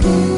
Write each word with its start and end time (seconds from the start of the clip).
그래 0.00 0.37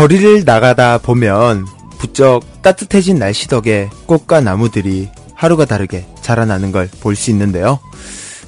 거리를 0.00 0.44
나가다 0.46 0.96
보면 0.96 1.66
부쩍 1.98 2.62
따뜻해진 2.62 3.18
날씨 3.18 3.48
덕에 3.48 3.90
꽃과 4.06 4.40
나무들이 4.40 5.10
하루가 5.34 5.66
다르게 5.66 6.06
자라나는 6.22 6.72
걸 6.72 6.88
볼 7.02 7.14
수 7.16 7.30
있는데요. 7.30 7.78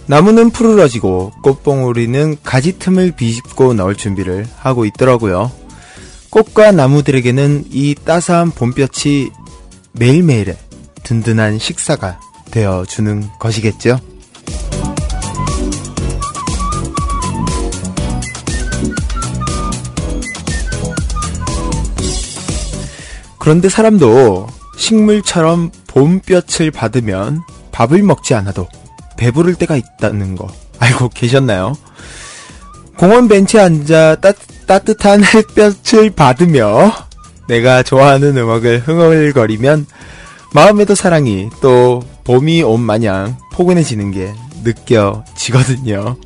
나무는 0.06 0.48
푸르러지고 0.48 1.32
꽃봉오리는 1.42 2.38
가지 2.42 2.78
틈을 2.78 3.12
비집고 3.16 3.74
넣을 3.74 3.96
준비를 3.96 4.46
하고 4.56 4.86
있더라고요. 4.86 5.52
꽃과 6.30 6.72
나무들에게는 6.72 7.66
이 7.70 7.96
따스한 8.02 8.52
봄볕이 8.52 9.30
매일매일의 9.92 10.56
든든한 11.02 11.58
식사가 11.58 12.18
되어주는 12.50 13.28
것이겠죠. 13.38 14.00
그런데 23.42 23.68
사람도 23.68 24.46
식물처럼 24.76 25.72
봄볕을 25.88 26.70
받으면 26.70 27.42
밥을 27.72 28.04
먹지 28.04 28.34
않아도 28.34 28.68
배부를 29.16 29.56
때가 29.56 29.74
있다는 29.74 30.36
거 30.36 30.46
알고 30.78 31.08
계셨나요? 31.08 31.76
공원 32.96 33.26
벤치에 33.26 33.60
앉아 33.60 34.18
따, 34.20 34.32
따뜻한 34.68 35.24
햇볕을 35.34 36.10
받으며 36.10 36.92
내가 37.48 37.82
좋아하는 37.82 38.36
음악을 38.36 38.78
흥얼거리면 38.86 39.86
마음에도 40.54 40.94
사랑이 40.94 41.50
또 41.60 42.04
봄이 42.22 42.62
온 42.62 42.80
마냥 42.80 43.36
포근해지는 43.54 44.12
게 44.12 44.32
느껴지거든요. 44.62 46.16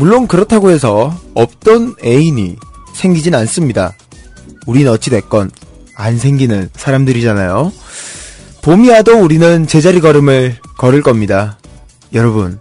물론 0.00 0.26
그렇다고 0.26 0.70
해서 0.70 1.14
없던 1.34 1.96
애인이 2.02 2.56
생기진 2.94 3.34
않습니다. 3.34 3.92
우린 4.66 4.88
어찌됐건 4.88 5.50
안 5.94 6.16
생기는 6.18 6.70
사람들이잖아요. 6.74 7.70
봄이 8.62 8.88
와도 8.88 9.18
우리는 9.22 9.66
제자리 9.66 10.00
걸음을 10.00 10.56
걸을 10.78 11.02
겁니다. 11.02 11.58
여러분, 12.14 12.60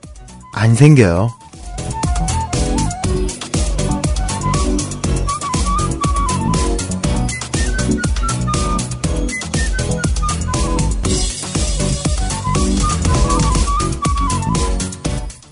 안 0.54 0.76
생겨요. 0.76 1.30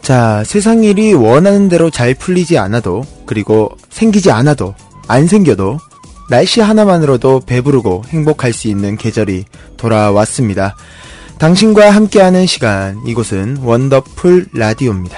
자, 0.07 0.41
세상 0.45 0.85
일이 0.85 1.11
원하는 1.13 1.67
대로 1.67 1.89
잘 1.89 2.13
풀리지 2.13 2.57
않아도, 2.57 3.03
그리고 3.25 3.75
생기지 3.89 4.31
않아도, 4.31 4.73
안 5.05 5.27
생겨도, 5.27 5.79
날씨 6.29 6.61
하나만으로도 6.61 7.41
배부르고 7.41 8.03
행복할 8.07 8.53
수 8.53 8.69
있는 8.69 8.95
계절이 8.95 9.43
돌아왔습니다. 9.75 10.77
당신과 11.39 11.89
함께하는 11.89 12.45
시간, 12.45 13.01
이곳은 13.05 13.57
원더풀 13.57 14.47
라디오입니다. 14.53 15.17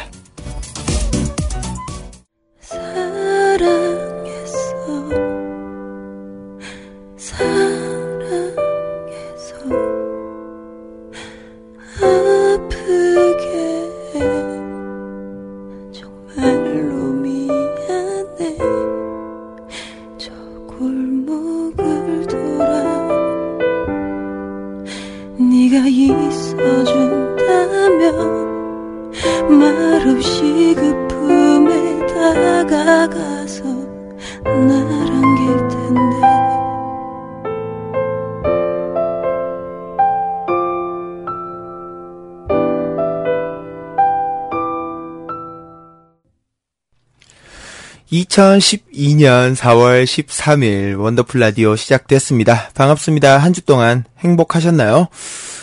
(2012년 48.40 49.54
4월 49.54 50.06
13일) 50.06 50.98
원더풀 50.98 51.42
라디오 51.42 51.76
시작됐습니다 51.76 52.70
반갑습니다 52.74 53.38
한 53.38 53.52
주 53.52 53.62
동안 53.66 54.06
행복하셨나요 54.20 55.08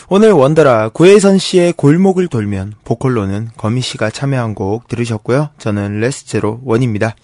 오늘 0.09 0.31
원더라 0.31 0.89
구혜선 0.89 1.39
씨의 1.39 1.73
골목을 1.73 2.27
돌면 2.27 2.73
보컬로는 2.85 3.49
거미 3.57 3.81
씨가 3.81 4.11
참여한 4.11 4.53
곡 4.53 4.87
들으셨고요 4.87 5.49
저는 5.57 5.99
레스제로 6.01 6.59
원입니다 6.65 7.15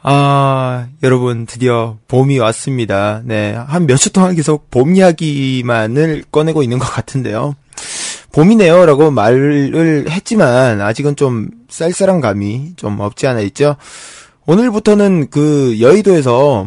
아, 0.00 0.86
여러분, 1.02 1.44
드디어 1.44 1.98
봄이 2.06 2.38
왔습니다. 2.38 3.20
네. 3.24 3.52
한 3.52 3.82
몇 3.86 3.96
주 3.98 4.12
동안 4.12 4.36
계속 4.36 4.70
봄 4.70 4.94
이야기만을 4.94 6.22
꺼내고 6.30 6.62
있는 6.62 6.78
것 6.78 6.86
같은데요. 6.86 7.56
봄이네요. 8.32 8.86
라고 8.86 9.10
말을 9.10 10.06
했지만, 10.08 10.80
아직은 10.80 11.16
좀 11.16 11.48
쌀쌀한 11.68 12.20
감이 12.20 12.74
좀 12.76 13.00
없지 13.00 13.26
않아 13.26 13.40
있죠. 13.40 13.74
오늘부터는 14.48 15.28
그 15.28 15.76
여의도에서 15.78 16.66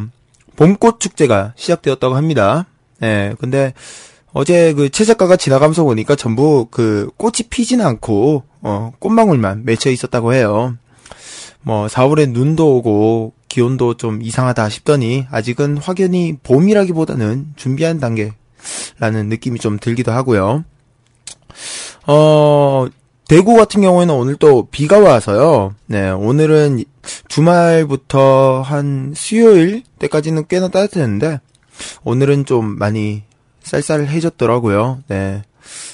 봄꽃 0.55 0.99
축제가 0.99 1.53
시작되었다고 1.55 2.15
합니다. 2.15 2.67
예, 3.01 3.33
근데 3.39 3.73
어제 4.33 4.73
그 4.73 4.87
최 4.89 5.03
작가가 5.03 5.35
지나가면서 5.35 5.83
보니까 5.83 6.15
전부 6.15 6.67
그 6.69 7.09
꽃이 7.17 7.47
피진 7.49 7.81
않고 7.81 8.43
어, 8.61 8.91
꽃망울만 8.99 9.65
맺혀 9.65 9.89
있었다고 9.89 10.35
해요. 10.35 10.77
뭐 11.63 11.87
4월에 11.87 12.29
눈도 12.29 12.77
오고 12.77 13.33
기온도 13.49 13.95
좀 13.95 14.21
이상하다 14.21 14.69
싶더니 14.69 15.25
아직은 15.31 15.77
확연히 15.77 16.37
봄이라기보다는 16.43 17.53
준비한 17.55 17.99
단계라는 17.99 19.27
느낌이 19.27 19.57
좀 19.57 19.79
들기도 19.79 20.11
하고요. 20.11 20.65
어, 22.05 22.85
대구 23.27 23.55
같은 23.55 23.81
경우에는 23.81 24.13
오늘 24.13 24.35
또 24.35 24.67
비가 24.69 24.99
와서요. 24.99 25.73
네, 25.87 26.11
오늘은 26.11 26.83
주말부터 27.27 28.61
한 28.61 29.13
수요일 29.15 29.83
때까지는 29.99 30.47
꽤나 30.47 30.69
따뜻했는데 30.69 31.39
오늘은 32.03 32.45
좀 32.45 32.77
많이 32.77 33.23
쌀쌀해졌더라고요. 33.63 35.03
네. 35.07 35.43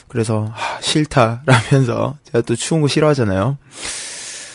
그래서 0.08 0.50
하, 0.54 0.82
싫다라면서 0.82 2.18
제가 2.24 2.42
또 2.42 2.56
추운 2.56 2.82
거 2.82 2.88
싫어하잖아요. 2.88 3.58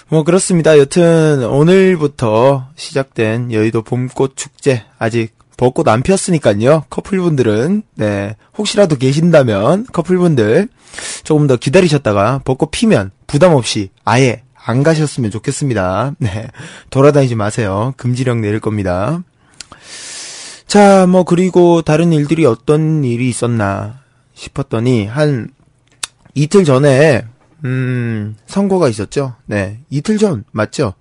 뭐 0.08 0.24
그렇습니다. 0.24 0.78
여튼 0.78 1.44
오늘부터 1.44 2.68
시작된 2.76 3.52
여의도 3.52 3.82
봄꽃 3.82 4.36
축제 4.36 4.84
아직 4.98 5.34
벚꽃 5.56 5.88
안 5.88 6.02
피었으니까요. 6.02 6.84
커플분들은 6.90 7.82
네 7.94 8.36
혹시라도 8.58 8.96
계신다면 8.96 9.86
커플분들 9.92 10.68
조금 11.24 11.46
더 11.46 11.56
기다리셨다가 11.56 12.40
벚꽃 12.44 12.70
피면 12.72 13.10
부담 13.26 13.54
없이 13.54 13.90
아예 14.04 14.42
안 14.64 14.82
가셨으면 14.82 15.30
좋겠습니다. 15.30 16.14
네 16.20 16.48
돌아다니지 16.90 17.34
마세요. 17.34 17.94
금지령 17.96 18.40
내릴 18.40 18.60
겁니다. 18.60 19.22
자, 20.66 21.06
뭐 21.06 21.24
그리고 21.24 21.82
다른 21.82 22.12
일들이 22.12 22.46
어떤 22.46 23.04
일이 23.04 23.28
있었나 23.28 24.00
싶었더니 24.34 25.06
한 25.06 25.50
이틀 26.34 26.64
전에 26.64 27.24
음, 27.64 28.36
선거가 28.46 28.88
있었죠. 28.88 29.34
네. 29.46 29.80
이틀 29.88 30.18
전, 30.18 30.44
맞죠? 30.50 30.94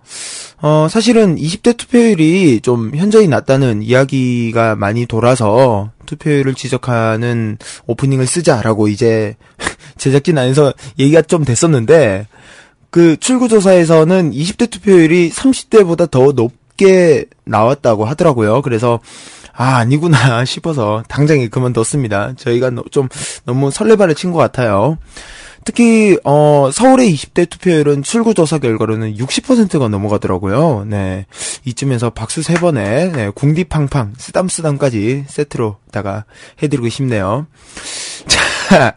어, 0.62 0.88
사실은 0.90 1.36
20대 1.36 1.76
투표율이 1.76 2.62
좀 2.62 2.92
현저히 2.96 3.28
낮다는 3.28 3.82
이야기가 3.82 4.76
많이 4.76 5.08
돌아서 5.08 5.92
투표율을 6.06 6.54
지적하는 6.54 7.58
오프닝을 7.88 8.28
쓰자라고 8.28 8.90
이제 8.90 9.36
제작진 9.98 10.38
안에서 10.38 10.74
얘기가 11.00 11.24
좀 11.24 11.44
됐었는데 11.44 12.28
그 12.92 13.18
출구조사에서는 13.18 14.32
20대 14.32 14.70
투표율이 14.70 15.32
30대보다 15.32 16.12
더 16.12 16.32
높게 16.34 17.26
나왔다고 17.46 18.06
하더라고요. 18.06 18.62
그래서 18.62 19.00
아, 19.54 19.78
아니구나 19.78 20.44
싶어서 20.46 21.04
당장에 21.08 21.48
그만뒀습니다. 21.48 22.34
저희가 22.38 22.70
너, 22.70 22.84
좀 22.92 23.08
너무 23.46 23.72
설레발을 23.72 24.16
친 24.16 24.32
것 24.32 24.38
같아요. 24.40 24.98
특히 25.64 26.18
어 26.24 26.72
서울의 26.74 27.14
20대 27.14 27.48
투표율은 27.48 28.02
출구조사 28.02 28.58
결과로는 28.58 29.16
60%가 29.18 29.90
넘어가더라고요. 29.90 30.86
네. 30.88 31.28
이쯤에서 31.66 32.10
박수 32.10 32.42
세 32.42 32.56
번에 32.56 33.12
네, 33.12 33.30
궁디팡팡 33.30 34.14
쓰담쓰담까지 34.18 35.26
세트로다가 35.28 36.26
해드리고 36.64 36.90
싶네요. 36.90 37.46
자, 38.28 38.96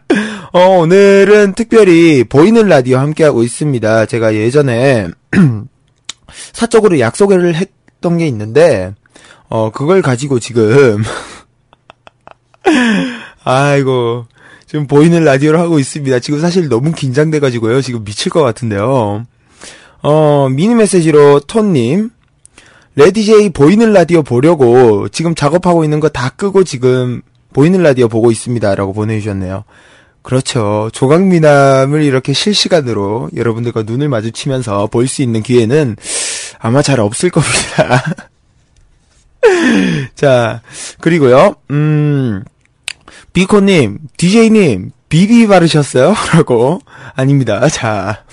어 0.55 0.69
오늘은 0.79 1.51
특별히 1.51 2.23
보이는 2.23 2.65
라디오 2.69 2.97
함께하고 2.99 3.43
있습니다. 3.43 4.05
제가 4.05 4.35
예전에 4.35 5.09
사적으로 6.53 6.97
약속을 6.97 7.55
했던 7.55 8.17
게 8.17 8.25
있는데 8.27 8.95
어 9.49 9.69
그걸 9.71 10.01
가지고 10.01 10.39
지금 10.39 11.03
아이고 13.43 14.27
지금 14.65 14.87
보이는 14.87 15.25
라디오를 15.25 15.59
하고 15.59 15.77
있습니다. 15.77 16.19
지금 16.21 16.39
사실 16.39 16.69
너무 16.69 16.93
긴장돼가지고요. 16.93 17.81
지금 17.81 18.05
미칠 18.05 18.31
것 18.31 18.41
같은데요. 18.41 19.25
어, 20.03 20.49
미니 20.49 20.73
메시지로 20.73 21.41
톤님, 21.41 22.11
레디제이 22.95 23.49
보이는 23.49 23.91
라디오 23.91 24.23
보려고 24.23 25.09
지금 25.09 25.35
작업하고 25.35 25.83
있는 25.83 25.99
거 25.99 26.07
다 26.07 26.29
끄고 26.29 26.63
지금 26.63 27.21
보이는 27.51 27.83
라디오 27.83 28.07
보고 28.07 28.31
있습니다. 28.31 28.73
라고 28.75 28.93
보내주셨네요. 28.93 29.65
그렇죠. 30.25 30.89
조각미남을 30.91 32.01
이렇게 32.01 32.33
실시간으로 32.33 33.29
여러분들과 33.35 33.83
눈을 33.83 34.09
마주치면서 34.09 34.87
볼 34.87 35.05
수 35.07 35.21
있는 35.21 35.43
기회는 35.43 35.97
아마 36.57 36.81
잘 36.81 36.99
없을 36.99 37.29
겁니다. 37.29 38.03
자, 40.15 40.61
그리고요, 40.99 41.53
음, 41.69 42.43
비코님, 43.33 43.99
DJ님, 44.17 44.89
비비 45.09 45.45
바르셨어요? 45.45 46.15
라고. 46.33 46.79
아닙니다. 47.13 47.69
자. 47.69 48.23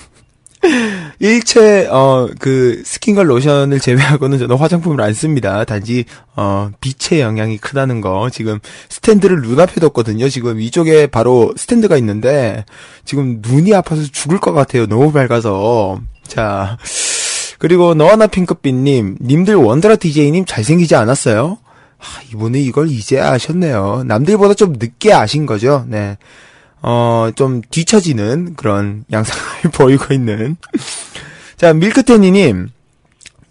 일체, 1.23 1.87
어, 1.87 2.27
그, 2.37 2.83
스킨과 2.85 3.23
로션을 3.23 3.79
제외하고는 3.79 4.39
저는 4.39 4.57
화장품을 4.57 4.99
안 4.99 5.13
씁니다. 5.13 5.63
단지, 5.63 6.03
어, 6.35 6.69
빛의 6.81 7.21
영향이 7.21 7.59
크다는 7.59 8.01
거. 8.01 8.29
지금 8.29 8.59
스탠드를 8.89 9.41
눈앞에 9.41 9.79
뒀거든요. 9.79 10.27
지금 10.27 10.59
이쪽에 10.59 11.07
바로 11.07 11.53
스탠드가 11.55 11.95
있는데, 11.95 12.65
지금 13.05 13.39
눈이 13.41 13.73
아파서 13.73 14.03
죽을 14.03 14.41
것 14.41 14.51
같아요. 14.51 14.85
너무 14.85 15.13
밝아서. 15.13 16.01
자. 16.27 16.77
그리고 17.57 17.93
너와나 17.93 18.27
핑크빛님, 18.27 19.19
님들 19.21 19.55
원더라 19.55 19.95
DJ님 19.95 20.43
잘생기지 20.43 20.97
않았어요? 20.97 21.57
아, 21.99 22.05
이분은 22.33 22.59
이걸 22.59 22.89
이제 22.89 23.21
아셨네요. 23.21 24.03
남들보다 24.05 24.55
좀 24.55 24.73
늦게 24.73 25.13
아신 25.13 25.45
거죠. 25.45 25.85
네. 25.87 26.17
어, 26.83 27.29
좀 27.35 27.61
뒤처지는 27.71 28.55
그런 28.55 29.05
양상을 29.11 29.71
보이고 29.73 30.13
있는. 30.13 30.57
자, 31.57 31.73
밀크테니님. 31.73 32.69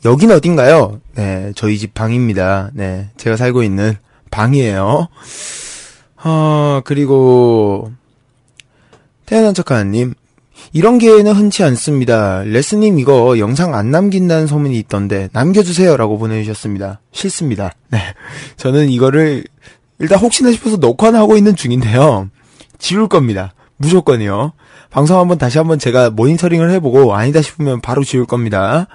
여긴 0.04 0.30
어딘가요? 0.32 1.00
네, 1.14 1.52
저희 1.54 1.78
집 1.78 1.94
방입니다. 1.94 2.70
네, 2.74 3.08
제가 3.16 3.36
살고 3.36 3.62
있는 3.62 3.96
방이에요. 4.30 5.08
어, 6.24 6.80
그리고, 6.84 7.92
태어난 9.26 9.54
척하는님. 9.54 10.14
이런 10.74 10.98
기회는 10.98 11.32
흔치 11.32 11.64
않습니다. 11.64 12.42
레스님 12.44 12.98
이거 12.98 13.38
영상 13.38 13.74
안 13.74 13.90
남긴다는 13.90 14.46
소문이 14.46 14.78
있던데 14.78 15.28
남겨주세요라고 15.32 16.18
보내주셨습니다. 16.18 17.00
싫습니다. 17.12 17.72
네, 17.90 17.98
저는 18.56 18.88
이거를 18.88 19.44
일단 19.98 20.18
혹시나 20.18 20.50
싶어서 20.52 20.76
녹화는 20.76 21.18
하고 21.18 21.36
있는 21.36 21.56
중인데요. 21.56 22.28
지울 22.82 23.08
겁니다. 23.08 23.54
무조건이요. 23.76 24.52
방송 24.90 25.18
한번 25.18 25.38
다시 25.38 25.56
한번 25.56 25.78
제가 25.78 26.10
모니터링을 26.10 26.70
해보고 26.72 27.14
아니다 27.14 27.40
싶으면 27.40 27.80
바로 27.80 28.04
지울 28.04 28.26
겁니다. 28.26 28.88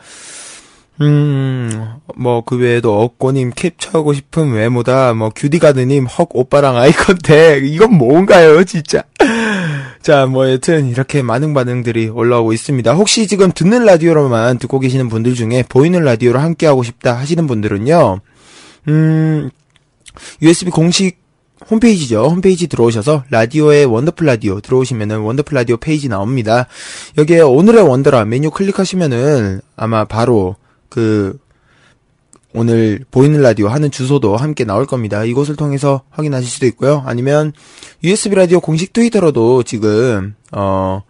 음, 0.99 1.95
뭐, 2.15 2.43
그 2.43 2.57
외에도 2.57 2.99
억고님 3.01 3.51
캡처하고 3.55 4.13
싶은 4.13 4.51
외모다, 4.51 5.13
뭐, 5.13 5.29
규디가드님 5.29 6.07
헉 6.07 6.29
오빠랑 6.33 6.75
아이 6.75 6.91
컨택, 6.91 7.65
이건 7.65 7.93
뭔가요, 7.93 8.63
진짜. 8.63 9.03
자, 10.01 10.25
뭐, 10.25 10.49
여튼, 10.49 10.87
이렇게 10.87 11.21
많은 11.21 11.53
반응들이 11.53 12.09
올라오고 12.09 12.51
있습니다. 12.51 12.93
혹시 12.93 13.27
지금 13.27 13.51
듣는 13.53 13.85
라디오로만 13.85 14.57
듣고 14.57 14.79
계시는 14.79 15.07
분들 15.07 15.35
중에 15.35 15.63
보이는 15.69 16.03
라디오로 16.03 16.39
함께하고 16.39 16.81
싶다 16.81 17.15
하시는 17.15 17.45
분들은요, 17.45 18.19
음, 18.87 19.51
USB 20.41 20.71
공식 20.71 21.26
홈페이지죠. 21.69 22.25
홈페이지 22.27 22.67
들어오셔서 22.67 23.25
라디오의 23.29 23.85
원더풀 23.85 24.25
라디오 24.25 24.61
들어오시면은 24.61 25.19
원더풀 25.19 25.55
라디오 25.55 25.77
페이지 25.77 26.07
나옵니다. 26.07 26.67
여기에 27.17 27.41
오늘의 27.41 27.83
원더라 27.83 28.25
메뉴 28.25 28.49
클릭하시면은 28.51 29.61
아마 29.75 30.05
바로 30.05 30.55
그 30.89 31.37
오늘 32.53 33.03
보이는 33.11 33.41
라디오 33.41 33.67
하는 33.67 33.91
주소도 33.91 34.37
함께 34.37 34.63
나올 34.63 34.85
겁니다. 34.85 35.23
이곳을 35.25 35.55
통해서 35.55 36.01
확인하실 36.09 36.49
수도 36.49 36.65
있고요. 36.67 37.03
아니면 37.05 37.53
USB 38.03 38.35
라디오 38.35 38.59
공식 38.59 38.93
트위터로도 38.93 39.63
지금 39.63 40.35
어 40.51 41.03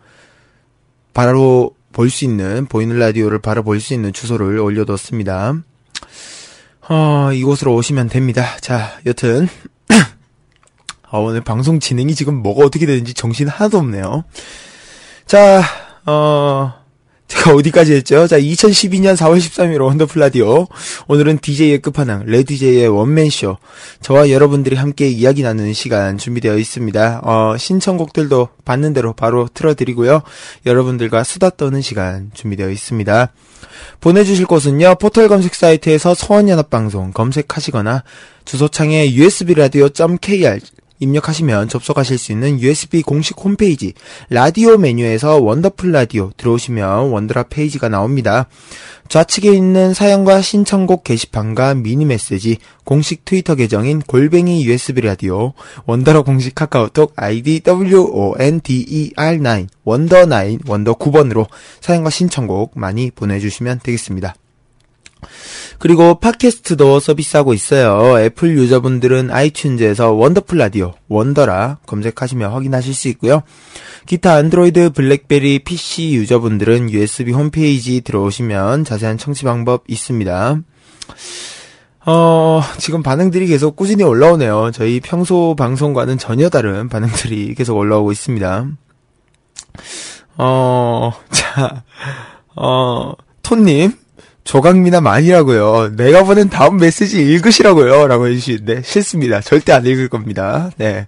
바로 1.13 1.71
볼 1.93 2.09
수 2.09 2.25
있는 2.25 2.65
보이는 2.65 2.97
라디오를 2.99 3.39
바로 3.39 3.63
볼 3.63 3.79
수 3.79 3.93
있는 3.93 4.11
주소를 4.13 4.59
올려뒀습니다. 4.59 5.53
어 6.89 7.29
이곳으로 7.33 7.75
오시면 7.75 8.09
됩니다. 8.09 8.57
자, 8.61 8.99
여튼 9.05 9.47
아, 11.09 11.17
오늘 11.19 11.41
방송 11.41 11.79
진행이 11.79 12.15
지금 12.15 12.35
뭐가 12.35 12.65
어떻게 12.65 12.85
되는지 12.85 13.13
정신 13.13 13.47
하나도 13.47 13.77
없네요. 13.77 14.23
자, 15.25 15.63
어 16.05 16.73
제가 17.27 17.53
어디까지 17.55 17.93
했죠? 17.93 18.25
자, 18.27 18.39
2012년 18.39 19.15
4월 19.15 19.37
13일 19.37 19.81
원더풀 19.81 20.21
라디오. 20.21 20.67
오늘은 21.07 21.39
DJ의 21.39 21.79
끝판왕, 21.81 22.23
레디제이의 22.25 22.87
원맨쇼. 22.87 23.57
저와 24.01 24.29
여러분들이 24.29 24.77
함께 24.77 25.09
이야기 25.09 25.43
나누는 25.43 25.73
시간 25.73 26.17
준비되어 26.17 26.57
있습니다. 26.57 27.21
어, 27.23 27.57
신청곡들도 27.57 28.49
받는 28.63 28.93
대로 28.93 29.13
바로 29.13 29.49
틀어드리고요. 29.53 30.21
여러분들과 30.65 31.23
수다 31.23 31.49
떠는 31.51 31.81
시간 31.81 32.31
준비되어 32.33 32.69
있습니다. 32.69 33.33
보내주실 33.99 34.45
곳은요, 34.45 34.95
포털 34.95 35.27
검색 35.27 35.53
사이트에서 35.53 36.13
서원연합방송 36.13 37.11
검색하시거나 37.11 38.03
주소창에 38.45 39.05
usbradio.kr 39.07 40.59
입력하시면 40.99 41.69
접속하실 41.69 42.17
수 42.17 42.31
있는 42.31 42.59
USB 42.59 43.01
공식 43.01 43.39
홈페이지 43.39 43.93
라디오 44.29 44.77
메뉴에서 44.77 45.37
원더풀 45.37 45.91
라디오 45.91 46.31
들어오시면 46.37 47.11
원더라 47.11 47.43
페이지가 47.43 47.89
나옵니다. 47.89 48.47
좌측에 49.07 49.53
있는 49.53 49.93
사연과 49.93 50.41
신청곡 50.41 51.03
게시판과 51.03 51.75
미니 51.75 52.05
메시지 52.05 52.57
공식 52.83 53.25
트위터 53.25 53.53
계정인 53.55 54.01
골뱅이 54.01 54.65
USB 54.65 55.01
라디오 55.01 55.53
원더러 55.85 56.23
공식 56.23 56.55
카카오톡 56.55 57.13
아이디 57.15 57.61
WONDER9 57.61 59.67
원더9 59.85 60.67
원더 60.67 60.95
9번으로 60.95 61.47
사연과 61.79 62.09
신청곡 62.09 62.71
많이 62.75 63.11
보내주시면 63.11 63.81
되겠습니다. 63.83 64.35
그리고 65.79 66.15
팟캐스트도 66.19 66.99
서비스하고 66.99 67.53
있어요. 67.53 68.19
애플 68.19 68.57
유저분들은 68.57 69.27
아이튠즈에서 69.27 70.17
원더풀 70.17 70.57
라디오, 70.57 70.93
원더라 71.07 71.77
검색하시면 71.85 72.51
확인하실 72.51 72.93
수 72.93 73.07
있고요. 73.09 73.43
기타 74.05 74.33
안드로이드, 74.33 74.91
블랙베리, 74.91 75.59
PC 75.59 76.13
유저분들은 76.15 76.89
USB 76.89 77.31
홈페이지 77.31 78.01
들어오시면 78.01 78.85
자세한 78.85 79.17
청취 79.17 79.43
방법 79.43 79.83
있습니다. 79.87 80.61
어, 82.09 82.61
지금 82.77 83.03
반응들이 83.03 83.47
계속 83.47 83.75
꾸준히 83.75 84.03
올라오네요. 84.03 84.71
저희 84.73 85.01
평소 85.01 85.55
방송과는 85.57 86.17
전혀 86.17 86.47
다른 86.49 86.87
반응들이 86.87 87.53
계속 87.53 87.75
올라오고 87.75 88.13
있습니다. 88.13 88.67
어, 90.37 91.11
자, 91.29 91.83
어, 92.55 93.13
톤님, 93.43 93.91
조강미나 94.47 95.01
많이라고요. 95.01 95.97
내가 95.97 96.23
보낸 96.23 96.49
다음 96.49 96.77
메시지 96.77 97.21
읽으시라고요. 97.21 98.07
라고 98.07 98.27
해주시는데, 98.27 98.81
싫습니다. 98.81 99.41
절대 99.41 99.73
안 99.73 99.85
읽을 99.85 100.07
겁니다. 100.07 100.71
네. 100.77 101.07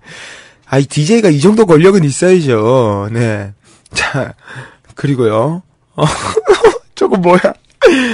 아이, 0.65 0.86
DJ가 0.86 1.29
이 1.29 1.39
정도 1.39 1.65
권력은 1.65 2.03
있어야죠. 2.03 3.08
네. 3.13 3.53
자, 3.93 4.34
그리고요. 4.93 5.63
어, 5.96 6.03
조금 6.96 7.22
뭐야. 7.22 7.39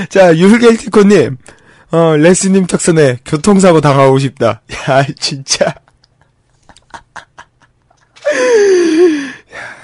자, 0.10 0.38
율겔티코님. 0.38 1.38
어, 1.91 2.15
레스님 2.17 2.67
특선에 2.67 3.17
교통사고 3.25 3.82
당하고 3.82 4.20
싶다. 4.20 4.62
야, 4.88 5.05
진짜. 5.20 5.74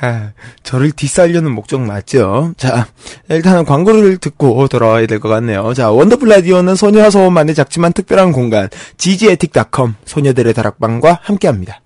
아, 0.01 0.31
저를 0.63 0.91
디스하려는 0.91 1.51
목적 1.51 1.81
맞죠? 1.81 2.53
자, 2.57 2.87
일단은 3.29 3.65
광고를 3.65 4.17
듣고 4.17 4.67
돌아와야 4.67 5.05
될 5.07 5.19
것 5.19 5.29
같네요. 5.29 5.73
자, 5.73 5.91
원더풀 5.91 6.27
라디오는 6.29 6.75
소녀와 6.75 7.09
소원만의 7.09 7.55
작지만 7.55 7.93
특별한 7.93 8.31
공간, 8.31 8.69
ggetic.com, 8.97 9.95
소녀들의 10.05 10.53
다락방과 10.53 11.19
함께 11.23 11.47
합니다. 11.47 11.81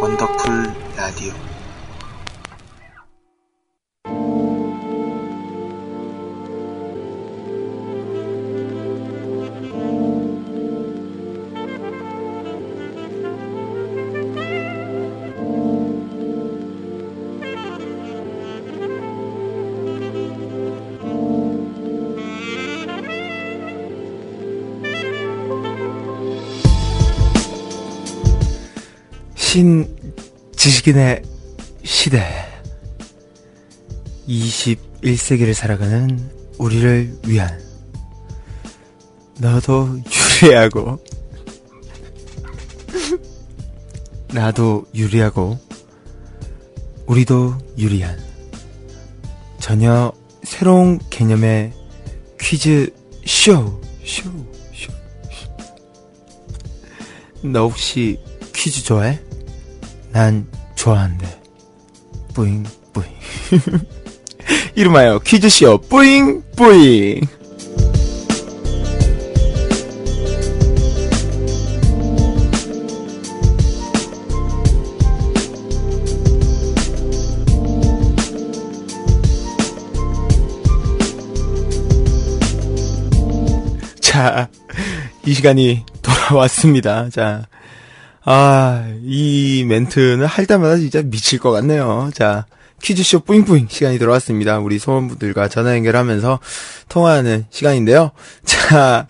원더풀 0.00 0.74
라디오. 0.96 1.55
지식인의 30.86 31.22
시대 31.82 32.22
21세기를 34.28 35.52
살아가는 35.52 36.30
우리를 36.58 37.18
위한 37.26 37.60
너도 39.40 39.98
유리하고 40.42 40.98
나도 44.32 44.86
유리하고 44.94 45.58
우리도 47.06 47.58
유리한 47.78 48.18
전혀 49.58 50.12
새로운 50.44 51.00
개념의 51.10 51.72
퀴즈 52.38 52.94
쇼, 53.24 53.80
쇼, 54.04 54.30
쇼. 54.72 54.92
너 57.42 57.66
혹시 57.66 58.20
퀴즈 58.52 58.84
좋아해? 58.84 59.20
난 60.12 60.46
좋아한대. 60.86 61.26
뿌잉, 62.32 62.62
뿌잉. 62.92 63.10
이름하여 64.76 65.18
퀴즈쇼 65.18 65.78
뿌잉, 65.78 66.44
뿌잉. 66.54 67.22
자, 84.00 84.48
이 85.24 85.34
시간이 85.34 85.84
돌아왔습니다. 86.00 87.10
자, 87.10 87.48
아, 88.28 88.84
이 89.04 89.64
멘트는 89.68 90.26
할 90.26 90.46
때마다 90.46 90.76
진짜 90.76 91.00
미칠 91.00 91.38
것 91.38 91.52
같네요. 91.52 92.10
자, 92.12 92.44
퀴즈쇼 92.82 93.20
뿌잉뿌잉 93.20 93.68
시간이 93.70 94.00
들어왔습니다. 94.00 94.58
우리 94.58 94.80
소원분들과 94.80 95.48
전화 95.48 95.76
연결하면서 95.76 96.40
통화하는 96.88 97.46
시간인데요. 97.50 98.10
자, 98.44 99.06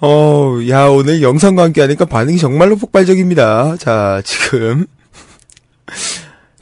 어, 0.00 0.58
야, 0.70 0.86
오늘 0.86 1.20
영상과 1.20 1.62
함께 1.62 1.82
하니까 1.82 2.06
반응이 2.06 2.38
정말로 2.38 2.76
폭발적입니다. 2.76 3.76
자, 3.76 4.22
지금. 4.24 4.86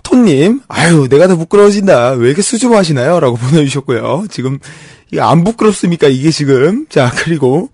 톤님, 0.02 0.62
아유, 0.66 1.06
내가 1.08 1.28
더 1.28 1.36
부끄러워진다. 1.36 2.12
왜 2.12 2.26
이렇게 2.26 2.42
수줍어 2.42 2.76
하시나요? 2.76 3.20
라고 3.20 3.36
보내주셨고요. 3.36 4.26
지금, 4.28 4.58
이게 5.12 5.20
안 5.20 5.44
부끄럽습니까? 5.44 6.08
이게 6.08 6.32
지금. 6.32 6.86
자, 6.88 7.12
그리고, 7.14 7.70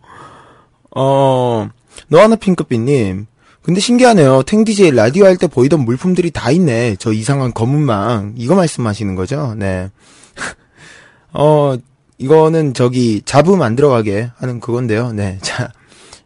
어, 0.95 1.71
너하나 2.09 2.37
핑크빛님. 2.37 3.27
근데 3.63 3.81
신기하네요. 3.81 4.43
탱디제이 4.43 4.91
라디오 4.91 5.25
할 5.25 5.37
때 5.37 5.47
보이던 5.47 5.81
물품들이 5.85 6.31
다 6.31 6.51
있네. 6.51 6.97
저 6.99 7.13
이상한 7.13 7.53
검은망. 7.55 8.35
이거 8.37 8.55
말씀하시는 8.55 9.15
거죠? 9.15 9.55
네. 9.57 9.91
어, 11.33 11.77
이거는 12.19 12.75
저기 12.75 13.23
잡음 13.25 13.63
안 13.63 13.77
들어가게 13.77 14.31
하는 14.37 14.61
그건데요. 14.61 15.13
네. 15.13 15.39
자. 15.43 15.71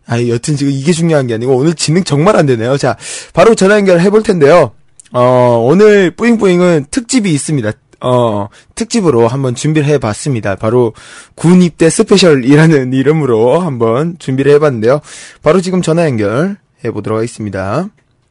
아, 0.09 0.23
여튼 0.28 0.57
지금 0.57 0.73
이게 0.73 0.93
중요한 0.93 1.26
게 1.26 1.35
아니고 1.35 1.57
오늘 1.57 1.75
진행 1.75 2.05
정말 2.05 2.37
안 2.37 2.47
되네요. 2.47 2.76
자, 2.76 2.97
바로 3.33 3.57
전화 3.57 3.75
연결 3.76 4.00
해볼 4.00 4.23
텐데요. 4.23 4.71
어, 5.12 5.66
오늘 5.69 6.12
뿌잉뿌잉은 6.12 6.87
특집이 6.93 7.33
있습니다. 7.33 7.73
어, 8.02 8.49
특집으로 8.76 9.26
한번 9.26 9.57
준비를 9.57 9.88
해봤습니다. 9.88 10.55
바로 10.57 10.93
군 11.35 11.61
입대 11.61 11.90
스페셜이라는 11.90 12.93
이름으로 12.93 13.59
한번 13.59 14.16
준비를 14.21 14.52
해봤는데요. 14.52 15.00
바로 15.43 15.61
지금 15.61 15.83
전화 15.83 16.05
연결 16.05 16.57
해보도록 16.87 17.19
하겠습니다. 17.19 17.88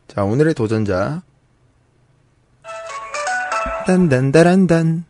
자, 0.07 0.23
오늘의 0.23 0.53
도전자. 0.53 1.21
단단다란단. 3.85 5.05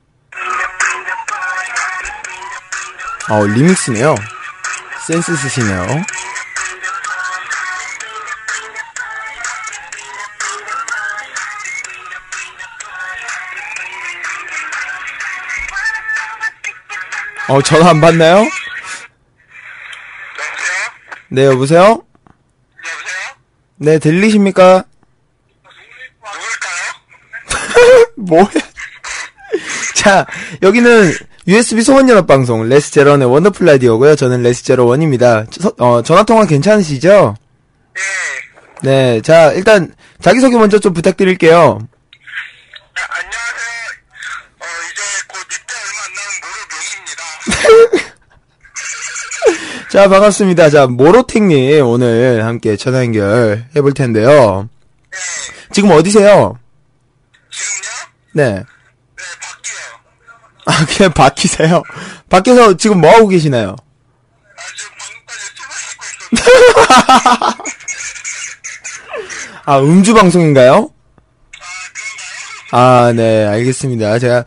아, 3.28 3.34
어, 3.34 3.46
리믹스네요. 3.46 4.16
센스 5.08 5.36
쓰시네요. 5.36 5.86
어, 17.48 17.62
전화 17.62 17.92
안 17.92 18.02
받나요? 18.02 18.44
네, 21.30 21.46
여보세요? 21.46 21.82
네, 21.82 22.15
네, 23.78 24.00
들리십니까? 24.00 24.84
뭐야? 28.18 28.46
자, 29.96 30.26
여기는 30.62 31.14
USB 31.48 31.82
소원연합 31.84 32.26
방송 32.28 32.68
레스제런의 32.68 33.30
원더풀 33.30 33.66
라디오고요. 33.66 34.16
저는 34.16 34.42
레스제로 34.44 34.86
원입니다. 34.88 35.46
저- 35.52 35.74
어, 35.78 36.02
전화 36.02 36.24
통화 36.24 36.46
괜찮으시죠? 36.46 37.36
예. 37.98 38.02
네, 38.82 39.22
자, 39.22 39.52
일단 39.54 39.94
자기 40.22 40.40
소개 40.40 40.58
먼저 40.58 40.80
좀 40.80 40.94
부탁드릴게요. 40.94 41.56
아, 41.58 43.02
안녕하세요. 43.10 43.76
어, 44.60 44.66
이제 44.92 45.02
곧 45.28 45.38
입대 45.52 45.74
얼마 45.76 46.02
안 46.06 46.12
남은 46.16 46.32
모르명입니다. 47.92 48.05
자, 49.92 50.10
반갑습니다. 50.10 50.70
자, 50.70 50.88
모로텍님 50.88 51.86
오늘 51.86 52.44
함께 52.44 52.76
전화 52.76 53.00
연결 53.00 53.66
해볼 53.76 53.94
텐데요. 53.94 54.68
예. 55.14 55.18
지금 55.72 55.92
어디세요? 55.92 56.58
지금요? 57.52 57.86
네. 58.34 58.56
네, 58.56 58.64
밖이요. 59.42 59.78
아, 60.66 60.86
그냥 60.86 61.14
밖이세요? 61.14 61.84
밖에서 62.30 62.76
지금 62.78 63.00
뭐 63.00 63.10
하고 63.12 63.28
계시나요? 63.30 63.70
아, 63.70 63.76
지금 64.76 64.92
방금까지 64.98 65.40
술 65.56 65.68
마시고 65.68 66.04
있었는데. 69.14 69.62
아, 69.66 69.80
음주 69.80 70.14
방송인가요? 70.14 70.90
아? 72.72 72.78
아, 73.08 73.14
네, 73.14 73.46
알겠습니다. 73.46 74.20
제가 74.20 74.44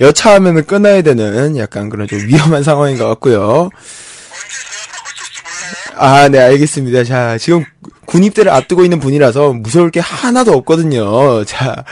여차하면 0.00 0.66
끊어야 0.66 1.02
되는 1.02 1.56
약간 1.58 1.88
그런 1.90 2.08
좀 2.08 2.18
위험한 2.26 2.62
상황인 2.64 2.98
것 2.98 3.06
같고요. 3.08 3.68
언제 3.68 4.58
제가 4.58 4.80
사고 4.92 5.08
칠지 5.14 5.42
몰라요? 5.42 5.74
아, 5.96 6.28
네, 6.28 6.38
알겠습니다. 6.38 7.04
자, 7.04 7.38
지금 7.38 7.64
군입대를 8.06 8.50
앞두고 8.50 8.84
있는 8.84 9.00
분이라서 9.00 9.52
무서울 9.54 9.90
게 9.90 10.00
하나도 10.00 10.52
없거든요. 10.52 11.44
자, 11.44 11.84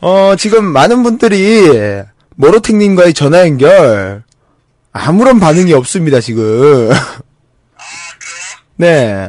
어, 0.00 0.34
지금 0.38 0.64
많은 0.64 1.02
분들이 1.02 1.68
모로텍님과의 2.36 3.14
전화 3.14 3.40
연결 3.40 4.22
아무런 4.92 5.40
반응이 5.40 5.72
없습니다, 5.74 6.20
지금. 6.20 6.90
아? 6.92 7.22
네. 8.76 9.28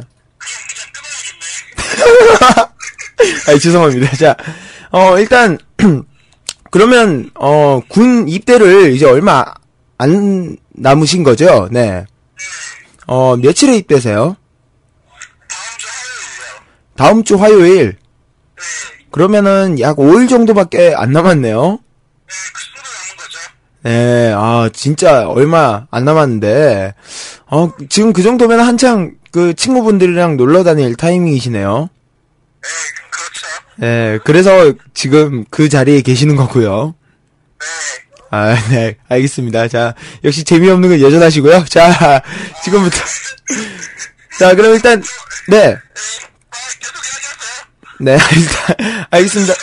아, 3.48 3.58
죄송합니다. 3.60 4.16
자, 4.16 4.36
어, 4.90 5.18
일단, 5.18 5.58
그러면, 6.70 7.30
어, 7.34 7.80
군 7.88 8.28
입대를 8.28 8.92
이제 8.92 9.06
얼마 9.06 9.44
안 9.96 10.56
남으신 10.72 11.22
거죠? 11.22 11.68
네. 11.70 12.04
어, 13.06 13.36
며칠에 13.36 13.76
입대세요? 13.76 14.36
다음 15.48 15.74
주 15.78 15.86
화요일이요. 15.86 16.96
다음 16.96 17.24
주 17.24 17.36
화요일. 17.36 17.96
네. 18.56 19.06
그러면은 19.10 19.78
약 19.80 19.96
5일 19.96 20.28
정도밖에 20.28 20.94
안 20.96 21.12
남았네요. 21.12 21.54
네, 21.54 21.78
그 22.52 22.64
정도 22.64 22.80
남은 22.82 23.16
거죠. 23.16 23.38
네, 23.82 24.32
아, 24.34 24.70
진짜 24.72 25.28
얼마 25.28 25.86
안 25.90 26.04
남았는데, 26.04 26.94
어, 27.46 27.72
지금 27.88 28.12
그 28.12 28.22
정도면 28.22 28.60
한창 28.60 29.14
그 29.30 29.54
친구분들이랑 29.54 30.36
놀러 30.36 30.64
다닐 30.64 30.94
타이밍이시네요. 30.96 31.90
네, 32.62 32.68
그렇죠. 33.10 33.46
네, 33.76 34.18
그래서 34.24 34.72
지금 34.94 35.44
그 35.50 35.68
자리에 35.68 36.00
계시는 36.00 36.36
거고요. 36.36 36.94
네. 37.60 38.03
아, 38.34 38.56
네, 38.68 38.96
알겠습니다. 39.08 39.68
자, 39.68 39.94
역시 40.24 40.42
재미없는 40.42 40.88
건 40.88 41.00
여전하시고요. 41.00 41.66
자, 41.66 42.20
지금부터. 42.64 42.96
자, 44.40 44.56
그럼 44.56 44.74
일단, 44.74 45.00
네. 45.48 45.76
네, 48.00 48.18
알겠습니다. 49.10 49.54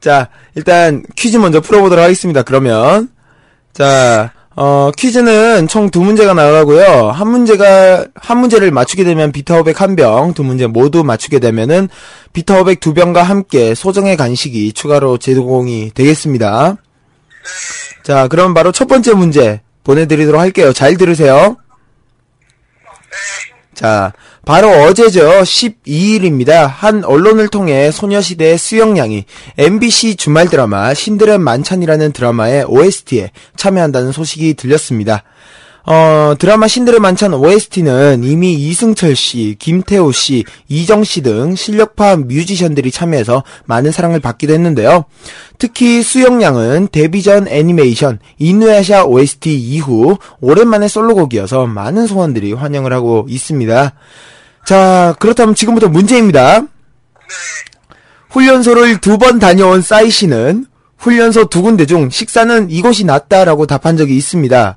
자, 0.00 0.28
일단 0.54 1.02
퀴즈 1.16 1.36
먼저 1.36 1.60
풀어보도록 1.60 2.02
하겠습니다. 2.02 2.42
그러면. 2.42 3.10
자, 3.74 4.32
어, 4.54 4.90
퀴즈는 4.96 5.68
총 5.68 5.90
두 5.90 6.00
문제가 6.00 6.32
나가고요. 6.32 7.10
한 7.10 7.28
문제가, 7.28 8.06
한 8.14 8.38
문제를 8.38 8.70
맞추게 8.70 9.04
되면 9.04 9.32
비타오백 9.32 9.82
한 9.82 9.96
병, 9.96 10.32
두 10.32 10.42
문제 10.44 10.66
모두 10.66 11.04
맞추게 11.04 11.40
되면은 11.40 11.90
비타오백 12.32 12.80
두 12.80 12.94
병과 12.94 13.22
함께 13.22 13.74
소정의 13.74 14.16
간식이 14.16 14.72
추가로 14.72 15.18
제공이 15.18 15.90
되겠습니다. 15.94 16.78
자, 18.02 18.28
그럼 18.28 18.54
바로 18.54 18.72
첫 18.72 18.86
번째 18.86 19.14
문제 19.14 19.60
보내드리도록 19.84 20.40
할게요. 20.40 20.72
잘 20.72 20.96
들으세요. 20.96 21.56
자, 23.74 24.12
바로 24.44 24.68
어제죠. 24.70 25.40
12일입니다. 25.40 26.66
한 26.66 27.04
언론을 27.04 27.48
통해 27.48 27.90
소녀시대의 27.90 28.58
수영양이 28.58 29.24
MBC 29.58 30.16
주말 30.16 30.48
드라마 30.48 30.94
신들의 30.94 31.38
만찬이라는 31.38 32.12
드라마의 32.12 32.64
OST에 32.68 33.32
참여한다는 33.56 34.12
소식이 34.12 34.54
들렸습니다. 34.54 35.24
어, 35.88 36.34
드라마 36.36 36.66
신들의 36.66 36.98
만찬 36.98 37.32
OST는 37.32 38.24
이미 38.24 38.54
이승철 38.54 39.14
씨, 39.14 39.54
김태호 39.58 40.10
씨, 40.10 40.44
이정 40.68 41.04
씨 41.04 41.20
등 41.22 41.54
실력파 41.54 42.16
뮤지션들이 42.16 42.90
참여해서 42.90 43.44
많은 43.66 43.92
사랑을 43.92 44.18
받기도 44.18 44.52
했는데요. 44.52 45.04
특히 45.58 46.02
수영양은 46.02 46.88
데뷔 46.90 47.22
전 47.22 47.46
애니메이션 47.46 48.18
이누야샤 48.38 49.04
OST 49.04 49.56
이후 49.56 50.18
오랜만에 50.40 50.88
솔로곡이어서 50.88 51.66
많은 51.66 52.08
소원들이 52.08 52.52
환영을 52.52 52.92
하고 52.92 53.24
있습니다. 53.28 53.92
자, 54.64 55.14
그렇다면 55.20 55.54
지금부터 55.54 55.88
문제입니다. 55.88 56.62
훈련소를 58.30 59.00
두 59.00 59.18
번 59.18 59.38
다녀온 59.38 59.82
싸이 59.82 60.10
씨는 60.10 60.66
훈련소 60.98 61.44
두 61.46 61.62
군데 61.62 61.86
중 61.86 62.10
식사는 62.10 62.70
이곳이 62.70 63.04
낫다라고 63.04 63.66
답한 63.66 63.96
적이 63.96 64.16
있습니다. 64.16 64.76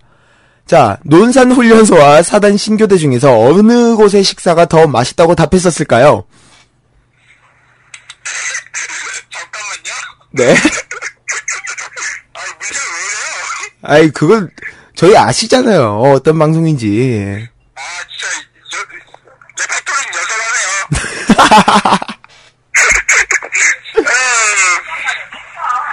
자, 0.69 0.99
논산 1.03 1.51
훈련소와 1.51 2.21
사단 2.21 2.55
신교대 2.55 2.97
중에서 2.97 3.35
어느 3.39 3.95
곳의 3.95 4.23
식사가 4.23 4.67
더 4.67 4.85
맛있다고 4.85 5.33
답했었을까요? 5.33 6.25
잠깐만요. 9.31 9.91
네. 10.33 10.53
아, 12.35 12.39
왜? 13.81 13.95
아이, 13.95 14.11
그건 14.11 14.51
저희 14.95 15.17
아시잖아요. 15.17 16.01
어떤 16.01 16.37
방송인지. 16.37 17.47
아, 17.73 17.81
진짜, 18.07 18.27
저, 18.69 18.77
레퍼토리는 19.63 20.13
여전하네요. 20.19 20.77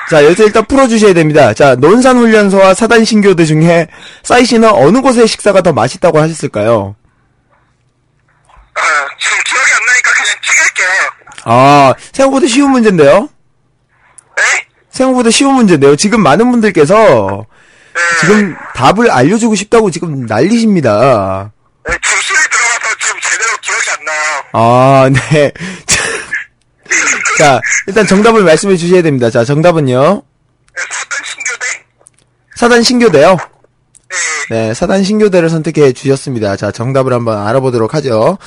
자, 0.09 0.25
여기서 0.25 0.45
일단 0.45 0.65
풀어주셔야 0.67 1.15
됩니다. 1.15 1.53
자, 1.53 1.75
논산 1.75 2.17
훈련소와 2.19 2.75
사단 2.75 3.05
신교대 3.05 3.45
중에 3.45 3.89
싸이 4.23 4.45
씨는 4.45 4.69
어느 4.71 5.01
곳의 5.01 5.27
식사가 5.27 5.63
더 5.63 5.73
맛있다고 5.73 6.21
하셨을까요? 6.21 6.95
아, 8.75 8.81
지금 9.19 9.39
기억이 9.45 9.73
안 9.73 9.87
나니까 9.87 10.13
그냥 10.13 10.37
찍을게요. 10.43 10.89
아, 11.45 11.95
생각보다 12.13 12.47
쉬운 12.47 12.71
문제인데요? 12.71 13.29
네? 14.37 14.43
생각보다 14.91 15.31
쉬운 15.31 15.55
문제인데요. 15.55 15.97
지금 15.97 16.23
많은 16.23 16.51
분들께서 16.53 17.47
네. 17.95 18.01
지금 18.21 18.57
답을 18.75 19.11
알려주고 19.11 19.55
싶다고 19.57 19.91
지금 19.91 20.27
난리십니다. 20.27 21.51
네, 21.89 21.95
지금 22.03 22.21
술이 22.21 22.39
들어가서 22.51 22.97
지금 23.01 23.21
제대로 23.21 23.57
기억이 23.61 23.91
안 23.91 24.05
나요. 24.05 24.45
아, 24.53 25.11
네. 25.13 25.53
자, 27.39 27.61
일단 27.87 28.07
정답을 28.07 28.43
말씀해 28.43 28.77
주셔야 28.77 29.03
됩니다. 29.03 29.31
자, 29.31 29.45
정답은요. 29.45 29.95
네, 29.95 30.83
사단 30.91 31.23
신교대? 31.25 31.67
사단 32.57 32.83
신교대요. 32.83 33.37
네. 34.51 34.69
네, 34.69 34.75
사단 34.75 35.03
신교대를 35.05 35.51
선택해 35.51 35.93
주셨습니다. 35.93 36.57
자, 36.57 36.71
정답을 36.71 37.13
한번 37.13 37.47
알아보도록 37.47 37.95
하죠. 37.95 38.39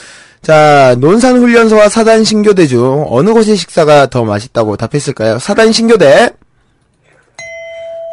자, 0.42 0.96
논산 1.00 1.38
훈련소와 1.38 1.90
사단 1.90 2.24
신교대 2.24 2.68
중 2.68 3.06
어느 3.10 3.32
곳의 3.32 3.58
식사가 3.58 4.08
더 4.08 4.24
맛있다고 4.24 4.78
답했을까요? 4.78 5.40
사단 5.40 5.72
신교대. 5.72 6.32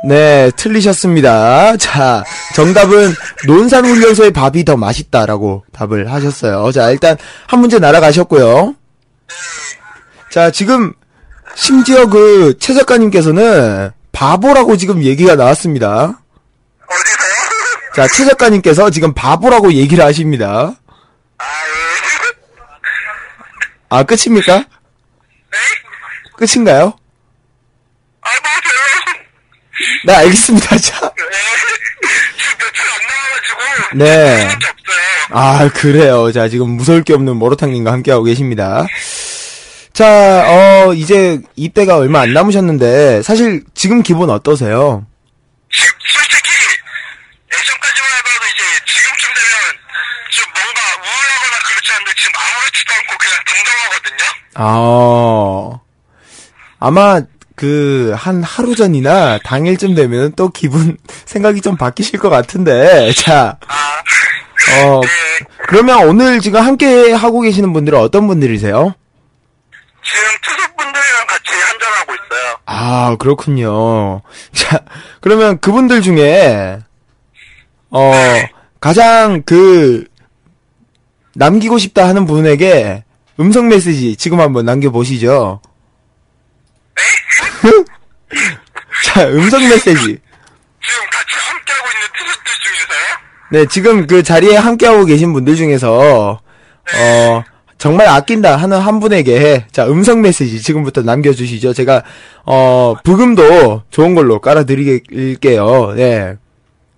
네, 0.07 0.51
틀리셨습니다. 0.57 1.77
자, 1.79 2.25
정답은 2.55 3.15
논산 3.47 3.85
훈련소의 3.87 4.33
밥이 4.33 4.65
더 4.65 4.77
맛있다라고 4.77 5.65
답을 5.73 6.13
하셨어요. 6.13 6.71
자, 6.73 6.91
일단 6.91 7.17
한 7.47 7.61
문제 7.61 7.79
날아가셨고요. 7.79 8.75
자, 10.37 10.51
지금 10.51 10.93
심지어 11.55 12.07
그 12.07 12.53
최 12.61 12.75
작가님께서는 12.75 13.91
바보라고 14.13 14.77
지금 14.77 15.03
얘기가 15.03 15.35
나왔습니다. 15.35 16.21
어디서요? 16.87 17.33
자, 17.95 18.07
최 18.09 18.27
작가님께서 18.27 18.91
지금 18.91 19.15
바보라고 19.15 19.73
얘기를 19.73 20.05
하십니다. 20.05 20.75
아, 21.39 21.45
예. 21.45 22.37
아, 23.89 24.03
끝입니까? 24.03 24.59
네? 24.59 24.67
끝인가요? 26.37 26.93
아, 28.21 28.29
뭐, 28.29 28.51
별로. 28.63 29.27
네, 30.05 30.15
알겠습니다. 30.17 30.69
자, 30.77 31.13
네. 33.95 34.05
지금 34.05 34.05
네. 34.05 34.45
없어요. 34.45 34.67
아, 35.31 35.71
그래요. 35.71 36.31
자, 36.31 36.51
지금 36.51 36.69
무서울 36.73 37.03
게 37.05 37.15
없는 37.15 37.37
모로탕님과 37.37 37.91
함께하고 37.91 38.25
계십니다. 38.25 38.85
자, 39.97 40.45
어, 40.47 40.93
이제 40.93 41.41
입대가 41.57 41.97
얼마 41.97 42.21
안 42.21 42.35
남으셨는데, 42.35 43.23
사실 43.23 43.65
지금 43.73 44.03
기분 44.03 44.29
어떠세요? 44.29 45.07
지- 45.73 45.81
솔직히 46.13 46.51
예전까지만 47.51 48.11
해봐도 48.19 48.45
이제 48.53 48.63
지금쯤 48.93 49.29
되면 49.33 49.57
좀 50.33 50.45
뭔가 50.53 50.81
우울하거나 51.01 51.57
그렇지 51.67 51.93
않은데 51.93 52.13
지금 52.15 52.33
아무렇지도 52.37 52.93
않고 52.93 53.17
그냥 53.19 53.37
동정하거든요. 54.13 54.25
아, 54.59 55.81
아마 56.79 57.23
그, 57.57 58.13
한 58.19 58.43
하루 58.43 58.77
전이나 58.77 59.39
당일쯤 59.47 59.95
되면 59.95 60.35
또 60.37 60.51
기분, 60.51 60.99
생각이 61.25 61.63
좀 61.63 61.79
바뀌실 61.79 62.19
것 62.19 62.29
같은데, 62.29 63.13
자, 63.15 63.57
아, 63.67 64.03
어, 64.85 65.01
네. 65.01 65.09
그러면 65.69 66.07
오늘 66.07 66.41
지금 66.41 66.61
함께 66.61 67.13
하고 67.15 67.41
계시는 67.41 67.73
분들은 67.73 67.99
어떤 67.99 68.27
분들이세요? 68.27 68.95
지금 70.07 70.23
투수분들이랑 70.43 71.27
같이 71.27 71.53
한잔하고 71.53 72.15
있어요. 72.15 72.59
아, 72.67 73.17
그렇군요. 73.19 74.23
자, 74.53 74.79
그러면 75.21 75.59
그분들 75.61 76.01
중에, 76.03 76.79
어, 77.91 78.13
가장 78.81 79.43
그, 79.45 80.07
남기고 81.35 81.79
싶다 81.79 82.07
하는 82.09 82.25
분에게 82.25 83.05
음성 83.41 83.69
메시지 83.69 84.17
지금 84.17 84.41
한번 84.41 84.65
남겨보시죠. 84.65 85.61
자, 89.05 89.27
음성 89.29 89.61
메시지. 89.69 89.91
지금 89.91 91.01
같이 91.11 91.37
함께하고 91.37 91.89
있는 91.91 92.09
투수들 92.17 92.53
중에서요? 92.63 93.19
네, 93.51 93.67
지금 93.67 94.07
그 94.07 94.23
자리에 94.23 94.57
함께하고 94.57 95.05
계신 95.05 95.33
분들 95.33 95.57
중에서, 95.57 96.41
어, 96.95 97.45
정말 97.79 98.09
아낀다 98.09 98.57
하는 98.57 98.79
한 98.79 99.01
분에게, 99.01 99.67
자, 99.71 99.87
음성 99.87 100.23
메시지 100.23 100.63
지금부터 100.63 101.03
남겨주시죠. 101.03 101.75
제가, 101.75 102.03
어, 102.45 102.95
부금도 103.05 103.83
좋은 103.91 104.15
걸로 104.15 104.41
깔아드릴게요. 104.41 105.93
네. 105.95 106.37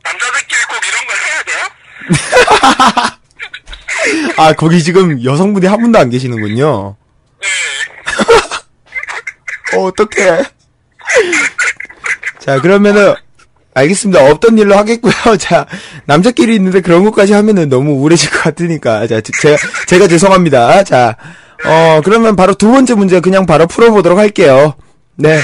남자들끼리 0.04 0.60
꼭 0.68 0.78
이런 0.86 1.06
걸 1.08 1.16
해야 1.26 1.42
돼요? 1.42 1.58
아, 4.38 4.52
거기 4.52 4.82
지금 4.82 5.22
여성분이 5.24 5.66
한 5.66 5.80
분도 5.80 5.98
안 5.98 6.10
계시는군요. 6.10 6.96
네. 7.40 7.48
어, 9.76 9.84
어떡해. 9.86 10.44
자, 12.38 12.60
그러면은, 12.60 13.14
알겠습니다. 13.78 14.30
없던 14.30 14.58
일로 14.58 14.76
하겠고요. 14.76 15.12
자, 15.38 15.66
남자끼리 16.06 16.54
있는데 16.56 16.80
그런 16.80 17.04
것까지 17.04 17.32
하면은 17.32 17.68
너무 17.68 17.92
우울해질 17.92 18.30
것 18.30 18.42
같으니까. 18.42 19.06
자, 19.06 19.20
제- 19.20 19.32
제가, 19.40 19.56
제가 19.86 20.08
죄송합니다. 20.08 20.84
자, 20.84 21.16
어, 21.64 22.00
그러면 22.04 22.36
바로 22.36 22.54
두 22.54 22.70
번째 22.70 22.94
문제 22.94 23.20
그냥 23.20 23.46
바로 23.46 23.66
풀어보도록 23.66 24.18
할게요. 24.18 24.74
네. 25.16 25.38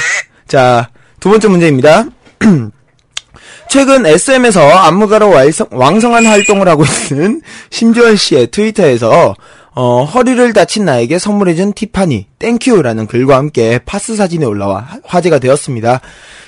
자, 0.47 0.91
두 1.21 1.31
번째 1.31 1.49
문제입니다. 1.49 2.05
최근 3.69 4.07
SM에서 4.07 4.69
안무가로 4.69 5.31
왕성, 5.31 5.67
왕성한 5.71 6.27
활동을 6.27 6.69
하고 6.69 6.85
있는 7.11 7.41
심지원 7.71 8.15
씨의 8.17 8.49
트위터에서 8.49 9.35
어, 9.77 10.05
허리를 10.05 10.53
다친 10.53 10.85
나에게 10.85 11.19
선물해준 11.19 11.73
티파니 11.73 12.27
Thank 12.39 12.64
you라는 12.64 13.09
글과 13.09 13.37
함께 13.37 13.81
파스 13.85 14.15
사진이 14.15 14.45
올라와 14.45 14.81
화- 14.81 14.99
화제가 15.05 15.41
되었습니다. 15.41 16.01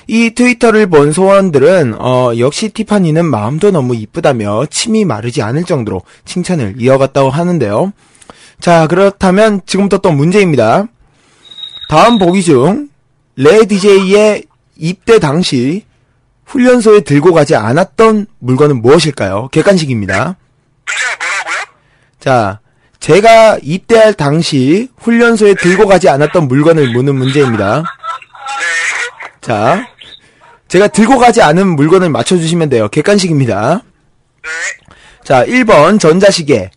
이 0.07 0.29
트위터를 0.31 0.87
본 0.87 1.11
소원들은 1.11 1.95
어, 1.99 2.31
역시 2.37 2.69
티파니는 2.69 3.25
마음도 3.25 3.71
너무 3.71 3.95
이쁘다며 3.95 4.65
침이 4.69 5.03
마르지 5.03 5.41
않을 5.41 5.65
정도로 5.65 6.03
칭찬을 6.23 6.75
이어갔다고 6.77 7.29
하는데요. 7.29 7.91
자 8.61 8.87
그렇다면 8.87 9.59
지금부터 9.65 9.97
또 9.97 10.11
문제입니다. 10.11 10.85
다음 11.89 12.19
보기 12.19 12.41
중레 12.43 13.65
DJ의 13.67 14.43
입대 14.77 15.19
당시 15.19 15.83
훈련소에 16.45 17.01
들고 17.01 17.33
가지 17.33 17.55
않았던 17.55 18.27
물건은 18.39 18.81
무엇일까요? 18.81 19.49
객관식입니다. 19.51 20.37
문제가 20.85 21.17
뭐라고요? 21.19 21.75
자, 22.21 22.59
제가 22.99 23.59
입대할 23.61 24.13
당시 24.13 24.89
훈련소에 24.97 25.55
들고 25.55 25.87
가지 25.87 26.09
않았던 26.09 26.47
물건을 26.47 26.91
묻는 26.91 27.15
문제입니다. 27.15 27.77
네. 27.77 27.83
자, 29.41 29.87
제가 30.67 30.87
들고 30.87 31.17
가지 31.17 31.41
않은 31.41 31.75
물건을 31.75 32.09
맞춰주시면 32.09 32.69
돼요. 32.69 32.89
객관식입니다. 32.89 33.81
네. 34.43 34.49
자, 35.23 35.45
1번 35.45 35.99
전자시계, 35.99 36.71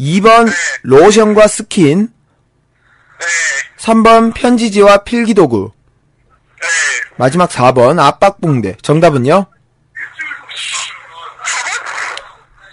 2번 0.00 0.50
로션과 0.82 1.46
스킨, 1.48 2.08
네. 3.20 3.26
3번 3.78 4.34
편지지와 4.34 5.04
필기도구, 5.04 5.70
네. 6.60 6.66
마지막 7.16 7.50
4번 7.50 8.00
압박붕대. 8.00 8.78
정답은요? 8.82 9.46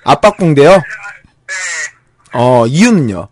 압박붕대요? 0.04 0.82
네. 2.34 2.40
어, 2.40 2.66
이유는요? 2.68 3.28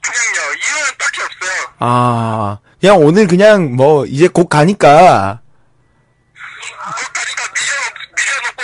그냥요. 0.00 0.40
이유는 0.54 0.92
딱히 0.98 1.20
없어요. 1.22 1.74
아, 1.78 2.58
그냥 2.80 2.98
오늘 2.98 3.26
그냥 3.26 3.74
뭐, 3.76 4.04
이제 4.06 4.28
곧 4.28 4.48
가니까, 4.48 5.40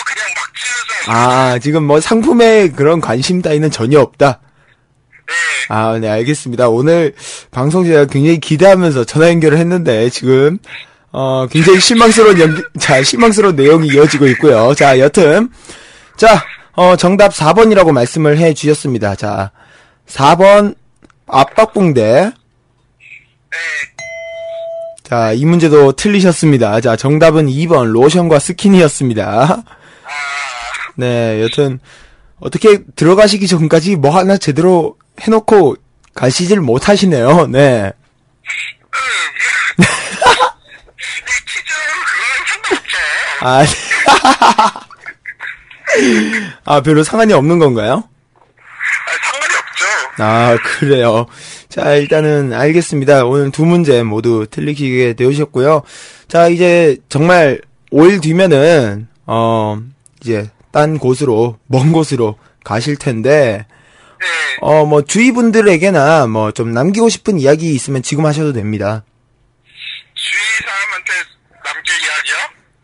그냥 0.05 0.29
막. 1.07 1.17
아, 1.17 1.59
지금 1.59 1.85
뭐 1.85 2.01
상품에 2.01 2.71
그런 2.71 3.01
관심 3.01 3.43
따위는 3.43 3.71
전혀 3.71 4.01
없다. 4.01 4.41
네. 5.27 5.35
아, 5.69 5.99
네, 5.99 6.09
알겠습니다. 6.09 6.69
오늘 6.69 7.15
방송 7.51 7.85
제가 7.85 8.07
굉장히 8.07 8.39
기대하면서 8.41 9.05
전화 9.05 9.29
연결을 9.29 9.59
했는데, 9.59 10.11
지금, 10.11 10.59
어, 11.13 11.47
굉장히 11.51 11.81
실망스러운 11.81 12.39
연기, 12.41 12.63
자, 12.79 13.03
실망스러운 13.03 13.57
내용이 13.57 13.89
이어지고 13.89 14.27
있고요. 14.29 14.75
자, 14.75 14.99
여튼, 14.99 15.51
자, 16.17 16.45
어, 16.81 16.97
정답 16.97 17.33
4번이라고 17.35 17.93
말씀을 17.93 18.39
해 18.39 18.55
주셨습니다. 18.55 19.15
자, 19.15 19.51
4번, 20.07 20.75
압박붕대. 21.27 22.01
네. 22.01 22.33
자, 25.03 25.33
이 25.35 25.45
문제도 25.45 25.93
틀리셨습니다. 25.93 26.81
자, 26.81 26.97
정답은 26.97 27.49
2번, 27.49 27.93
로션과 27.93 28.39
스킨이었습니다. 28.39 29.27
아, 29.27 29.63
네, 30.97 31.43
여튼, 31.43 31.81
어떻게 32.41 32.83
들어가시기 32.97 33.47
전까지 33.47 33.97
뭐 33.97 34.17
하나 34.17 34.39
제대로 34.39 34.97
해놓고 35.21 35.77
가시질 36.15 36.63
못하시네요. 36.63 37.49
네. 37.49 37.93
상관없죠. 42.49 42.97
아, 43.43 43.67
아, 46.65 46.81
별로 46.81 47.03
상관이 47.03 47.33
없는 47.33 47.59
건가요? 47.59 48.05
아, 48.75 49.11
상관이 49.33 49.55
없죠. 49.57 50.23
아, 50.23 50.57
그래요. 50.63 51.27
자, 51.69 51.95
일단은 51.95 52.53
알겠습니다. 52.53 53.25
오늘 53.25 53.51
두 53.51 53.65
문제 53.65 54.03
모두 54.03 54.47
틀리시게 54.51 55.15
되셨고요. 55.15 55.83
자, 56.29 56.49
이제 56.49 56.97
정말 57.09 57.61
5일 57.93 58.23
뒤면은, 58.23 59.09
어, 59.27 59.81
이제 60.21 60.51
딴 60.73 60.99
곳으로, 60.99 61.59
먼 61.67 61.93
곳으로 61.93 62.39
가실 62.65 62.97
텐데, 62.97 63.67
네. 64.21 64.27
어, 64.61 64.85
뭐, 64.85 65.03
주위 65.03 65.33
분들에게나 65.33 66.27
뭐, 66.27 66.53
좀 66.53 66.73
남기고 66.73 67.09
싶은 67.09 67.39
이야기 67.39 67.75
있으면 67.75 68.03
지금 68.03 68.27
하셔도 68.27 68.53
됩니다. 68.53 69.05
주위 70.15 70.41
사람한테 70.67 71.13
남길 71.65 71.95
이야기요? 71.95 72.35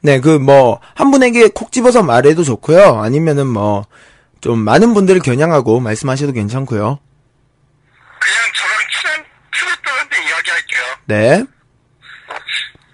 네, 0.07 0.21
그, 0.21 0.39
뭐, 0.39 0.79
한 0.95 1.11
분에게 1.11 1.49
콕 1.49 1.73
집어서 1.73 2.01
말해도 2.01 2.45
좋고요. 2.45 3.01
아니면은 3.01 3.49
뭐, 3.49 3.87
좀 4.41 4.61
많은 4.61 4.95
분들을 4.95 5.21
겨냥하고 5.21 5.81
말씀하셔도 5.81 6.33
괜찮고요. 6.33 7.01
그냥 8.21 8.39
저랑 8.55 8.77
친한 8.95 9.25
트루터한테 9.53 10.17
이야기할게요. 10.29 10.83
네. 11.07 11.45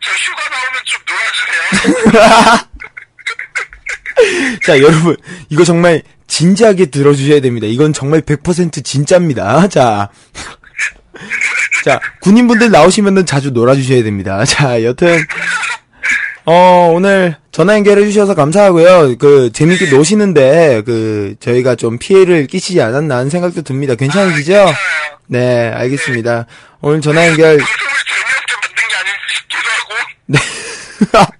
저 0.00 0.10
휴가 0.10 0.40
나오면 0.48 0.80
좀 0.86 1.02
놀아주세요. 2.16 2.68
자, 4.64 4.80
여러분, 4.80 5.14
이거 5.50 5.64
정말 5.64 6.02
진지하게 6.28 6.86
들어주셔야 6.86 7.42
됩니다. 7.42 7.66
이건 7.66 7.92
정말 7.92 8.22
100% 8.22 8.82
진짜입니다. 8.82 9.68
자. 9.68 10.08
자, 11.84 12.00
군인분들 12.22 12.70
나오시면은 12.70 13.26
자주 13.26 13.50
놀아주셔야 13.50 14.02
됩니다. 14.02 14.44
자, 14.46 14.82
여튼, 14.82 15.18
어, 16.44 16.90
오늘 16.92 17.36
전화 17.52 17.74
연결해 17.74 18.04
주셔서 18.04 18.34
감사하고요. 18.34 19.16
그, 19.18 19.50
재밌게 19.52 19.90
노시는데, 19.90 20.82
그, 20.84 21.36
저희가 21.38 21.76
좀 21.76 21.98
피해를 21.98 22.46
끼치지 22.48 22.80
않았나 22.82 23.18
하는 23.18 23.30
생각도 23.30 23.62
듭니다. 23.62 23.94
괜찮으시죠? 23.94 24.66
네, 25.28 25.70
알겠습니다. 25.70 26.46
오늘 26.80 27.00
전화 27.00 27.28
연결, 27.28 27.58
싶기도 29.28 29.68
하고. 31.18 31.26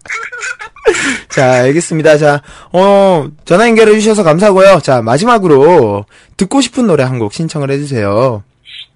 자, 1.31 1.51
알겠습니다. 1.63 2.19
자, 2.19 2.41
어, 2.73 3.27
전화 3.45 3.67
연결해 3.67 3.95
주셔서 3.95 4.23
감사하고요. 4.23 4.81
자, 4.83 5.03
마지막으로 5.03 6.07
듣고 6.37 6.61
싶은 6.61 6.87
노래 6.87 7.03
한 7.03 7.19
곡 7.19 7.33
신청을 7.35 7.71
해 7.73 7.79
주세요. 7.79 8.45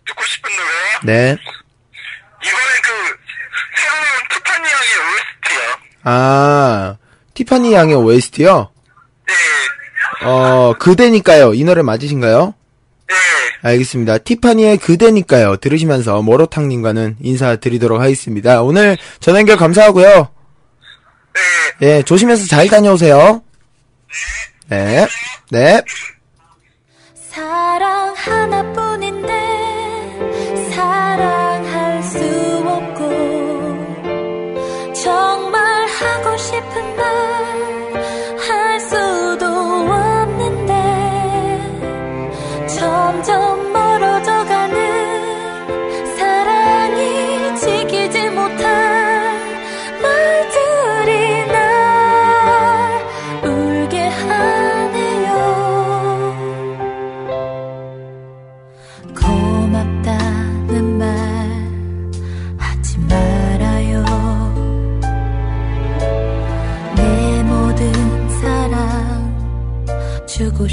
듣고 0.07 0.25
싶은 0.25 0.51
노래. 0.55 1.13
네. 1.13 1.37
이번엔 2.45 2.83
그, 2.83 2.91
새로운 3.77 4.05
티파니 4.31 4.65
양의 4.65 4.73
OST요. 4.73 5.26
아, 6.09 6.97
티파니 7.35 7.75
양의 7.75 7.97
OST요? 7.97 8.71
네, 9.27 10.27
어, 10.27 10.73
그대니까요. 10.79 11.53
이 11.53 11.65
노래 11.65 11.83
맞으신가요? 11.83 12.55
네. 13.09 13.15
알겠습니다. 13.63 14.19
티파니의 14.19 14.79
그대니까요. 14.79 15.57
들으시면서 15.57 16.23
모로탕님과는 16.23 17.17
인사드리도록 17.21 18.01
하겠습니다. 18.01 18.63
오늘 18.63 18.97
전화 19.19 19.41
연결 19.41 19.57
감사하고요. 19.57 20.29
네. 21.81 21.87
예, 21.87 22.03
조심해서 22.03 22.47
잘 22.47 22.69
다녀오세요. 22.69 23.43
네. 24.69 25.09
네. 25.51 25.83
사랑 27.31 28.15
하나 28.15 28.73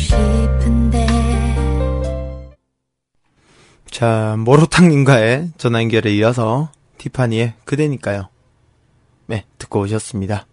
싶은데 0.04 1.08
자, 3.90 4.36
모로탕님과의 4.40 5.52
전화 5.58 5.82
연결에 5.82 6.14
이어서 6.16 6.72
티파니의 6.98 7.54
그대니까요. 7.64 8.30
네, 9.28 9.46
듣고 9.58 9.82
오셨습니다. 9.82 10.48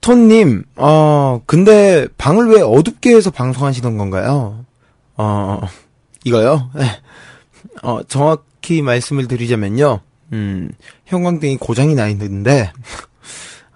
톤님, 0.00 0.64
어, 0.76 1.40
근데 1.46 2.06
방을 2.18 2.48
왜 2.48 2.62
어둡게 2.62 3.14
해서 3.14 3.30
방송하시던 3.30 3.98
건가요? 3.98 4.64
어, 5.16 5.60
이거요? 6.24 6.70
네. 6.74 6.84
어, 7.82 8.02
정확히 8.04 8.82
말씀을 8.82 9.28
드리자면요. 9.28 10.00
음, 10.32 10.70
형광등이 11.06 11.58
고장이 11.58 11.94
나 11.94 12.08
있는데, 12.08 12.72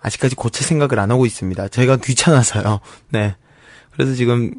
아직까지 0.00 0.34
고칠 0.34 0.66
생각을 0.66 0.98
안 0.98 1.10
하고 1.10 1.26
있습니다. 1.26 1.68
제가 1.68 1.96
귀찮아서요. 1.96 2.80
네. 3.10 3.36
그래서 3.94 4.14
지금 4.14 4.52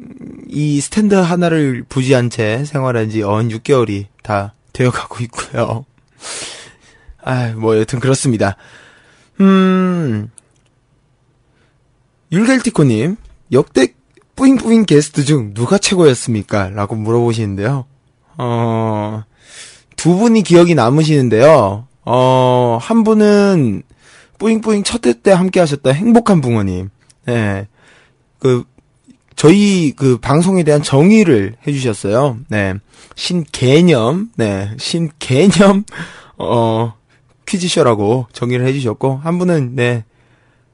이 0.48 0.80
스탠드 0.80 1.14
하나를 1.14 1.84
부지한 1.88 2.30
채 2.30 2.64
생활한 2.64 3.10
지언 3.10 3.48
6개월이 3.48 4.06
다 4.22 4.54
되어가고 4.72 5.22
있고요. 5.24 5.84
아, 7.22 7.52
뭐 7.56 7.76
여튼 7.76 8.00
그렇습니다. 8.00 8.56
음, 9.40 10.30
율겔티코 12.32 12.84
님 12.84 13.16
역대 13.52 13.94
뿌잉뿌잉 14.36 14.84
게스트 14.84 15.24
중 15.24 15.54
누가 15.54 15.78
최고였습니까? 15.78 16.70
라고 16.70 16.94
물어보시는데요. 16.94 17.86
어, 18.38 19.22
두 19.96 20.16
분이 20.16 20.42
기억이 20.42 20.74
남으시는데요. 20.74 21.86
어, 22.04 22.78
한 22.80 23.04
분은 23.04 23.82
뿌잉뿌잉 24.38 24.82
첫회 24.82 25.20
때 25.22 25.32
함께 25.32 25.60
하셨던 25.60 25.94
행복한 25.94 26.40
붕어님. 26.40 26.90
네. 27.26 27.66
그, 28.38 28.64
저희 29.36 29.92
그 29.92 30.16
방송에 30.16 30.64
대한 30.64 30.82
정의를 30.82 31.56
해주셨어요. 31.66 32.38
네. 32.48 32.74
신개념, 33.14 34.30
네. 34.36 34.70
신개념, 34.78 35.84
어, 36.38 36.94
퀴즈쇼라고 37.44 38.26
정의를 38.32 38.66
해주셨고, 38.66 39.18
한 39.22 39.38
분은, 39.38 39.76
네. 39.76 40.04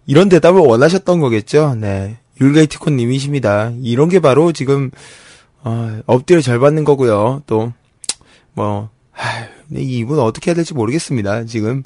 이런 0.06 0.28
대답을 0.28 0.60
원하셨던 0.60 1.20
거겠죠. 1.20 1.74
네. 1.74 2.18
율게이티콘 2.40 2.96
님이십니다. 2.96 3.72
이런 3.82 4.08
게 4.08 4.20
바로 4.20 4.52
지금, 4.52 4.90
어, 5.64 6.00
엎드려 6.06 6.40
절 6.40 6.60
받는 6.60 6.84
거고요. 6.84 7.42
또, 7.46 7.72
뭐, 8.54 8.90
하, 9.10 9.48
이분 9.74 10.20
어떻게 10.20 10.50
해야 10.50 10.54
될지 10.54 10.72
모르겠습니다. 10.72 11.44
지금, 11.46 11.82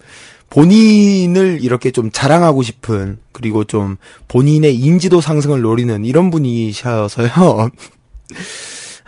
본인을 0.51 1.59
이렇게 1.63 1.91
좀 1.91 2.11
자랑하고 2.11 2.63
싶은, 2.63 3.19
그리고 3.33 3.65
좀 3.65 3.97
본인의 4.29 4.77
인지도 4.77 5.21
상승을 5.21 5.61
노리는 5.61 6.05
이런 6.05 6.31
분이셔서요. 6.31 7.31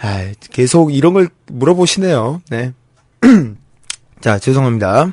아, 0.01 0.33
계속 0.51 0.95
이런 0.95 1.13
걸 1.15 1.29
물어보시네요. 1.47 2.43
네. 2.51 2.73
자, 4.21 4.39
죄송합니다. 4.39 5.13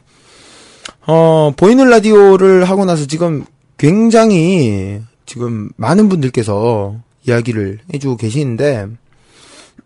어, 1.07 1.53
보이는 1.55 1.89
라디오를 1.89 2.65
하고 2.65 2.85
나서 2.85 3.05
지금 3.05 3.45
굉장히 3.77 5.01
지금 5.25 5.69
많은 5.75 6.09
분들께서 6.09 6.95
이야기를 7.27 7.79
해주고 7.93 8.17
계시는데, 8.17 8.87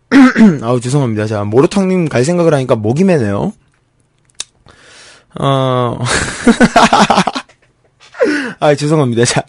아우, 0.62 0.80
죄송합니다. 0.80 1.28
자, 1.28 1.43
모로탕님 1.43 2.10
갈 2.10 2.25
생각을 2.25 2.54
하니까 2.54 2.75
목이 2.75 3.04
메네요. 3.04 3.54
어, 5.37 5.99
아, 8.59 8.75
죄송합니다. 8.75 9.25
자, 9.25 9.43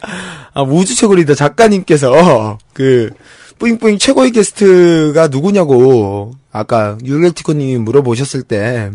아, 0.53 0.63
우주 0.63 0.95
최고 0.95 1.15
리더 1.15 1.35
작가님께서, 1.35 2.59
그, 2.73 3.11
뿌잉뿌잉 3.59 3.99
최고의 3.99 4.31
게스트가 4.33 5.29
누구냐고, 5.29 6.33
아까 6.53 6.99
율레티코님이 7.05 7.79
물어보셨을 7.79 8.43
때, 8.43 8.91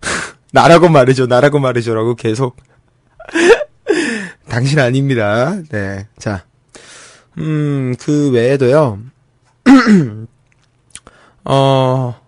나라고 0.52 0.88
말해줘, 0.88 1.26
나라고 1.26 1.58
말해줘라고 1.58 2.14
계속. 2.14 2.56
당신 4.48 4.78
아닙니다. 4.78 5.56
네. 5.70 6.06
자, 6.18 6.44
음, 7.38 7.94
그 8.00 8.30
외에도요, 8.30 8.98
어, 11.44 12.20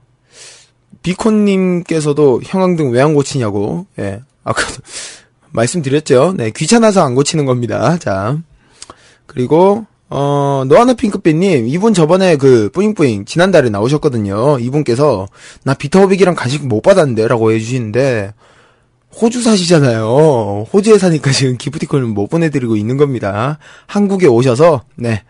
비콘님께서도 1.09 2.43
형광등 2.45 2.91
왜 2.91 3.01
안 3.01 3.15
고치냐고, 3.15 3.87
예. 3.99 4.21
아까도 4.45 4.75
말씀드렸죠. 5.53 6.35
네, 6.37 6.51
귀찮아서 6.55 7.03
안 7.03 7.15
고치는 7.15 7.47
겁니다. 7.47 7.97
자. 7.99 8.39
그리고, 9.27 9.87
어, 10.11 10.65
노아나 10.67 10.95
핑크빛님, 10.95 11.69
이분 11.69 11.95
저번에 11.95 12.37
그, 12.37 12.71
뿌잉뿌잉, 12.73 13.25
지난달에 13.25 13.71
나오셨거든요. 13.71 14.59
이분께서, 14.59 15.27
나 15.65 15.75
비터오빅이랑 15.75 16.35
간식 16.35 16.67
못 16.67 16.83
받았는데, 16.83 17.29
라고 17.29 17.53
해주시는데, 17.53 18.33
호주 19.21 19.43
사시잖아요. 19.43 20.67
호주에 20.73 20.99
사니까 20.99 21.31
지금 21.33 21.57
기프티콘을 21.57 22.07
못 22.07 22.29
보내드리고 22.29 22.77
있는 22.77 22.97
겁니다. 22.97 23.59
한국에 23.87 24.27
오셔서, 24.27 24.83
네, 24.97 25.23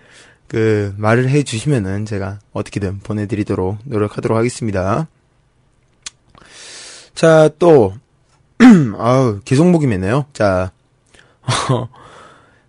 그, 0.49 0.95
말을 0.97 1.29
해주시면은 1.29 2.07
제가 2.07 2.41
어떻게든 2.53 3.01
보내드리도록 3.01 3.79
노력하도록 3.85 4.37
하겠습니다. 4.37 5.07
자, 7.19 7.51
또, 7.59 7.95
아우, 8.97 9.41
계속 9.45 9.69
목이 9.69 9.89
메네요. 9.89 10.27
자, 10.33 10.71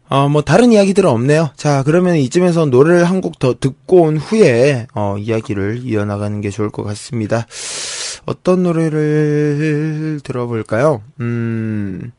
어, 0.09 0.27
뭐, 0.27 0.41
다른 0.41 0.71
이야기들은 0.71 1.07
없네요. 1.07 1.51
자, 1.55 1.83
그러면 1.83 2.15
이쯤에서 2.15 2.65
노래를 2.65 3.03
한 3.05 3.21
곡 3.21 3.37
더 3.37 3.53
듣고 3.59 4.01
온 4.05 4.17
후에, 4.17 4.87
어, 4.95 5.17
이야기를 5.19 5.81
이어나가는 5.83 6.41
게 6.41 6.49
좋을 6.49 6.71
것 6.71 6.81
같습니다. 6.83 7.45
어떤 8.25 8.63
노래를 8.63 10.19
들어볼까요? 10.23 11.03
음, 11.19 12.11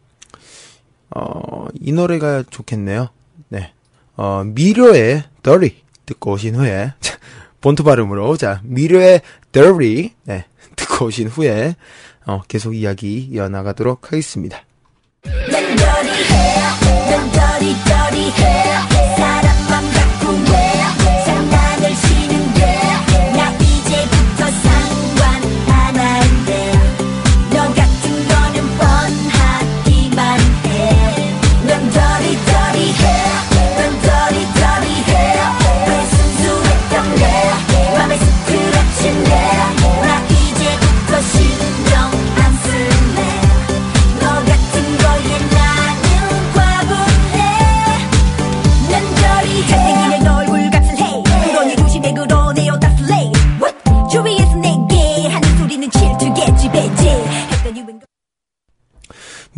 어, 1.13 1.67
이 1.81 1.91
노래가 1.91 2.45
좋겠네요. 2.49 3.09
네. 3.49 3.73
어, 4.17 4.45
미료의 4.47 5.25
Dirty 5.43 5.79
듣고 6.07 6.35
오신 6.35 6.55
후에, 6.55 6.93
본토 7.61 7.83
발음으로, 7.83 8.37
자, 8.37 8.61
미료의 8.63 9.23
Dirty, 9.51 10.13
네, 10.27 10.45
듣고 10.77 11.07
오신 11.07 11.27
후에, 11.27 11.75
어, 12.31 12.43
계속 12.47 12.77
이야기 12.77 13.29
이어나가도록 13.33 14.13
하겠습니다. 14.13 14.65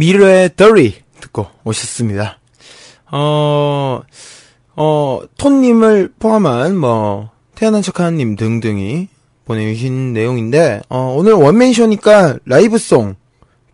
미르의 0.03 0.57
더리 0.57 0.97
듣고 1.21 1.47
오셨습니다. 1.63 2.41
어, 3.13 4.03
어, 4.75 5.21
톤님을 5.39 6.15
포함한 6.19 6.77
뭐, 6.77 7.31
태어난 7.55 7.83
척하는님 7.83 8.35
등등이 8.35 9.07
보내주신 9.45 10.13
내용인데, 10.13 10.83
어, 10.89 11.15
오늘 11.17 11.35
원맨쇼니까 11.35 12.39
라이브송 12.45 13.15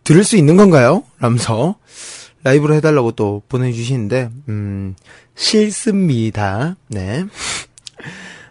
들을 0.04 0.22
수 0.22 0.36
있는 0.36 0.58
건가요? 0.58 1.02
라면서 1.18 1.76
라이브로 2.44 2.74
해달라고 2.74 3.12
또 3.12 3.40
보내주시는데, 3.48 4.28
음, 4.50 4.96
싫습니다. 5.34 6.76
네. 6.88 7.24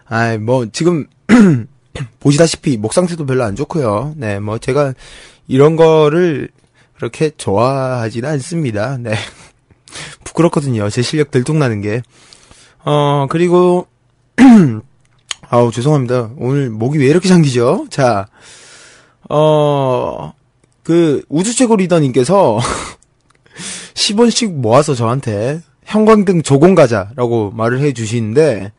아, 0.06 0.36
뭐, 0.38 0.66
지금, 0.72 1.06
보시다시피 2.18 2.76
목 2.76 2.92
상태도 2.92 3.24
별로 3.24 3.44
안 3.44 3.54
좋고요. 3.54 4.14
네, 4.16 4.40
뭐, 4.40 4.58
제가 4.58 4.94
이런 5.46 5.76
거를 5.76 6.48
그렇게 6.98 7.30
좋아하지는 7.30 8.28
않습니다. 8.30 8.98
네. 8.98 9.14
부끄럽거든요. 10.24 10.90
제 10.90 11.00
실력 11.00 11.30
들통나는 11.30 11.80
게. 11.80 12.02
어, 12.84 13.26
그리고, 13.30 13.86
아우, 15.48 15.70
죄송합니다. 15.70 16.32
오늘 16.36 16.70
목이 16.70 16.98
왜 16.98 17.06
이렇게 17.06 17.28
잠기죠? 17.28 17.86
자, 17.88 18.26
어, 19.30 20.32
그, 20.82 21.22
우주 21.28 21.54
최고 21.54 21.76
리더님께서 21.76 22.58
10원씩 23.94 24.54
모아서 24.58 24.94
저한테 24.94 25.60
형광등 25.84 26.42
조공 26.42 26.74
가자라고 26.74 27.52
말을 27.52 27.80
해 27.80 27.92
주시는데, 27.92 28.72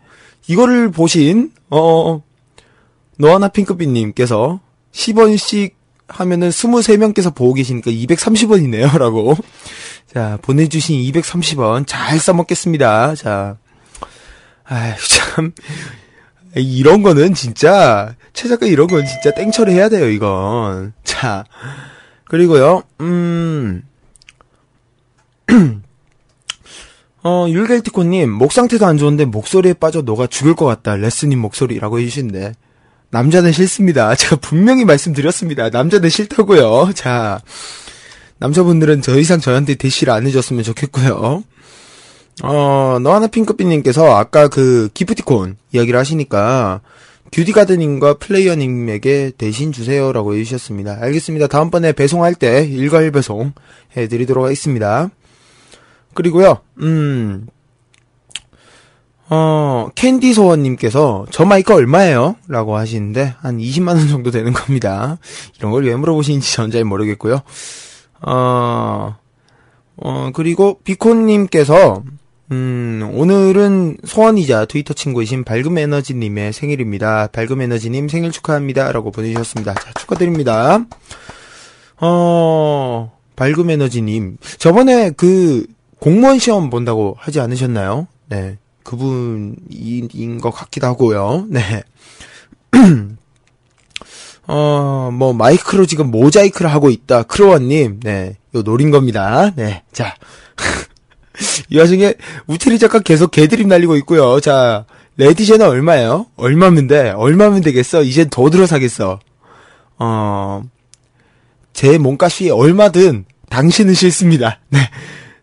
이거를 0.48 0.92
보신, 0.92 1.52
어, 1.70 2.22
노아나 3.18 3.48
핑크빛님께서 3.48 4.60
10원씩 4.92 5.79
하면은 6.10 6.50
23명께서 6.50 7.34
보고 7.34 7.54
계시니까 7.54 7.92
230원이네요. 7.92 8.98
라고. 9.00 9.36
자, 10.12 10.38
보내주신 10.42 11.00
230원 11.12 11.86
잘 11.88 12.20
써먹겠습니다. 12.20 13.16
자. 13.16 13.58
아이, 14.66 14.94
참. 15.08 15.54
이런 16.56 17.04
거는 17.04 17.36
진짜, 17.36 18.16
최 18.34 18.48
작가 18.48 18.66
이런 18.66 18.88
건 18.88 19.06
진짜 19.06 19.32
땡처리 19.32 19.74
해야 19.74 19.88
돼요, 19.90 20.10
이건. 20.10 20.94
자. 21.04 21.46
그리고요, 22.26 22.84
음. 23.02 23.84
어, 27.24 27.48
율겔티코님, 27.50 28.32
목 28.32 28.52
상태도 28.52 28.86
안 28.86 28.98
좋은데 28.98 29.26
목소리에 29.26 29.74
빠져 29.74 30.02
너가 30.02 30.28
죽을 30.28 30.56
것 30.56 30.66
같다. 30.66 30.96
레스님 30.96 31.40
목소리라고 31.40 32.00
해주시는데. 32.00 32.54
남자는 33.12 33.52
싫습니다. 33.52 34.14
제가 34.16 34.38
분명히 34.38 34.86
말씀드렸습니다. 34.86 35.70
남자는 35.70 36.10
싫다고요. 36.10 36.92
자, 36.94 37.42
남자분들은 38.38 39.02
더 39.02 39.18
이상 39.20 39.40
저한테 39.40 39.76
대시를 39.76 40.14
안 40.14 40.26
해줬으면 40.28 40.64
좋겠고요. 40.64 41.44
어, 42.42 43.00
너하나 43.02 43.28
핑크빛님께서 43.28 44.16
아까 44.16 44.48
그 44.48 44.90
기프티콘 44.94 45.58
이야기를 45.74 46.00
하시니까 46.00 46.82
듀디가드님과 47.32 48.16
플레이어님에게 48.16 49.34
대신 49.38 49.72
주세요라고 49.72 50.36
해주셨습니다. 50.36 50.98
알겠습니다. 51.02 51.48
다음번에 51.48 51.92
배송할 51.92 52.36
때 52.36 52.66
일괄 52.66 53.12
배송 53.12 53.54
해드리도록 53.96 54.46
하겠습니다. 54.46 55.10
그리고요, 56.14 56.62
음, 56.82 57.48
어, 59.32 59.90
캔디 59.94 60.34
소원님께서 60.34 61.26
저 61.32 61.46
마이크 61.46 61.74
얼마예요? 61.74 62.36
라고 62.48 62.76
하시는데 62.78 63.36
한 63.40 63.58
20만원 63.60 64.10
정도 64.10 64.32
되는 64.32 64.54
겁니다. 64.54 65.18
이런 65.58 65.72
걸 65.72 65.84
왜 65.84 65.96
물어보시는지 65.96 66.52
전 66.54 66.72
잘 66.72 66.84
모르겠고요. 66.84 67.42
어, 68.22 69.16
어, 69.98 70.30
그리고 70.34 70.80
비콘님께서 70.84 72.04
음, 72.52 73.12
오늘은 73.14 73.98
소원이자 74.06 74.66
트위터 74.66 74.96
친구이신 74.96 75.44
밝음 75.44 75.78
에너지님의 75.78 76.52
생일입니다. 76.54 77.28
밝음 77.28 77.62
에너지님 77.62 78.10
생일 78.10 78.32
축하합니다. 78.32 78.92
라고 78.92 79.12
보내주셨습니다. 79.12 79.76
자, 79.76 79.92
축하드립니다. 80.00 80.80
어, 82.02 83.12
밝음 83.36 83.70
에너지님. 83.70 84.38
저번에 84.58 85.12
그 85.12 85.68
공무원 86.00 86.40
시험 86.40 86.70
본다고 86.72 87.16
하지 87.20 87.40
않으셨나요? 87.40 88.08
네. 88.28 88.58
그분인 88.90 90.40
것 90.42 90.50
같기도 90.50 90.88
하고요. 90.88 91.46
네. 91.48 91.84
어, 94.48 95.12
뭐, 95.14 95.32
마이크로 95.32 95.86
지금 95.86 96.10
모자이크를 96.10 96.74
하고 96.74 96.90
있다. 96.90 97.22
크로원님, 97.24 98.00
네. 98.02 98.38
요 98.56 98.64
노린 98.64 98.90
겁니다. 98.90 99.52
네. 99.56 99.84
자. 99.92 100.16
이 101.70 101.78
와중에 101.78 102.16
우체리 102.48 102.80
작가 102.80 102.98
계속 102.98 103.30
개드립 103.30 103.68
날리고 103.68 103.96
있고요. 103.98 104.40
자, 104.40 104.86
레디제는 105.18 105.68
얼마예요? 105.68 106.26
얼마면 106.36 106.88
돼? 106.88 107.12
얼마면 107.12 107.62
되겠어? 107.62 108.02
이제 108.02 108.26
더 108.28 108.50
들어 108.50 108.66
사겠어. 108.66 109.20
어, 110.00 110.64
제 111.74 112.00
몸값이 112.00 112.50
얼마든 112.50 113.26
당신은 113.52 113.94
싫습니다. 113.94 114.60
네. 114.70 114.80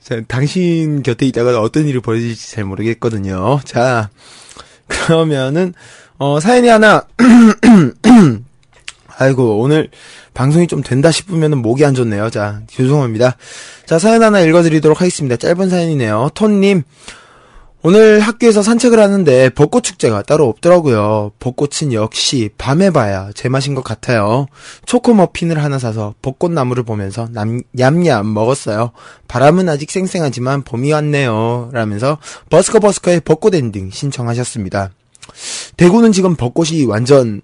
자, 0.06 0.22
당신 0.28 1.02
곁에 1.02 1.26
있다가 1.26 1.60
어떤 1.60 1.88
일이 1.88 1.98
벌어질지 1.98 2.52
잘 2.52 2.62
모르겠거든요. 2.62 3.58
자, 3.64 4.08
그러면은, 4.86 5.74
어, 6.16 6.38
사연이 6.38 6.68
하나, 6.68 7.02
아이고, 9.18 9.58
오늘 9.58 9.88
방송이 10.32 10.68
좀 10.68 10.84
된다 10.84 11.10
싶으면은 11.10 11.58
목이 11.58 11.84
안 11.84 11.96
좋네요. 11.96 12.30
자, 12.30 12.60
죄송합니다. 12.68 13.36
자, 13.84 13.98
사연 13.98 14.22
하나 14.22 14.38
읽어드리도록 14.42 15.00
하겠습니다. 15.00 15.34
짧은 15.34 15.70
사연이네요. 15.70 16.30
톤님, 16.34 16.84
오늘 17.82 18.20
학교에서 18.20 18.62
산책을 18.62 18.98
하는데 18.98 19.50
벚꽃 19.50 19.84
축제가 19.84 20.22
따로 20.22 20.48
없더라고요. 20.48 21.32
벚꽃은 21.38 21.92
역시 21.92 22.50
밤에 22.58 22.90
봐야 22.90 23.30
제맛인 23.34 23.74
것 23.74 23.84
같아요. 23.84 24.46
초코 24.86 25.14
머핀을 25.14 25.62
하나 25.62 25.78
사서 25.78 26.14
벚꽃 26.20 26.50
나무를 26.50 26.82
보면서 26.82 27.28
남, 27.30 27.60
냠냠 27.72 28.32
먹었어요. 28.32 28.90
바람은 29.28 29.68
아직 29.68 29.90
쌩쌩하지만 29.90 30.62
봄이 30.62 30.92
왔네요. 30.92 31.70
라면서 31.72 32.18
버스커 32.50 32.80
버스커의 32.80 33.20
벚꽃 33.20 33.54
엔딩 33.54 33.90
신청하셨습니다. 33.90 34.90
대구는 35.76 36.12
지금 36.12 36.34
벚꽃이 36.34 36.86
완전 36.86 37.40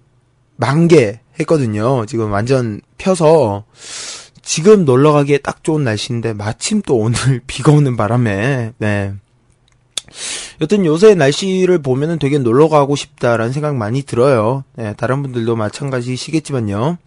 만개 0.56 1.20
했거든요. 1.40 2.04
지금 2.06 2.32
완전 2.32 2.80
펴서 2.98 3.64
지금 4.42 4.84
놀러 4.84 5.12
가기에 5.12 5.38
딱 5.38 5.62
좋은 5.62 5.84
날씨인데 5.84 6.32
마침 6.32 6.82
또 6.82 6.96
오늘 6.96 7.40
비가 7.46 7.72
오는 7.72 7.96
바람에 7.96 8.72
네. 8.78 9.14
여튼 10.60 10.84
요새 10.84 11.14
날씨를 11.14 11.80
보면은 11.80 12.18
되게 12.18 12.38
놀러 12.38 12.68
가고 12.68 12.96
싶다라는 12.96 13.52
생각 13.52 13.76
많이 13.76 14.02
들어요. 14.02 14.64
네, 14.74 14.94
다른 14.96 15.22
분들도 15.22 15.56
마찬가지시겠지만요. 15.56 16.98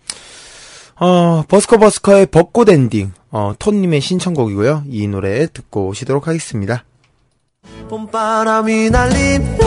어, 0.98 1.44
버스커 1.48 1.78
버스커의 1.78 2.28
벚꽃 2.28 2.70
엔딩, 2.70 3.12
어, 3.32 3.54
톤님의 3.60 4.02
신청곡이고요. 4.02 4.84
이 4.90 5.08
노래 5.08 5.48
듣고 5.48 5.88
오시도록 5.88 6.28
하겠습니다. 6.28 6.86
봄바람이 7.90 8.90
날리며 8.90 9.66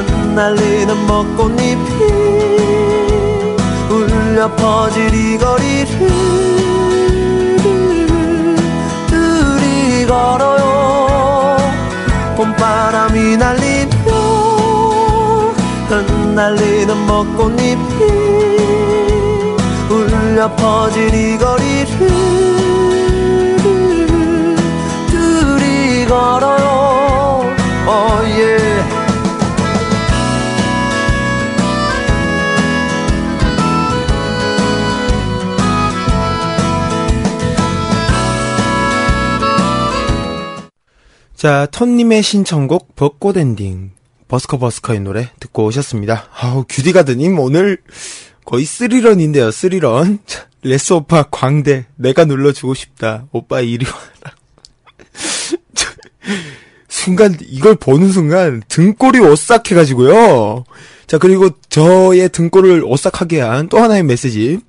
흩날리는 0.00 1.06
벚꽃잎이 1.06 2.32
울려 3.90 4.54
퍼질 4.56 5.12
이 5.12 5.36
거리를 5.36 6.08
둘이 9.08 10.06
걸어요 10.06 10.71
봄바람이 12.36 13.36
날리며 13.36 14.12
흩날리는 15.88 17.06
벚꽃잎이 17.06 17.76
울려 19.90 20.50
퍼질 20.56 21.12
이 21.14 21.36
거리를 21.38 22.08
둘이 25.10 26.06
걸어요 26.06 27.44
oh 27.86 28.24
yeah. 28.24 29.01
자, 41.42 41.66
턴님의 41.72 42.22
신청곡 42.22 42.94
벚꽃 42.94 43.36
엔딩 43.36 43.90
버스커 44.28 44.58
버스커의 44.58 45.00
노래 45.00 45.28
듣고 45.40 45.64
오셨습니다. 45.64 46.28
아우 46.32 46.64
규디가드님 46.68 47.36
오늘 47.36 47.78
거의 48.44 48.64
스리런인데요, 48.64 49.50
스리런. 49.50 50.20
자, 50.24 50.46
레스 50.62 50.92
오빠 50.92 51.24
광대 51.24 51.86
내가 51.96 52.26
눌러주고 52.26 52.74
싶다. 52.74 53.26
오빠 53.32 53.60
이리 53.60 53.84
와라. 53.84 54.36
저, 55.74 55.90
순간 56.86 57.36
이걸 57.40 57.74
보는 57.74 58.12
순간 58.12 58.62
등골이 58.68 59.18
오싹해가지고요. 59.18 60.62
자 61.08 61.18
그리고 61.18 61.50
저의 61.68 62.28
등골을 62.28 62.84
오싹하게 62.84 63.40
한 63.40 63.68
또 63.68 63.80
하나의 63.80 64.04
메시지. 64.04 64.60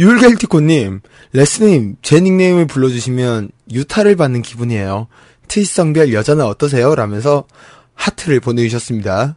율겔티코님, 0.00 1.02
레스님, 1.32 1.96
제 2.02 2.18
닉네임을 2.18 2.66
불러주시면 2.66 3.50
유타를 3.70 4.16
받는 4.16 4.42
기분이에요. 4.42 5.06
트윗 5.48 5.66
성별 5.68 6.12
여자는 6.12 6.44
어떠세요? 6.44 6.94
라면서 6.94 7.44
하트를 7.94 8.40
보내주셨습니다. 8.40 9.36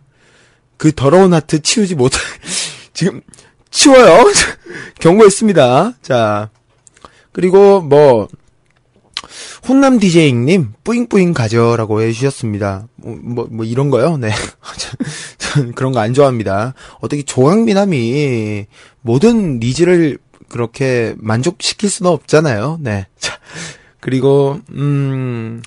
그 0.77 0.93
더러운 0.93 1.33
하트 1.33 1.61
치우지 1.61 1.95
못, 1.95 2.11
지금, 2.93 3.21
치워요! 3.69 4.25
경고했습니다. 4.99 5.93
자, 6.01 6.49
그리고 7.31 7.81
뭐, 7.81 8.27
훈남 9.63 9.99
DJ님, 9.99 10.73
뿌잉뿌잉 10.83 11.33
가져라고 11.33 12.01
해주셨습니다. 12.01 12.87
뭐, 12.95 13.17
뭐, 13.21 13.47
뭐 13.51 13.65
이런 13.65 13.89
거요? 13.89 14.17
네. 14.17 14.31
전 15.37 15.73
그런 15.73 15.91
거 15.91 15.99
안 15.99 16.13
좋아합니다. 16.13 16.73
어떻게 17.01 17.23
조각미남이 17.23 18.65
모든 19.01 19.59
needs를 19.59 20.17
그렇게 20.47 21.13
만족시킬 21.17 21.89
수는 21.89 22.11
없잖아요. 22.11 22.79
네. 22.81 23.07
자, 23.19 23.37
그리고, 23.99 24.59
음, 24.71 25.61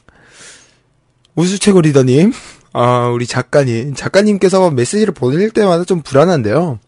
우수최고 1.34 1.80
리더님, 1.80 2.32
아, 2.72 3.08
우리 3.08 3.26
작가님, 3.26 3.94
작가님께서 3.94 4.70
메시지를 4.70 5.14
보낼 5.14 5.50
때마다 5.50 5.84
좀 5.84 6.02
불안한데요. 6.02 6.78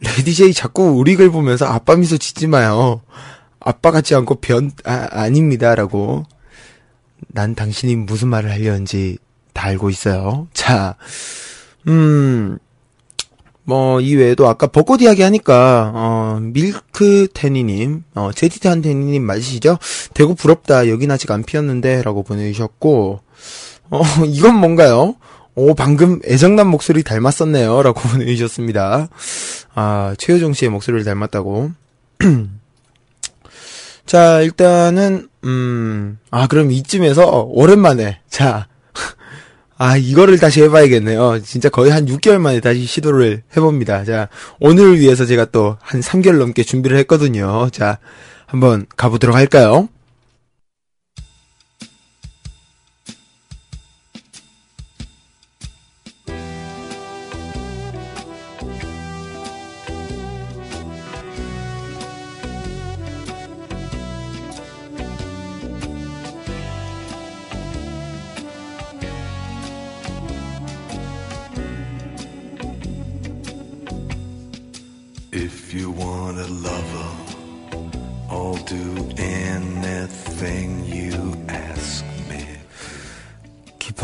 레디제이 0.00 0.52
자꾸 0.52 0.90
우리 0.90 1.16
글 1.16 1.30
보면서 1.30 1.66
아빠 1.66 1.96
미소 1.96 2.18
짓지 2.18 2.46
마요. 2.46 3.00
아빠 3.60 3.90
같지 3.90 4.14
않고 4.14 4.36
변, 4.36 4.70
아, 4.84 5.08
아닙니다 5.10 5.74
라고. 5.74 6.24
난 7.28 7.54
당신이 7.54 7.96
무슨 7.96 8.28
말을 8.28 8.50
하려는지 8.50 9.18
다 9.54 9.68
알고 9.68 9.88
있어요. 9.88 10.46
자, 10.52 10.96
음, 11.88 12.58
뭐, 13.66 14.00
이 14.00 14.14
외에도 14.14 14.46
아까 14.46 14.66
벚꽃 14.66 15.00
이야기 15.00 15.22
하니까, 15.22 15.90
어, 15.94 16.38
밀크 16.40 17.28
테니님, 17.32 18.04
어, 18.14 18.30
제디트한 18.34 18.82
테니님 18.82 19.22
맞으시죠? 19.22 19.78
대구 20.12 20.34
부럽다. 20.34 20.88
여긴 20.88 21.10
아직 21.10 21.30
안 21.30 21.42
피었는데. 21.42 22.02
라고 22.02 22.22
보내주셨고, 22.22 23.20
어, 23.90 24.02
이건 24.26 24.56
뭔가요? 24.56 25.16
오, 25.54 25.74
방금 25.74 26.20
애정남 26.26 26.68
목소리 26.68 27.02
닮았었네요. 27.02 27.82
라고 27.82 28.00
보내주셨습니다. 28.08 29.08
아, 29.74 30.14
최효정 30.18 30.52
씨의 30.52 30.70
목소리를 30.70 31.04
닮았다고. 31.04 31.70
자, 34.06 34.40
일단은, 34.42 35.28
음, 35.44 36.18
아, 36.30 36.46
그럼 36.46 36.70
이쯤에서 36.70 37.46
오랜만에, 37.48 38.20
자, 38.28 38.66
아, 39.78 39.96
이거를 39.96 40.38
다시 40.38 40.62
해봐야겠네요. 40.62 41.40
진짜 41.42 41.68
거의 41.68 41.90
한 41.90 42.06
6개월 42.06 42.38
만에 42.38 42.60
다시 42.60 42.84
시도를 42.84 43.42
해봅니다. 43.56 44.04
자, 44.04 44.28
오늘을 44.60 44.98
위해서 45.00 45.24
제가 45.24 45.46
또 45.46 45.78
한 45.80 46.00
3개월 46.00 46.38
넘게 46.38 46.62
준비를 46.64 46.96
했거든요. 46.98 47.68
자, 47.70 47.98
한번 48.46 48.86
가보도록 48.96 49.34
할까요? 49.36 49.88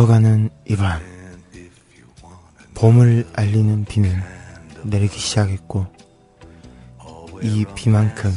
깊어가는 0.01 0.49
이 0.67 0.77
밤, 0.77 0.99
봄을 2.75 3.29
알리는 3.35 3.85
비는 3.85 4.19
내리기 4.85 5.19
시작했고, 5.19 5.87
이 7.43 7.67
비만큼 7.75 8.33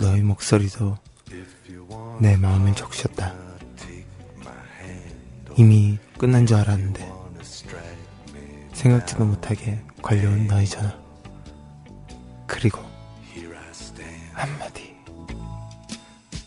너의 0.00 0.22
목소리도 0.22 0.98
내 2.20 2.36
마음을 2.36 2.74
적셨다. 2.74 3.32
이미 5.56 5.98
끝난 6.18 6.46
줄 6.46 6.56
알았는데 6.56 7.08
생각지도 8.72 9.24
못하게 9.24 9.80
걸려온 10.02 10.48
너의 10.48 10.66
전화. 10.66 10.98
그리고 12.48 12.80
한마디. 14.32 14.94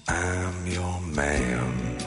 I'm 0.07 0.75
your 0.75 1.03
man. 1.17 2.06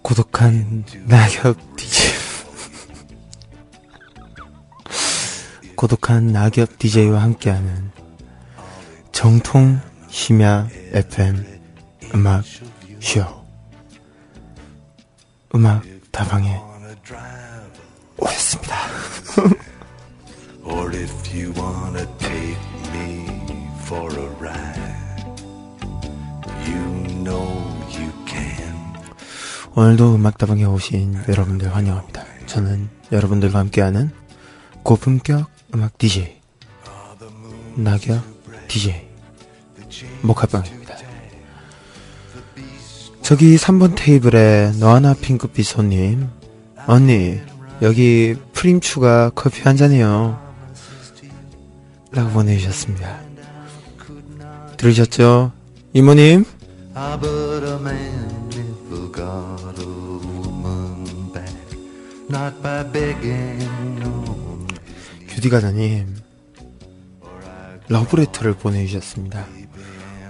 고독한 0.00 0.86
낙엽 1.04 1.58
DJ. 1.76 2.14
고독한 5.76 6.28
낙엽 6.28 6.78
DJ와 6.78 7.20
함께하는 7.20 7.90
정통 9.12 9.80
심야 10.08 10.66
FM 10.94 11.60
음악 12.14 12.42
쇼. 13.00 13.22
음악 15.54 15.84
다방에 16.10 16.73
오늘도 29.76 30.14
음악 30.14 30.38
다방에 30.38 30.64
오신 30.64 31.24
여러분들 31.28 31.74
환영합니다. 31.74 32.24
저는 32.46 32.88
여러분들과 33.10 33.58
함께하는 33.58 34.10
고품격 34.84 35.50
음악 35.74 35.98
DJ 35.98 36.36
낙엽 37.74 38.22
DJ 38.68 39.08
목합방입니다. 40.22 40.94
저기 43.22 43.56
3번 43.56 43.94
테이블에 43.96 44.72
너하나 44.78 45.12
핑크빛 45.12 45.66
손님 45.66 46.28
언니 46.86 47.40
여기 47.82 48.36
프림 48.52 48.78
추가 48.80 49.30
커피 49.30 49.62
한 49.62 49.76
잔이요 49.76 50.38
라고 52.12 52.30
보내주셨습니다. 52.30 53.18
들으셨죠? 54.76 55.50
이모님 55.94 56.44
규디 65.28 65.50
가자님 65.50 66.16
러브레터를 67.88 68.54
보내주셨습니다. 68.54 69.46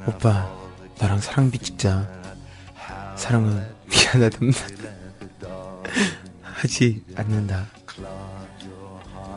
오빠 0.06 0.50
나랑 0.98 1.20
사랑 1.20 1.50
비 1.50 1.58
찍자. 1.58 2.08
사랑은 3.16 3.64
미안하단 3.88 4.50
말 4.50 4.54
하지 6.42 7.04
않는다. 7.14 7.66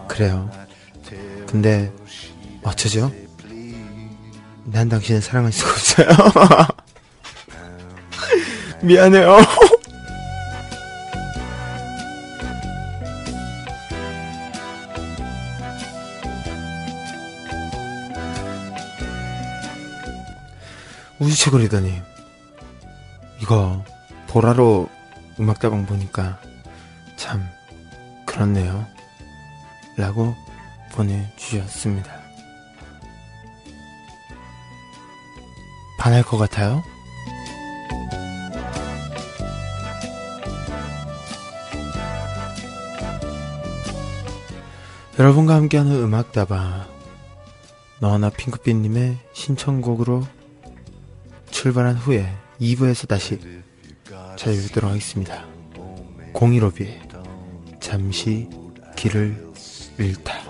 그래요. 0.07 0.49
근데 1.45 1.93
어쩌죠? 2.63 3.11
난 4.65 4.89
당신을 4.89 5.21
사랑할 5.21 5.51
수가 5.51 5.71
없어요. 5.71 6.07
미안해요. 8.81 9.37
우주최고리더니 21.27 22.01
이거 23.41 23.83
보라로 24.27 24.89
음악다방 25.39 25.85
보니까 25.85 26.39
참 27.17 27.45
그렇네요. 28.25 28.85
라고 29.97 30.33
보내주셨습니다. 30.93 32.11
반할 35.99 36.23
것 36.23 36.37
같아요? 36.37 36.81
여러분과 45.19 45.55
함께하는 45.55 45.91
음악다방 45.91 46.85
너나 47.99 48.29
핑크빛님의 48.29 49.17
신청곡으로 49.33 50.25
출발한 51.49 51.95
후에 51.95 52.27
2부에서 52.59 53.07
다시 53.07 53.39
찾아뵙도록 54.35 54.91
하겠습니다. 54.91 55.45
공일오비의 56.33 57.01
잠시 57.79 58.47
길을 58.95 59.51
잃다. 59.99 60.46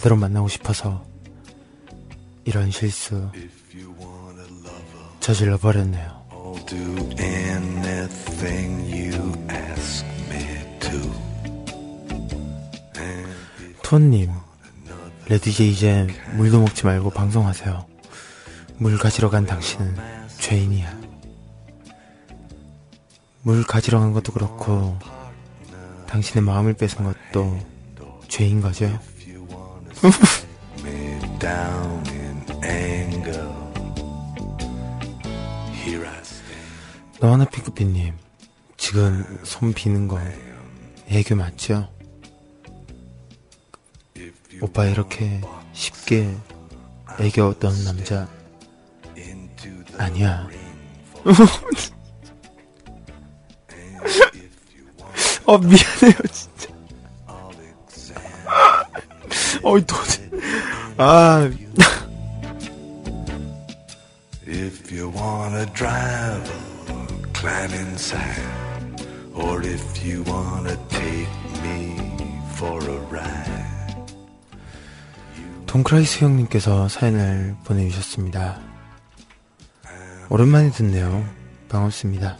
제대로 0.00 0.16
만나고 0.16 0.48
싶어서 0.48 1.04
이런 2.46 2.70
실수 2.70 3.30
저질러 5.20 5.58
버렸네요. 5.58 6.24
토님, 13.82 14.30
레디제 15.26 15.66
이제 15.66 16.06
물도 16.34 16.60
먹지 16.60 16.86
말고 16.86 17.10
방송하세요. 17.10 17.84
물 18.78 18.96
가지러 18.96 19.28
간 19.28 19.44
당신은 19.44 19.96
죄인이야. 20.38 20.98
물 23.42 23.64
가지러 23.64 24.00
간 24.00 24.14
것도 24.14 24.32
그렇고, 24.32 24.98
당신의 26.06 26.42
마음을 26.42 26.72
뺏은 26.72 27.04
것도 27.04 27.58
죄인 28.28 28.62
거죠? 28.62 28.98
너하나 37.20 37.44
피크피님, 37.44 38.14
지금 38.78 39.38
손 39.42 39.74
비는 39.74 40.08
거 40.08 40.18
애교 41.08 41.36
맞죠? 41.36 41.86
오빠 44.62 44.86
이렇게 44.86 45.40
쉽게 45.74 46.34
애교 47.18 47.56
넣은 47.60 47.84
남자 47.84 48.26
아니야. 49.98 50.48
어 55.44 55.58
미안해요 55.58 56.22
진짜. 56.32 56.49
어이 59.62 59.84
도대. 59.86 60.30
아 60.96 61.50
If 64.46 64.92
you 64.92 65.12
wanna 65.14 65.66
drive, 65.72 66.50
climb 67.34 67.72
inside. 67.74 68.42
Or 69.34 69.62
if 69.64 70.04
you 70.04 70.24
wanna 70.26 70.76
take 70.88 71.28
me 71.62 71.96
for 72.54 72.82
a 72.84 72.98
ride. 73.10 73.60
동크라이스 75.66 76.24
형님께서 76.24 76.88
사연을 76.88 77.54
보내주셨습니다. 77.64 78.58
오랜만에 80.28 80.70
듣네요. 80.72 81.24
반갑습니다. 81.68 82.38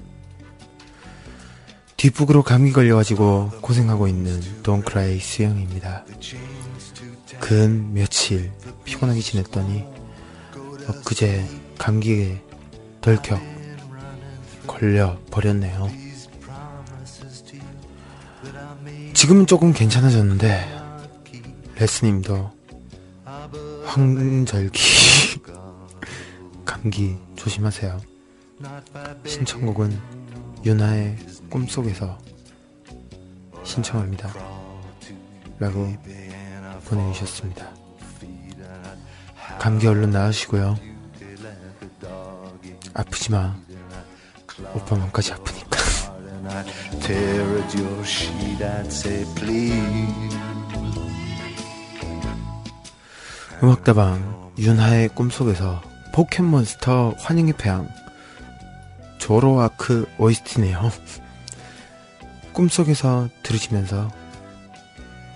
뒷북으로 1.97 2.43
감기 2.43 2.73
걸려가지고 2.73 3.51
고생하고 3.61 4.09
있는 4.09 4.41
동크라이스 4.63 5.43
형입니다. 5.43 6.05
근 7.41 7.93
며칠 7.93 8.53
피곤하게 8.85 9.21
지냈더니 9.21 9.85
엊그제 10.87 11.45
감기에 11.79 12.41
덜컥 13.01 13.41
걸려 14.67 15.19
버렸네요. 15.31 15.91
지금은 19.15 19.47
조금 19.47 19.73
괜찮아졌는데 19.73 20.69
레스님도 21.77 22.51
황절기 23.87 24.81
감기 26.65 27.17
조심하세요. 27.37 28.01
신청곡은 29.27 29.99
유나의 30.65 31.17
꿈속에서 31.49 32.19
신청합니다. 33.65 34.33
라고 35.59 35.93
보내주셨습니다. 36.91 37.71
감기 39.61 39.87
얼른 39.87 40.11
나으시고요. 40.11 40.77
아프지 42.95 43.31
마. 43.31 43.57
오빠 44.75 44.97
맘까지 44.97 45.33
아프니까. 45.33 45.71
음악다방 53.63 54.53
윤하의 54.59 55.11
꿈속에서 55.11 55.81
포켓몬스터 56.13 57.15
환영의 57.19 57.55
태양 57.57 57.89
조로아크 59.19 60.09
OST네요. 60.19 60.91
꿈속에서 62.53 63.29
들으시면서 63.43 64.11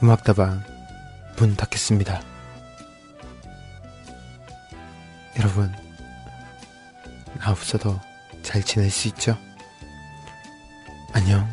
음악다방 0.02 0.73
문 1.36 1.56
닫겠습니다. 1.56 2.22
여러분 5.38 5.72
나 7.38 7.50
없어도 7.50 7.98
잘 8.42 8.62
지낼 8.62 8.90
수 8.90 9.08
있죠? 9.08 9.36
안녕. 11.12 11.48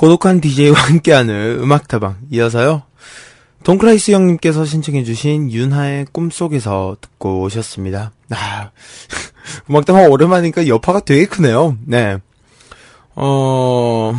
고독한 0.00 0.40
DJ와 0.40 0.80
함께하는 0.80 1.58
음악다방 1.60 2.16
이어서요. 2.30 2.84
동크라이스 3.64 4.12
형님께서 4.12 4.64
신청해주신 4.64 5.52
윤하의 5.52 6.06
꿈속에서 6.10 6.96
듣고 7.02 7.42
오셨습니다. 7.42 8.10
아, 8.30 8.70
음악다방 9.68 10.10
오랜만이니까 10.10 10.68
여파가 10.68 11.00
되게 11.00 11.26
크네요. 11.26 11.76
네. 11.84 12.16
어, 13.14 14.14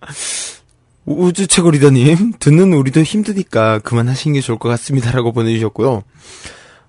우주최고 1.04 1.72
리더님, 1.72 2.32
듣는 2.40 2.72
우리도 2.72 3.02
힘드니까 3.02 3.78
그만하시는 3.80 4.32
게 4.32 4.40
좋을 4.40 4.58
것 4.58 4.70
같습니다라고 4.70 5.32
보내주셨고요. 5.32 6.02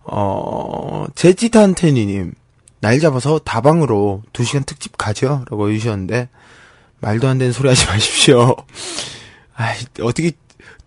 어, 0.06 1.06
제지탄테니님, 1.16 2.34
날 2.80 3.00
잡아서 3.02 3.40
다방으로 3.40 4.24
2시간 4.32 4.66
특집 4.66 4.98
가죠? 4.98 5.44
라고 5.50 5.70
해주셨는데, 5.70 6.30
말도 7.04 7.28
안 7.28 7.38
되는 7.38 7.51
소리 7.51 7.68
하지 7.68 7.86
마십시오. 7.86 8.56
아, 9.56 9.74
어떻게 10.01 10.32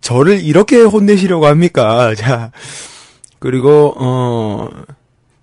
저를 0.01 0.41
이렇게 0.43 0.81
혼내시려고 0.81 1.45
합니까? 1.45 2.15
자, 2.15 2.51
그리고 3.39 3.93
어 3.97 4.69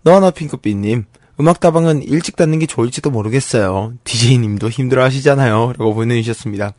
너하나 0.03 0.31
핑크빛님 0.31 1.05
음악다방은 1.41 2.03
일찍 2.03 2.37
닫는 2.37 2.59
게 2.59 2.66
좋을지도 2.66 3.11
모르겠어요. 3.11 3.95
DJ님도 4.05 4.68
힘들어 4.68 5.05
하시잖아요. 5.05 5.75
라고 5.79 5.95
보내주셨습니다. 5.95 6.75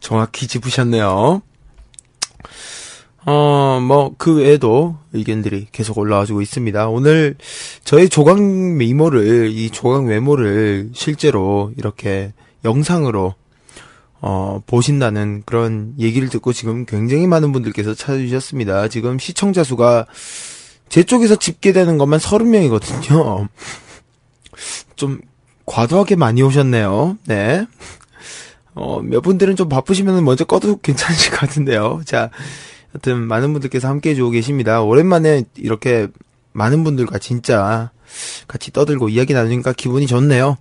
정확히 0.00 0.46
짚으셨네요. 0.46 1.42
어, 3.26 3.80
뭐, 3.82 4.14
그 4.16 4.36
외에도 4.36 4.96
의견들이 5.12 5.66
계속 5.72 5.98
올라와주고 5.98 6.40
있습니다. 6.40 6.88
오늘 6.88 7.36
저의 7.84 8.08
조각 8.08 8.40
메모를, 8.40 9.50
이 9.50 9.68
조각 9.68 10.06
메모를 10.06 10.90
실제로 10.94 11.70
이렇게 11.76 12.32
영상으로 12.64 13.34
어, 14.22 14.62
보신다는 14.66 15.42
그런 15.46 15.94
얘기를 15.98 16.28
듣고 16.28 16.52
지금 16.52 16.84
굉장히 16.84 17.26
많은 17.26 17.52
분들께서 17.52 17.94
찾아주셨습니다. 17.94 18.88
지금 18.88 19.18
시청자 19.18 19.64
수가 19.64 20.06
제 20.88 21.02
쪽에서 21.02 21.36
집계되는 21.36 21.96
것만 21.96 22.18
30명이거든요. 22.18 23.48
좀 24.96 25.20
과도하게 25.64 26.16
많이 26.16 26.42
오셨네요. 26.42 27.16
네. 27.26 27.66
어, 28.74 29.00
몇 29.00 29.20
분들은 29.20 29.56
좀 29.56 29.68
바쁘시면 29.68 30.22
먼저 30.24 30.44
꺼도 30.44 30.78
괜찮으실 30.78 31.30
것 31.30 31.40
같은데요. 31.40 32.02
자, 32.04 32.30
하여튼 32.92 33.26
많은 33.26 33.52
분들께서 33.52 33.88
함께 33.88 34.10
해주고 34.10 34.30
계십니다. 34.30 34.82
오랜만에 34.82 35.44
이렇게 35.56 36.08
많은 36.52 36.84
분들과 36.84 37.18
진짜 37.18 37.90
같이 38.48 38.72
떠들고 38.72 39.08
이야기 39.08 39.32
나누니까 39.32 39.72
기분이 39.72 40.06
좋네요. 40.06 40.56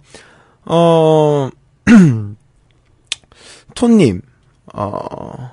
어, 0.66 1.50
톤님, 3.76 4.22
어, 4.74 5.52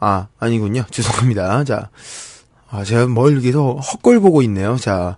아, 0.00 0.28
아니군요. 0.38 0.84
죄송합니다. 0.90 1.64
자, 1.64 1.90
아, 2.70 2.84
제가 2.84 3.06
뭘 3.06 3.40
계속 3.40 3.78
헛걸 3.78 4.20
보고 4.20 4.42
있네요. 4.42 4.76
자, 4.76 5.16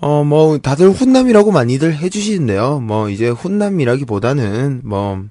어, 0.00 0.24
뭐, 0.24 0.58
다들 0.58 0.90
훈남이라고 0.90 1.52
많이들 1.52 1.96
해주시는데요. 1.96 2.80
뭐, 2.80 3.08
이제 3.08 3.28
훈남이라기보다는, 3.28 4.82
뭐, 4.84 5.24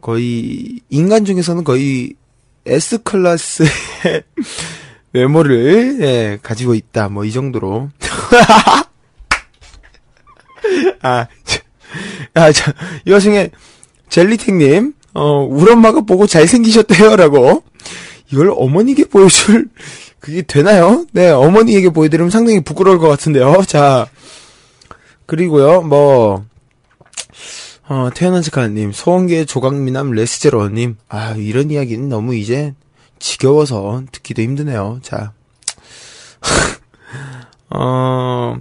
거의, 0.00 0.80
인간 0.88 1.24
중에서는 1.24 1.64
거의 1.64 2.14
S클래스의 2.66 3.68
외모를, 5.12 5.98
예, 6.00 6.38
가지고 6.42 6.74
있다. 6.74 7.08
뭐, 7.08 7.24
이 7.24 7.32
정도로. 7.32 7.90
아, 11.02 11.26
저, 11.44 11.60
아, 12.38 12.52
저, 12.52 12.72
이 13.04 13.10
와중에, 13.10 13.50
젤리탱님, 14.08 14.94
어, 15.14 15.46
우리 15.50 15.72
엄마가 15.72 16.02
보고 16.02 16.26
잘생기셨대요라고. 16.26 17.64
이걸 18.32 18.52
어머니에게 18.54 19.04
보여줄, 19.06 19.68
그게 20.20 20.42
되나요? 20.42 21.06
네, 21.12 21.30
어머니에게 21.30 21.90
보여드리면 21.90 22.30
상당히 22.30 22.60
부끄러울 22.62 22.98
것 22.98 23.08
같은데요. 23.08 23.62
자, 23.66 24.06
그리고요, 25.26 25.82
뭐, 25.82 26.44
어, 27.88 28.10
태어난 28.14 28.42
직하님, 28.42 28.92
소원계 28.92 29.46
조각미남 29.46 30.12
레스제로님, 30.12 30.96
아, 31.08 31.32
이런 31.32 31.70
이야기는 31.70 32.08
너무 32.08 32.34
이제 32.34 32.74
지겨워서 33.18 34.02
듣기도 34.12 34.42
힘드네요. 34.42 35.00
자, 35.02 35.32
어, 37.70 38.56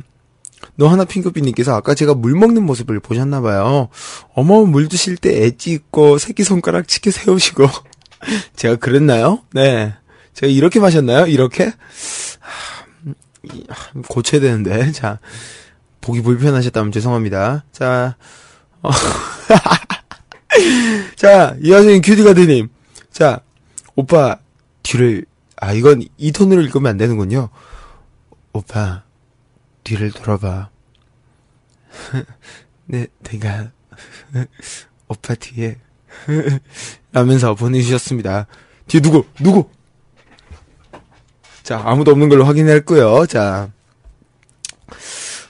너 0.78 0.88
하나 0.88 1.06
핑크빛님께서 1.06 1.76
아까 1.76 1.96
제가 1.96 2.14
물 2.14 2.36
먹는 2.36 2.64
모습을 2.64 3.00
보셨나봐요. 3.00 3.90
어머, 4.34 4.64
물 4.64 4.88
드실 4.88 5.18
때 5.18 5.46
엣지 5.46 5.72
있고 5.72 6.20
새끼손가락 6.20 6.88
치켜 6.88 7.12
세우시고. 7.12 7.68
제가 8.56 8.76
그랬나요? 8.76 9.42
네. 9.54 9.94
제가 10.34 10.52
이렇게 10.52 10.80
마셨나요? 10.80 11.26
이렇게? 11.26 11.74
고쳐야 14.08 14.40
되는데. 14.40 14.92
자, 14.94 15.20
보기 16.02 16.22
불편하셨다면 16.22 16.92
죄송합니다. 16.92 17.66
자, 17.72 18.16
어. 18.84 18.92
자, 21.18 21.56
이 21.62 21.72
와중에 21.72 22.02
큐디가드님. 22.02 22.70
자, 23.12 23.42
오빠, 23.96 24.38
뒤를, 24.84 25.26
아, 25.56 25.74
이건 25.74 26.04
이 26.18 26.32
톤으로 26.32 26.62
읽으면 26.62 26.92
안 26.92 26.98
되는군요. 26.98 27.50
오빠, 28.54 29.07
뒤를 29.88 30.12
돌아봐. 30.12 30.70
네, 32.88 33.08
내가 33.24 33.72
오빠 35.08 35.34
뒤에 35.34 35.78
라면서 37.14 37.56
보내주셨습니다. 37.56 38.48
뒤에 38.88 39.00
누구? 39.00 39.24
누구? 39.40 39.70
자, 41.64 41.82
아무도 41.86 42.12
없는 42.12 42.28
걸로 42.28 42.44
확인했고요. 42.44 43.28
자, 43.28 43.72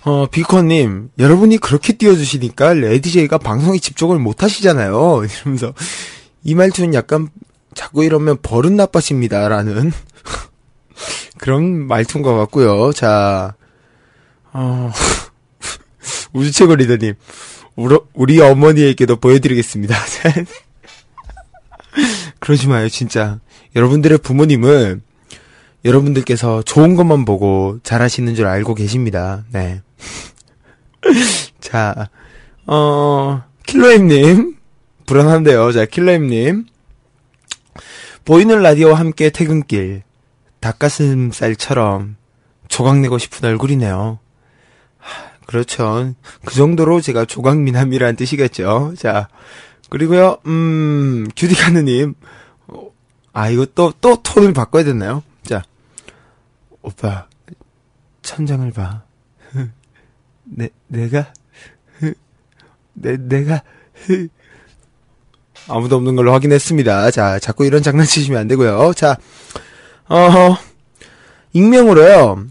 어, 0.04 0.28
비커님, 0.28 1.10
여러분이 1.18 1.58
그렇게 1.58 1.94
띄워주시니까 1.94 2.76
레디제이가 2.76 3.40
방송에 3.40 3.80
집중을 3.80 4.20
못 4.20 4.44
하시잖아요. 4.44 5.24
이러면서 5.42 5.74
이 6.44 6.54
말투는 6.54 6.94
약간 6.94 7.30
자꾸 7.74 8.04
이러면 8.04 8.38
버릇 8.44 8.72
나빠집니다. 8.72 9.48
라는 9.50 9.92
그런 11.40 11.88
말투인 11.88 12.24
것 12.24 12.36
같고요. 12.36 12.94
자, 12.94 13.56
어, 14.60 14.92
우주최고 16.34 16.76
리더님, 16.76 17.14
우리, 18.16 18.42
어머니에게도 18.42 19.18
보여드리겠습니다. 19.18 19.96
그러지 22.40 22.68
마요, 22.68 22.90
진짜. 22.90 23.40
여러분들의 23.76 24.18
부모님은 24.18 25.04
여러분들께서 25.86 26.64
좋은 26.64 26.96
것만 26.96 27.24
보고 27.24 27.78
잘하시는 27.84 28.34
줄 28.34 28.48
알고 28.48 28.74
계십니다. 28.74 29.46
네. 29.52 29.84
자, 31.62 32.10
어, 32.66 33.44
킬로엠님, 33.68 34.56
불안한데요. 35.06 35.72
자, 35.72 35.86
킬러임님. 35.86 36.66
보이는 38.26 38.60
라디오와 38.64 38.98
함께 38.98 39.30
퇴근길, 39.30 40.02
닭가슴살처럼 40.62 42.16
조각내고 42.70 43.20
싶은 43.20 43.48
얼굴이네요. 43.48 44.18
하, 45.48 45.52
그렇죠. 45.52 46.14
그 46.46 46.54
정도로 46.54 47.02
제가 47.02 47.26
조각미남이라는 47.26 48.16
뜻이겠죠. 48.18 48.94
자, 48.98 49.30
그리고요, 49.90 50.38
음, 50.46 51.28
규디가느님. 51.36 52.14
어, 52.68 52.92
아, 53.32 53.50
이거 53.50 53.66
또, 53.74 53.94
또 54.02 54.22
톤을 54.22 54.54
바꿔야 54.54 54.84
됐나요? 54.84 55.24
자, 55.44 55.64
오빠, 56.82 57.28
천장을 58.22 58.70
봐. 58.72 59.04
내, 60.44 60.70
내가, 60.88 61.34
내, 62.94 63.18
내가, 63.18 63.64
아무도 65.70 65.96
없는 65.96 66.16
걸로 66.16 66.34
확인했습니다. 66.34 67.12
자, 67.12 67.40
자꾸 67.40 67.66
이런 67.66 67.82
장난치시면 67.82 68.40
안 68.40 68.48
되고요. 68.48 68.94
자, 68.94 69.18
어, 70.10 70.58
익명으로요. 71.54 72.48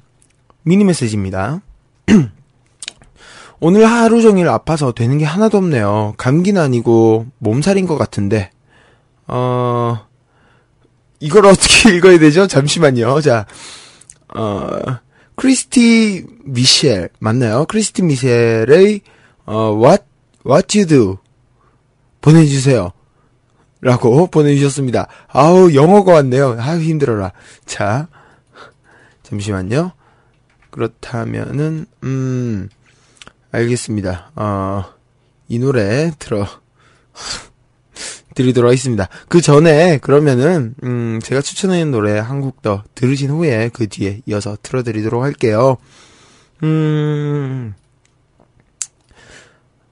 미니 0.63 0.85
메시지입니다. 0.85 1.61
오늘 3.61 3.87
하루 3.87 4.21
종일 4.21 4.49
아파서 4.49 4.93
되는 4.93 5.19
게 5.19 5.25
하나도 5.25 5.59
없네요. 5.59 6.15
감기는 6.19 6.61
아니고 6.61 7.27
몸살인 7.39 7.87
것 7.87 7.97
같은데, 7.97 8.51
어, 9.27 10.07
이걸 11.21 11.47
어떻게 11.47 11.95
읽어야 11.97 12.19
되죠? 12.19 12.47
잠시만요. 12.47 13.21
자, 13.23 13.47
어, 14.35 14.69
크리스티 15.37 16.27
미셸, 16.45 17.11
맞나요? 17.19 17.65
크리스티 17.67 18.03
미셸의, 18.03 19.01
어, 19.47 19.79
what, 19.81 20.05
what 20.47 20.79
you 20.79 20.87
do? 20.87 21.19
보내주세요. 22.21 22.93
라고 23.81 24.27
보내주셨습니다. 24.27 25.07
아우, 25.29 25.73
영어가 25.73 26.13
왔네요. 26.13 26.57
아우, 26.59 26.81
힘들어라. 26.81 27.33
자, 27.67 28.09
잠시만요. 29.23 29.93
그렇다면은, 30.71 31.87
음, 32.03 32.69
알겠습니다. 33.57 34.33
어, 34.37 34.85
이 35.49 35.59
노래 35.59 36.11
들어, 36.19 36.47
드리도록 38.35 38.69
하겠습니다. 38.69 39.09
그 39.29 39.41
전에, 39.41 39.99
그러면은, 39.99 40.75
음, 40.83 41.21
제가 41.23 41.41
추천하는 41.41 41.91
노래 41.91 42.19
한 42.19 42.41
곡 42.41 42.61
더 42.63 42.83
들으신 42.95 43.31
후에 43.31 43.71
그 43.73 43.89
뒤에 43.89 44.21
이어서 44.27 44.57
틀어드리도록 44.63 45.23
할게요. 45.23 45.79
음, 46.63 47.75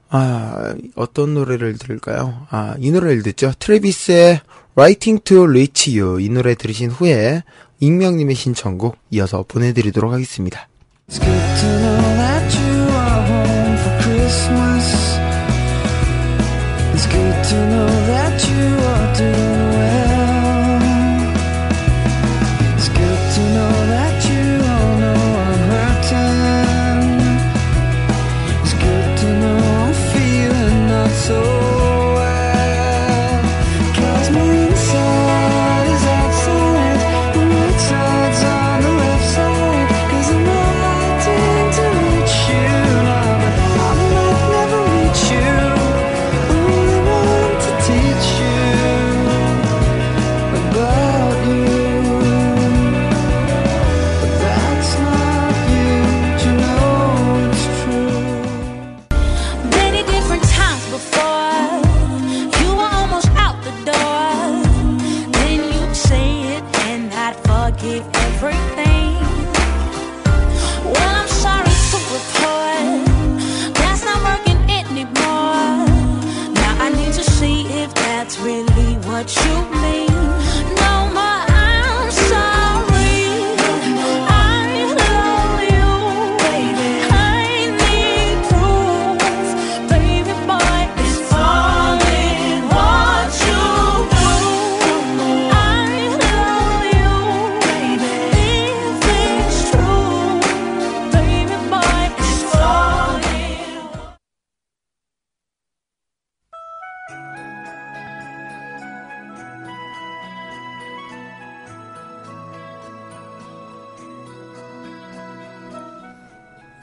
아, 0.09 0.75
어떤 0.95 1.33
노래를 1.33 1.77
들을까요? 1.77 2.45
아, 2.49 2.75
이 2.79 2.91
노래를 2.91 3.23
듣죠. 3.23 3.51
트레비스의 3.57 4.41
Writing 4.77 5.23
to 5.23 5.43
Reach 5.43 5.97
You. 5.99 6.19
이 6.21 6.29
노래 6.29 6.53
들으신 6.55 6.91
후에 6.91 7.43
익명님의 7.79 8.35
신청곡 8.35 8.97
이어서 9.11 9.43
보내드리도록 9.47 10.11
하겠습니다. 10.13 10.67
Christmas. 14.25 15.17
It's 16.95 17.05
good 17.05 17.43
to 17.49 17.57
know 17.69 17.94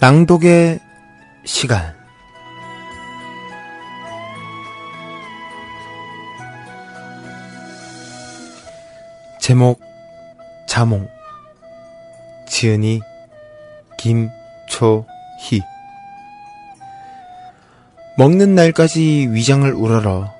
낭독의 0.03 0.81
시간. 1.45 1.95
제목, 9.39 9.81
자몽. 10.67 11.09
지은이, 12.49 13.01
김초희. 13.97 15.61
먹는 18.19 18.57
날까지 18.57 19.29
위장을 19.31 19.73
우러러 19.73 20.35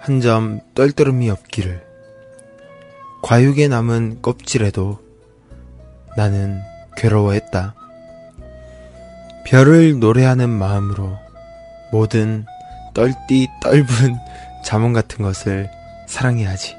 한 0.00 0.20
점 0.22 0.60
떨떠름이 0.74 1.28
없기를. 1.28 1.84
과육에 3.22 3.68
남은 3.68 4.22
껍질에도 4.22 4.98
나는 6.16 6.62
괴로워했다. 6.96 7.74
별을 9.46 10.00
노래하는 10.00 10.50
마음으로 10.50 11.16
모든 11.92 12.44
떨띠 12.94 13.46
떫은 13.62 14.16
자몽 14.64 14.92
같은 14.92 15.24
것을 15.24 15.70
사랑해야지. 16.08 16.76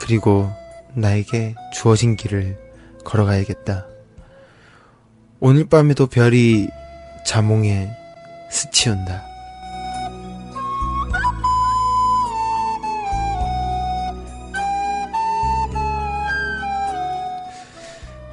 그리고 0.00 0.48
나에게 0.94 1.56
주어진 1.72 2.14
길을 2.14 2.56
걸어가야겠다. 3.04 3.86
오늘 5.40 5.68
밤에도 5.68 6.06
별이 6.06 6.68
자몽에 7.26 7.90
스치운다. 8.48 9.24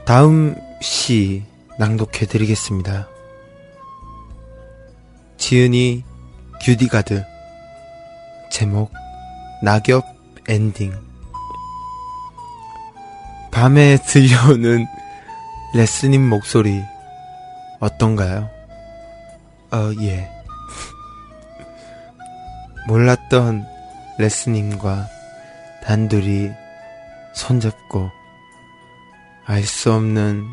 다음 0.06 0.56
시 0.80 1.49
낭독해 1.80 2.26
드리겠습니다. 2.28 3.08
지은이 5.38 6.04
규디가드 6.62 7.24
제목 8.52 8.92
낙엽 9.64 10.04
엔딩 10.50 10.92
밤에 13.50 13.98
들려오는 14.06 14.86
레스님 15.74 16.28
목소리 16.28 16.84
어떤가요? 17.80 18.50
어, 19.72 19.92
예. 20.02 20.30
몰랐던 22.90 23.66
레스님과 24.18 25.08
단둘이 25.86 26.52
손잡고 27.34 28.12
알 29.46 29.64
수 29.64 29.94
없는 29.94 30.46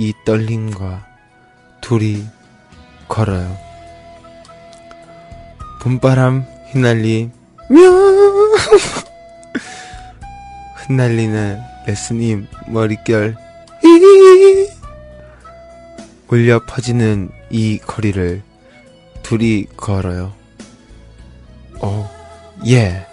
이 0.00 0.14
떨림과 0.24 1.06
둘이 1.82 2.24
걸어요. 3.06 3.54
봄바람 5.82 6.46
휘날리 6.68 7.30
며 7.68 7.76
흩날리는 10.76 11.60
레스님 11.86 12.46
머릿결 12.68 13.36
이 13.84 14.68
울려 16.28 16.64
퍼지는 16.64 17.30
이 17.50 17.76
거리를 17.76 18.42
둘이 19.22 19.66
걸어요. 19.76 20.32
오, 21.82 22.06
예. 22.66 23.06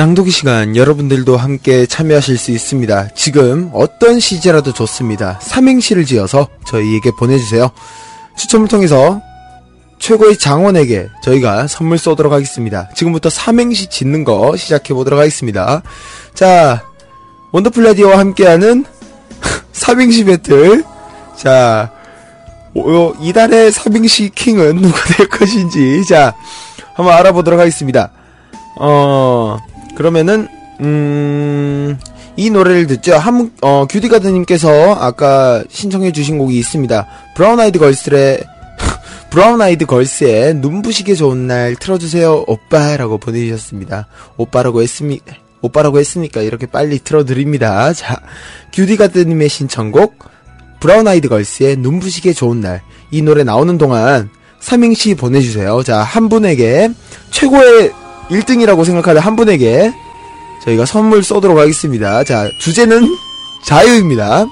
낭독의 0.00 0.32
시간 0.32 0.76
여러분들도 0.76 1.36
함께 1.36 1.84
참여하실 1.84 2.38
수 2.38 2.52
있습니다. 2.52 3.08
지금 3.14 3.68
어떤 3.74 4.18
시제라도 4.18 4.72
좋습니다. 4.72 5.38
삼행시를 5.42 6.06
지어서 6.06 6.48
저희에게 6.66 7.10
보내주세요. 7.10 7.70
추첨을 8.34 8.68
통해서 8.68 9.20
최고의 9.98 10.38
장원에게 10.38 11.08
저희가 11.22 11.66
선물 11.66 11.98
쏘도록 11.98 12.32
하겠습니다. 12.32 12.88
지금부터 12.94 13.28
삼행시 13.28 13.88
짓는 13.88 14.24
거 14.24 14.56
시작해 14.56 14.94
보도록 14.94 15.20
하겠습니다. 15.20 15.82
자, 16.32 16.82
원더풀 17.52 17.84
라디오와 17.84 18.16
함께하는 18.20 18.86
삼행시 19.72 20.24
배틀. 20.24 20.82
자, 21.36 21.92
오, 22.72 23.12
이달의 23.20 23.70
삼행시 23.70 24.30
킹은 24.30 24.76
누가 24.76 24.98
될 25.14 25.28
것인지 25.28 26.06
자 26.06 26.32
한번 26.94 27.12
알아보도록 27.16 27.60
하겠습니다. 27.60 28.12
어 28.78 29.58
그러면은 29.96 30.48
음. 30.80 31.98
이 32.36 32.48
노래를 32.48 32.86
듣죠. 32.86 33.16
한, 33.16 33.50
어, 33.60 33.86
규디가드님께서 33.88 34.94
아까 34.94 35.62
신청해주신 35.68 36.38
곡이 36.38 36.58
있습니다. 36.58 37.06
브라운 37.34 37.60
아이드 37.60 37.78
걸스의, 37.78 38.42
브라운 39.30 39.60
아이드 39.60 39.84
걸스의 39.84 40.54
눈부시게 40.54 41.14
좋은 41.16 41.46
날 41.46 41.76
틀어주세요, 41.76 42.44
오빠라고 42.46 43.18
보내주셨습니다. 43.18 44.06
오빠라고 44.38 44.80
했습니, 44.80 45.20
오빠라고 45.60 45.98
했으니까 45.98 46.40
이렇게 46.40 46.66
빨리 46.66 46.98
틀어드립니다. 46.98 47.92
자, 47.92 48.20
규디가드님의 48.72 49.50
신청곡, 49.50 50.14
브라운 50.80 51.08
아이드 51.08 51.28
걸스의 51.28 51.76
눈부시게 51.76 52.32
좋은 52.32 52.62
날. 52.62 52.80
이 53.10 53.20
노래 53.20 53.44
나오는 53.44 53.76
동안 53.76 54.30
삼행시 54.60 55.14
보내주세요. 55.14 55.82
자, 55.82 55.98
한 55.98 56.28
분에게 56.28 56.90
최고의 57.30 57.92
1등이라고 58.30 58.84
생각하는 58.84 59.20
한 59.20 59.36
분에게 59.36 59.92
저희가 60.60 60.86
선물 60.86 61.22
쏘도록 61.22 61.58
하겠습니다. 61.58 62.24
자, 62.24 62.50
주제는 62.58 63.16
자유입니다. 63.62 64.46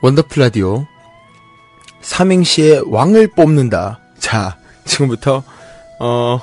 원더풀 0.00 0.42
라디오 0.42 0.86
삼행시의 2.00 2.84
왕을 2.86 3.28
뽑는다. 3.34 4.00
자, 4.18 4.56
지금부터 4.84 5.42
어 5.98 6.40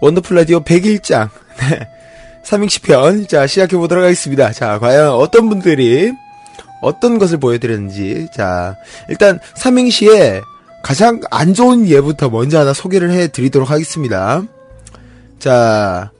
원더풀 0.00 0.36
라디오 0.36 0.60
101장 0.60 1.30
네. 1.58 2.01
삼행시 2.44 2.80
편. 2.80 3.26
자, 3.28 3.46
시작해 3.46 3.76
보도록 3.76 4.04
하겠습니다. 4.04 4.52
자, 4.52 4.78
과연 4.78 5.10
어떤 5.10 5.48
분들이 5.48 6.12
어떤 6.80 7.18
것을 7.18 7.38
보여드렸는지. 7.38 8.28
자, 8.34 8.76
일단 9.08 9.38
삼행시의 9.54 10.42
가장 10.82 11.20
안 11.30 11.54
좋은 11.54 11.86
예부터 11.86 12.28
먼저 12.28 12.58
하나 12.58 12.72
소개를 12.72 13.12
해 13.12 13.28
드리도록 13.28 13.70
하겠습니다. 13.70 14.42
자, 15.38 16.10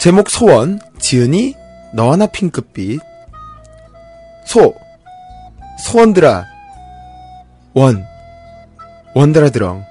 제목 0.00 0.30
소원 0.30 0.80
지은이 0.98 1.54
너와 1.92 2.16
나 2.16 2.26
핑크빛. 2.26 3.00
소 4.46 4.74
소원들아 5.80 6.46
원 7.74 8.04
원들아 9.14 9.50
드렁 9.50 9.84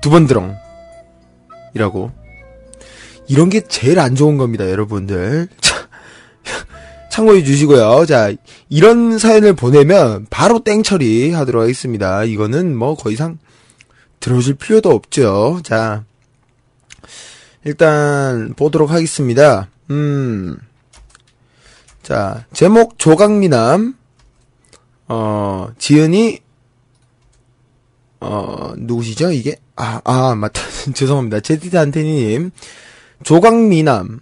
두 0.00 0.10
번 0.10 0.26
드렁. 0.28 0.56
이라고 1.74 2.12
이런 3.28 3.50
게 3.50 3.60
제일 3.60 3.98
안 3.98 4.14
좋은 4.14 4.38
겁니다 4.38 4.68
여러분들. 4.70 5.48
자, 5.60 5.88
참고해 7.10 7.44
주시고요. 7.44 8.06
자 8.06 8.32
이런 8.68 9.18
사연을 9.18 9.54
보내면 9.54 10.26
바로 10.30 10.60
땡 10.60 10.82
처리 10.82 11.32
하도록 11.32 11.62
하겠습니다. 11.62 12.24
이거는 12.24 12.76
뭐더 12.76 13.10
이상 13.10 13.38
들어줄 14.20 14.54
필요도 14.54 14.90
없죠. 14.90 15.60
자 15.64 16.04
일단 17.64 18.54
보도록 18.54 18.90
하겠습니다. 18.90 19.68
음 19.90 20.56
자, 22.06 22.44
제목 22.52 23.00
조각미남, 23.00 23.96
어, 25.08 25.68
지은이, 25.76 26.38
어, 28.20 28.74
누구시죠, 28.76 29.32
이게? 29.32 29.56
아, 29.74 30.00
아, 30.04 30.36
맞다. 30.36 30.60
죄송합니다. 30.94 31.40
제티한테님, 31.40 32.52
조각미남, 33.22 34.20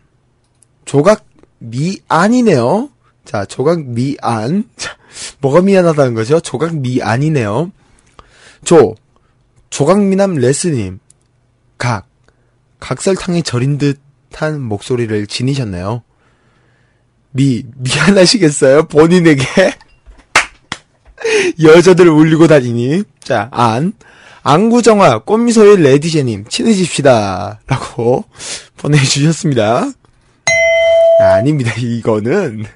조각미 0.84 2.00
안이네요. 2.08 2.90
자, 3.24 3.44
조각미 3.44 4.16
안. 4.20 4.68
자, 4.76 4.96
뭐가 5.40 5.62
미안하다는 5.62 6.14
거죠? 6.14 6.40
조각미 6.40 7.02
안이네요. 7.02 7.72
조, 8.64 8.94
조각미남 9.70 10.34
레스님, 10.34 11.00
각, 11.78 12.06
각설탕에 12.80 13.42
절인 13.42 13.78
듯한 13.78 14.60
목소리를 14.60 15.26
지니셨네요. 15.26 16.02
미, 17.32 17.64
미안하시겠어요? 17.76 18.84
본인에게? 18.84 19.44
여자들을 21.62 22.10
울리고 22.10 22.46
다니니. 22.46 23.02
자, 23.20 23.48
안. 23.50 23.92
안구정화, 24.46 25.20
꽃미소의 25.20 25.78
레디제님, 25.78 26.44
친해집시다. 26.48 27.60
라고 27.66 28.24
보내주셨습니다. 28.76 29.90
아, 31.20 31.24
아닙니다. 31.24 31.72
이거는. 31.78 32.66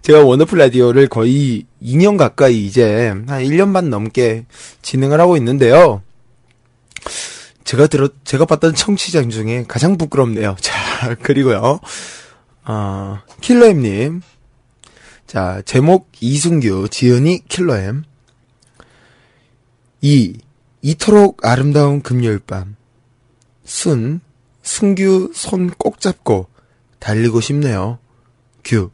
제가 0.00 0.24
원더풀 0.24 0.58
라디오를 0.58 1.08
거의 1.08 1.66
2년 1.82 2.16
가까이 2.16 2.64
이제 2.64 3.08
한 3.08 3.26
1년 3.26 3.74
반 3.74 3.90
넘게 3.90 4.46
진행을 4.80 5.20
하고 5.20 5.36
있는데요. 5.36 6.02
제가 7.64 7.86
들어, 7.86 8.08
제가 8.24 8.46
봤던 8.46 8.74
청취자 8.74 9.28
중에 9.28 9.66
가장 9.68 9.98
부끄럽네요. 9.98 10.56
자, 10.60 11.14
그리고요, 11.16 11.80
어, 12.64 13.18
킬러엠님. 13.42 14.22
자, 15.26 15.60
제목 15.66 16.08
이승규, 16.20 16.88
지은이 16.88 17.42
킬러엠. 17.46 18.04
이, 20.02 20.36
이토록 20.82 21.46
아름다운 21.46 22.02
금요일 22.02 22.40
밤. 22.40 22.76
순, 23.64 24.20
승규 24.62 25.32
손 25.34 25.70
꼭 25.78 26.00
잡고 26.00 26.48
달리고 26.98 27.40
싶네요. 27.40 27.98
규, 28.64 28.90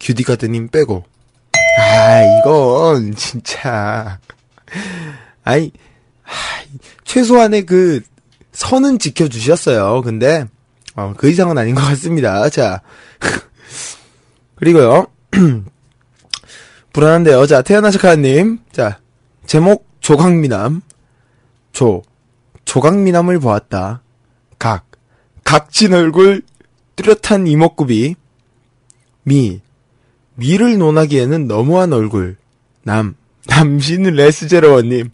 규디가드님 0.00 0.68
빼고. 0.68 1.04
아, 1.78 2.22
이건 2.40 3.14
진짜. 3.14 4.18
아이, 5.44 5.70
하, 6.22 6.36
최소한의 7.04 7.66
그 7.66 8.00
선은 8.52 8.98
지켜주셨어요. 8.98 10.00
근데, 10.02 10.46
어, 10.96 11.12
그 11.16 11.28
이상은 11.30 11.58
아닌 11.58 11.74
것 11.74 11.82
같습니다. 11.82 12.48
자. 12.48 12.80
그리고요. 14.56 15.06
불안한데요. 16.92 17.46
자, 17.46 17.62
태어나시카님. 17.62 18.58
자, 18.72 18.98
제목, 19.46 19.86
조각미남. 20.10 20.82
조, 21.70 22.02
조각미남을 22.64 23.38
보았다. 23.38 24.02
각, 24.58 24.84
각진 25.44 25.94
얼굴, 25.94 26.42
뚜렷한 26.96 27.46
이목구비. 27.46 28.16
미, 29.22 29.60
미를 30.34 30.78
논하기에는 30.78 31.46
너무한 31.46 31.92
얼굴. 31.92 32.36
남, 32.82 33.14
남신 33.46 34.02
레스제로원님. 34.02 35.10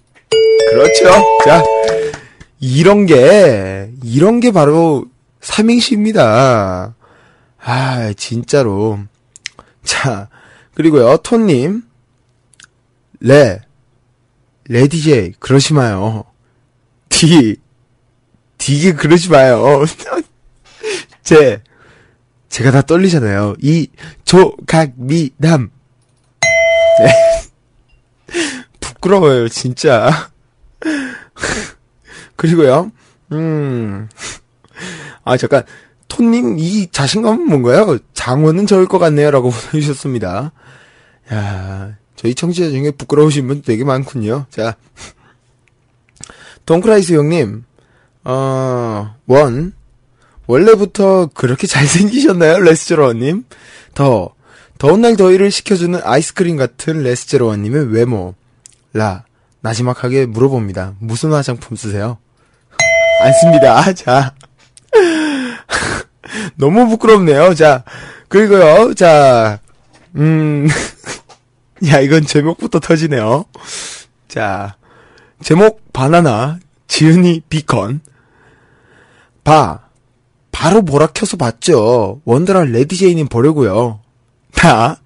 그렇죠. 0.70 1.05
자, 1.44 1.62
이런 2.59 3.05
게, 3.05 3.92
이런 4.03 4.40
게 4.40 4.51
바로 4.51 5.05
삼행시입니다. 5.42 6.94
아, 7.59 8.12
진짜로. 8.14 9.01
자, 9.84 10.30
그리고요, 10.72 11.18
톤님. 11.18 11.82
레, 13.20 13.61
레디제이, 14.69 15.33
그러지 15.39 15.75
마요. 15.75 16.25
디, 17.09 17.57
디게 18.59 18.95
그러지 18.95 19.31
마요. 19.31 19.85
제, 21.23 21.62
제가 22.49 22.71
다 22.71 22.83
떨리잖아요. 22.83 23.57
이, 23.61 23.89
조, 24.25 24.57
각, 24.67 24.93
미, 24.97 25.31
남. 25.37 25.71
네. 27.01 27.12
부끄러워요, 28.81 29.49
진짜. 29.49 30.31
그리고요, 32.37 32.93
음, 33.33 34.09
아, 35.25 35.37
잠깐, 35.37 35.64
톤님, 36.09 36.59
이 36.59 36.89
자신감은 36.91 37.49
뭔가요? 37.49 37.99
장원은 38.14 38.67
저일 38.67 38.87
것 38.87 38.99
같네요. 38.99 39.31
라고 39.31 39.51
보내주셨습니다. 39.51 40.53
야 41.33 41.97
저희 42.17 42.35
청취자 42.35 42.71
중에 42.71 42.91
부끄러우신 42.93 43.47
분 43.47 43.62
되게 43.62 43.85
많군요. 43.85 44.47
자, 44.51 44.77
동크라이스 46.64 47.12
형님, 47.12 47.64
어, 48.25 49.14
원, 49.27 49.73
원래부터 50.47 51.31
그렇게 51.35 51.67
잘생기셨나요? 51.67 52.61
레스제로원님? 52.61 53.45
더, 53.95 54.31
더운 54.79 55.01
날 55.01 55.17
더위를 55.17 55.51
식혀주는 55.51 56.01
아이스크림 56.03 56.57
같은 56.57 57.03
레스제로원님의 57.03 57.93
외모. 57.93 58.35
라, 58.93 59.25
나지막하게 59.61 60.27
물어봅니다. 60.27 60.95
무슨 60.99 61.33
화장품 61.33 61.77
쓰세요? 61.77 62.19
안 63.21 63.33
씁니다. 63.41 63.93
자. 63.95 64.35
너무 66.57 66.89
부끄럽네요. 66.89 67.55
자, 67.55 67.85
그리고요, 68.29 68.95
자, 68.95 69.61
음, 70.17 70.69
야, 71.85 72.01
이건 72.01 72.24
제목부터 72.24 72.81
터지네요. 72.81 73.45
자, 74.29 74.77
제목, 75.43 75.93
바나나, 75.93 76.59
지은이, 76.89 77.43
비컨. 77.49 78.01
바, 79.45 79.81
바로 80.51 80.83
보라 80.83 81.09
켜서 81.09 81.37
봤죠. 81.37 82.22
원더라 82.24 82.64
레디제이님 82.64 83.29
보려고요. 83.29 84.01
나, 84.53 84.99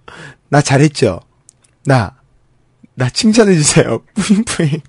나 0.49 0.61
잘했죠. 0.61 1.21
나, 1.85 2.15
나 2.95 3.11
칭찬해주세요. 3.11 3.99
뿌잉뿌잉. 4.15 4.81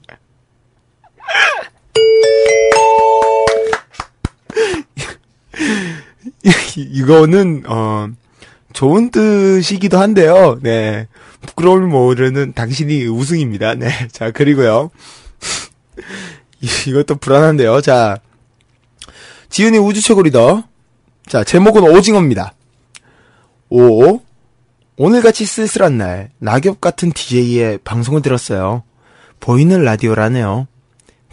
이거는, 6.77 7.63
어, 7.67 8.09
좋은 8.73 9.09
뜻이기도 9.09 9.97
한데요. 9.97 10.59
네. 10.61 11.07
부끄러움을 11.41 11.87
모르는 11.87 12.53
당신이 12.53 13.05
우승입니다. 13.05 13.75
네. 13.75 13.89
자, 14.11 14.31
그리고요. 14.31 14.91
이것도 16.87 17.15
불안한데요. 17.15 17.81
자. 17.81 18.19
지은이 19.49 19.77
우주 19.77 20.01
최고 20.01 20.21
리더. 20.21 20.63
자, 21.25 21.43
제목은 21.43 21.83
오징어입니다. 21.83 22.53
오. 23.69 24.21
오늘같이 24.97 25.45
쓸쓸한 25.45 25.97
날, 25.97 26.29
낙엽 26.37 26.79
같은 26.79 27.11
DJ의 27.11 27.79
방송을 27.79 28.21
들었어요. 28.21 28.83
보이는 29.39 29.83
라디오라네요. 29.83 30.67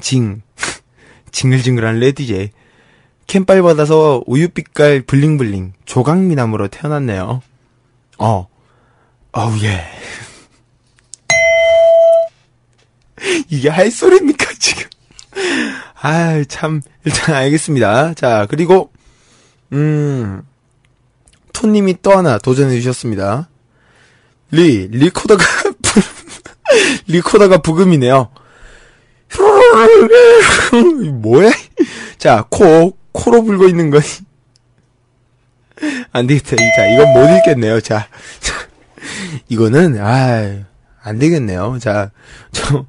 징. 0.01 0.43
징글징글한 1.33 1.99
레디제이. 1.99 2.51
캠빨 3.27 3.61
받아서 3.63 4.23
우유빛깔 4.27 5.03
bling 5.03 5.39
bling 5.39 5.75
조각미남으로 5.85 6.69
태어났네요. 6.69 7.43
어, 8.19 8.48
어우 9.33 9.59
예. 9.63 9.85
이게 13.51 13.69
할 13.69 13.91
소리입니까 13.91 14.47
지금? 14.59 14.85
아 16.01 16.43
참 16.49 16.81
일단 17.05 17.35
알겠습니다. 17.35 18.15
자 18.15 18.47
그리고 18.49 18.91
음 19.73 20.43
토님이 21.53 21.97
또 22.03 22.13
하나 22.17 22.39
도전해 22.39 22.77
주셨습니다. 22.77 23.49
리 24.51 24.89
리코더가 24.89 25.45
리코더가 27.09 27.59
브금이네요. 27.59 28.31
뭐야? 31.21 31.51
자, 32.17 32.47
코, 32.49 32.97
코로 33.13 33.43
불고 33.45 33.67
있는 33.69 33.91
건. 33.91 34.01
안 36.13 36.27
되겠다. 36.27 36.57
자, 36.57 36.87
이건 36.89 37.13
못 37.13 37.29
읽겠네요. 37.37 37.81
자, 37.83 38.09
자 38.41 38.55
이거는, 39.49 39.99
아, 40.01 40.65
안 41.03 41.19
되겠네요. 41.19 41.79
자, 41.81 42.11
저, 42.53 42.85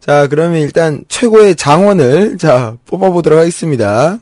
자, 0.00 0.26
그러면 0.28 0.60
일단 0.60 1.04
최고의 1.08 1.56
장원을, 1.56 2.38
자, 2.38 2.76
뽑아보도록 2.86 3.38
하겠습니다. 3.38 4.18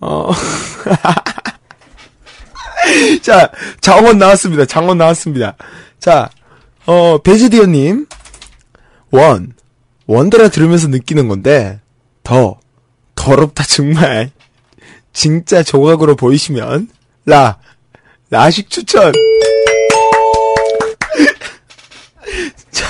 어, 0.00 0.30
자, 3.22 3.50
장원 3.80 4.18
나왔습니다. 4.18 4.66
장원 4.66 4.98
나왔습니다. 4.98 5.56
자, 5.98 6.28
어, 6.86 7.18
베지디오님, 7.18 8.06
원, 9.10 9.52
원더라 10.06 10.48
들으면서 10.48 10.88
느끼는 10.88 11.28
건데, 11.28 11.80
더, 12.22 12.58
더럽다, 13.14 13.64
정말. 13.64 14.30
진짜 15.12 15.62
조각으로 15.62 16.16
보이시면, 16.16 16.88
라, 17.26 17.58
라식 18.30 18.68
추천! 18.68 19.12
자, 22.70 22.83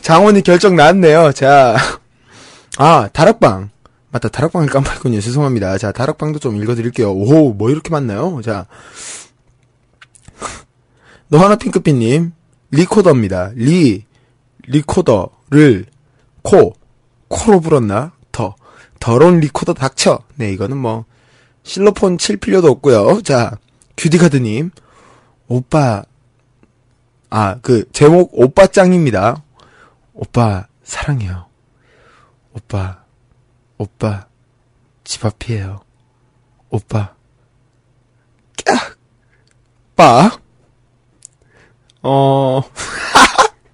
장원이 0.00 0.42
결정 0.42 0.76
나왔네요. 0.76 1.32
자, 1.32 1.76
아, 2.78 3.08
다락방. 3.12 3.70
맞다, 4.10 4.28
다락방을 4.28 4.68
깜빡했군요. 4.68 5.20
죄송합니다. 5.20 5.76
자, 5.78 5.90
다락방도 5.90 6.38
좀 6.38 6.56
읽어드릴게요. 6.62 7.10
오, 7.10 7.52
뭐 7.52 7.70
이렇게 7.70 7.90
많나요? 7.90 8.40
자, 8.42 8.66
너 11.28 11.38
하나 11.38 11.56
핑크빛님, 11.56 12.32
리코더입니다. 12.70 13.52
리, 13.56 14.04
리코더를, 14.66 15.86
코, 16.42 16.74
코로 17.28 17.60
불었나? 17.60 18.12
더, 18.30 18.54
더러운 19.00 19.40
리코더 19.40 19.74
닥쳐. 19.74 20.20
네, 20.36 20.52
이거는 20.52 20.76
뭐, 20.76 21.06
실로폰 21.64 22.18
칠 22.18 22.36
필요도 22.36 22.70
없고요. 22.70 23.22
자, 23.22 23.58
규디가드님, 23.96 24.70
오빠, 25.48 26.04
아, 27.36 27.58
그, 27.62 27.84
제목, 27.90 28.30
오빠 28.32 28.68
짱입니다. 28.68 29.42
오빠, 30.12 30.68
사랑해요. 30.84 31.46
오빠, 32.52 33.02
오빠, 33.76 34.26
집 35.02 35.24
앞이에요. 35.24 35.80
오빠, 36.70 37.12
깍! 38.64 38.96
빠? 39.96 40.38
어, 42.04 42.62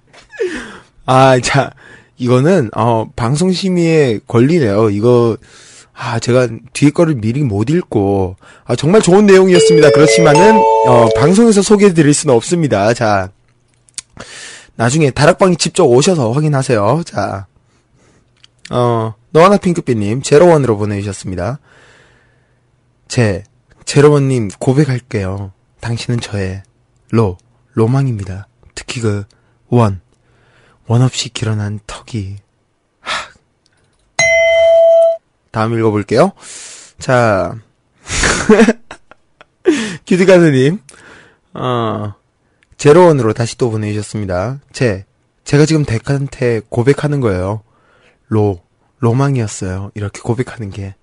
아, 1.05 1.39
자, 1.41 1.69
이거는, 2.17 2.71
어, 2.75 3.11
방송심의의 3.15 4.21
권리네요. 4.27 4.89
이거, 4.89 5.37
아, 5.93 6.17
제가 6.17 6.47
뒤에 6.73 6.89
거를 6.89 7.13
미리 7.13 7.43
못 7.43 7.69
읽고, 7.69 8.37
아, 8.65 8.75
정말 8.75 9.03
좋은 9.03 9.27
내용이었습니다. 9.27 9.91
그렇지만은, 9.91 10.57
어, 10.87 11.09
방송에서 11.15 11.61
소개해 11.61 11.93
드릴 11.93 12.15
수는 12.15 12.33
없습니다. 12.33 12.95
자, 12.95 13.29
나중에 14.75 15.11
다락방에 15.11 15.55
직접 15.55 15.85
오셔서 15.85 16.31
확인하세요. 16.31 17.03
자, 17.05 17.47
어, 18.71 19.13
너하나 19.31 19.57
핑크빛님, 19.57 20.21
제로원으로 20.21 20.77
보내주셨습니다. 20.77 21.59
제, 23.07 23.43
제로원님 23.85 24.49
고백할게요. 24.59 25.51
당신은 25.81 26.21
저의 26.21 26.63
로, 27.11 27.37
로망입니다. 27.73 28.47
특히 28.75 29.01
그, 29.01 29.25
원, 29.67 30.01
원 30.87 31.01
없이 31.01 31.29
길어난 31.29 31.79
턱이, 31.85 32.37
하. 33.01 33.31
다음 35.51 35.77
읽어볼게요. 35.77 36.31
자, 36.97 37.55
큐드가드님, 40.07 40.79
어, 41.53 42.13
제로원으로 42.81 43.33
다시 43.33 43.59
또 43.59 43.69
보내주셨습니다. 43.69 44.59
제, 44.71 45.05
제가 45.43 45.67
지금 45.67 45.85
덱한테 45.85 46.61
고백하는 46.67 47.19
거예요. 47.21 47.61
로, 48.27 48.59
로망이었어요. 48.97 49.91
이렇게 49.93 50.19
고백하는 50.21 50.71
게. 50.71 50.95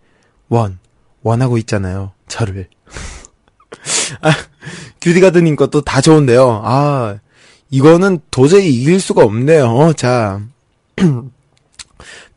원, 0.48 0.80
원하고 1.22 1.56
있잖아요. 1.58 2.14
저를. 2.26 2.68
아, 4.22 4.32
큐디가드님 5.00 5.54
것도 5.54 5.82
다 5.82 6.00
좋은데요. 6.00 6.62
아, 6.64 7.20
이거는 7.70 8.18
도저히 8.32 8.74
이길 8.74 8.98
수가 8.98 9.22
없네요. 9.22 9.66
어, 9.66 9.92
자. 9.92 10.40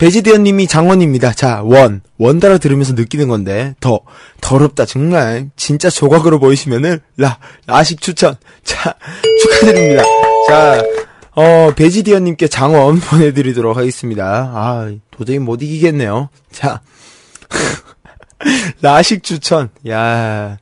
베지디언님이 0.02 0.66
장원입니다. 0.66 1.32
자, 1.34 1.62
원. 1.62 2.02
원달아 2.18 2.58
들으면서 2.58 2.94
느끼는 2.94 3.28
건데, 3.28 3.76
더, 3.80 4.00
더럽다, 4.42 4.88
정말. 4.88 5.52
진짜 5.56 5.92
조각으로 5.92 6.40
보이시면은, 6.40 7.02
라, 7.18 7.38
라식 7.68 8.02
추천. 8.02 8.36
자, 8.64 8.96
축하드립니다. 9.44 10.04
자, 10.48 10.84
어, 11.36 11.72
베지디언님께 11.76 12.48
장원 12.48 12.98
보내드리도록 13.00 13.78
하겠습니다. 13.78 14.52
아, 14.56 14.92
도저히 15.12 15.38
못 15.38 15.62
이기겠네요. 15.62 16.30
자, 16.52 16.82
라식 18.82 19.22
추천. 19.22 19.70
야 19.88 20.58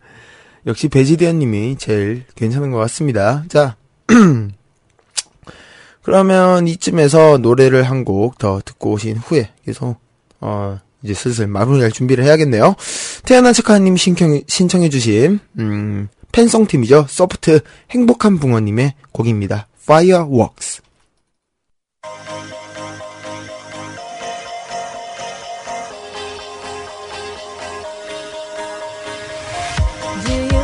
역시 0.67 0.89
베지디언님이 0.89 1.77
제일 1.77 2.25
괜찮은 2.35 2.71
것 2.71 2.77
같습니다. 2.79 3.45
자, 3.47 3.77
그러면 6.01 6.67
이쯤에서 6.67 7.37
노래를 7.39 7.83
한 7.83 8.03
곡 8.05 8.37
더 8.37 8.61
듣고 8.63 8.91
오신 8.93 9.17
후에 9.17 9.49
계속 9.65 9.97
어 10.41 10.79
이제 11.03 11.13
슬슬 11.13 11.47
마무리할 11.47 11.91
준비를 11.91 12.23
해야겠네요. 12.23 12.75
태어난 13.25 13.53
착한님 13.53 13.97
신청 13.97 14.39
신청해주신 14.47 15.39
음 15.59 16.07
팬송팀이죠. 16.31 17.05
소프트 17.09 17.59
행복한 17.91 18.37
붕어님의 18.39 18.93
곡입니다. 19.11 19.67
Fireworks. 19.81 20.81
Do 30.25 30.33
you 30.33 30.59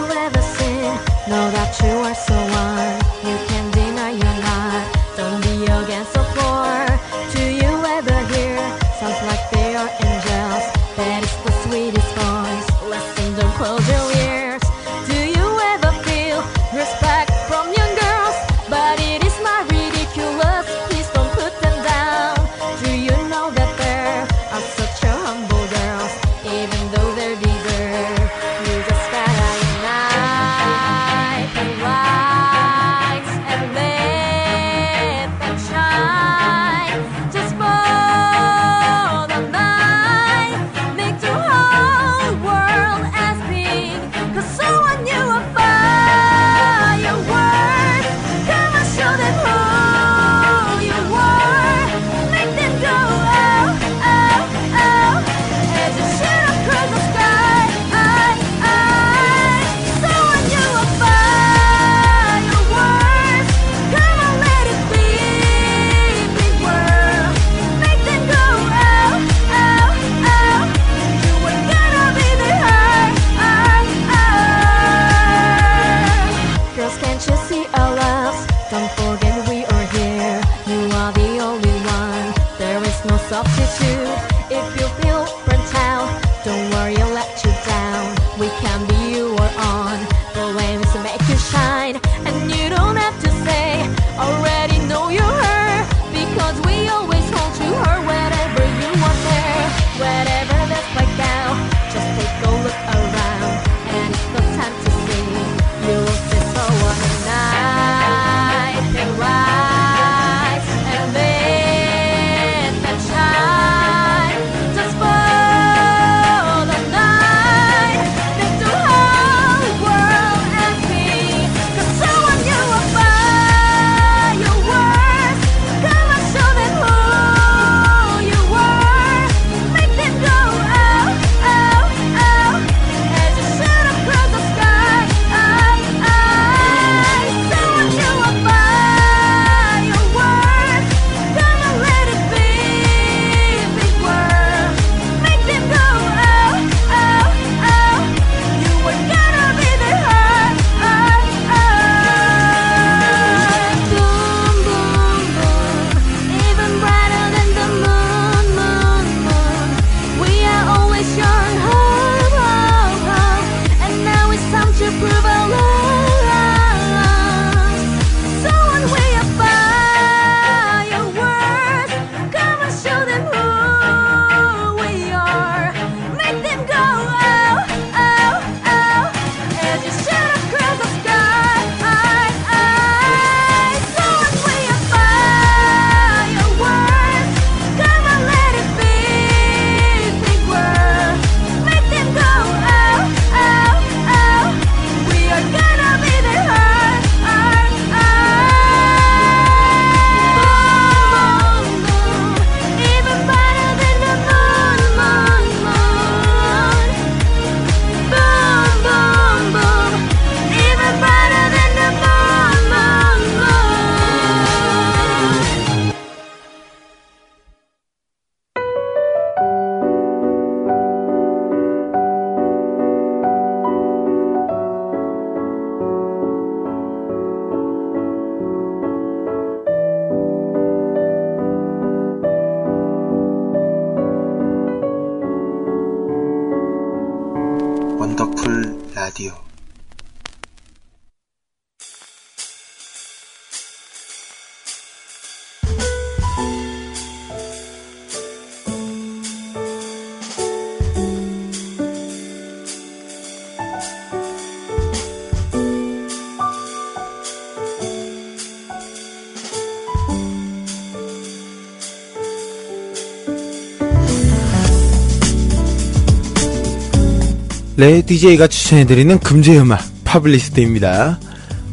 네, 267.77 268.01
DJ가 268.01 268.47
추천해드리는 268.47 269.19
금주의 269.19 269.59
음악, 269.59 269.81
파블리스트입니다. 270.05 271.19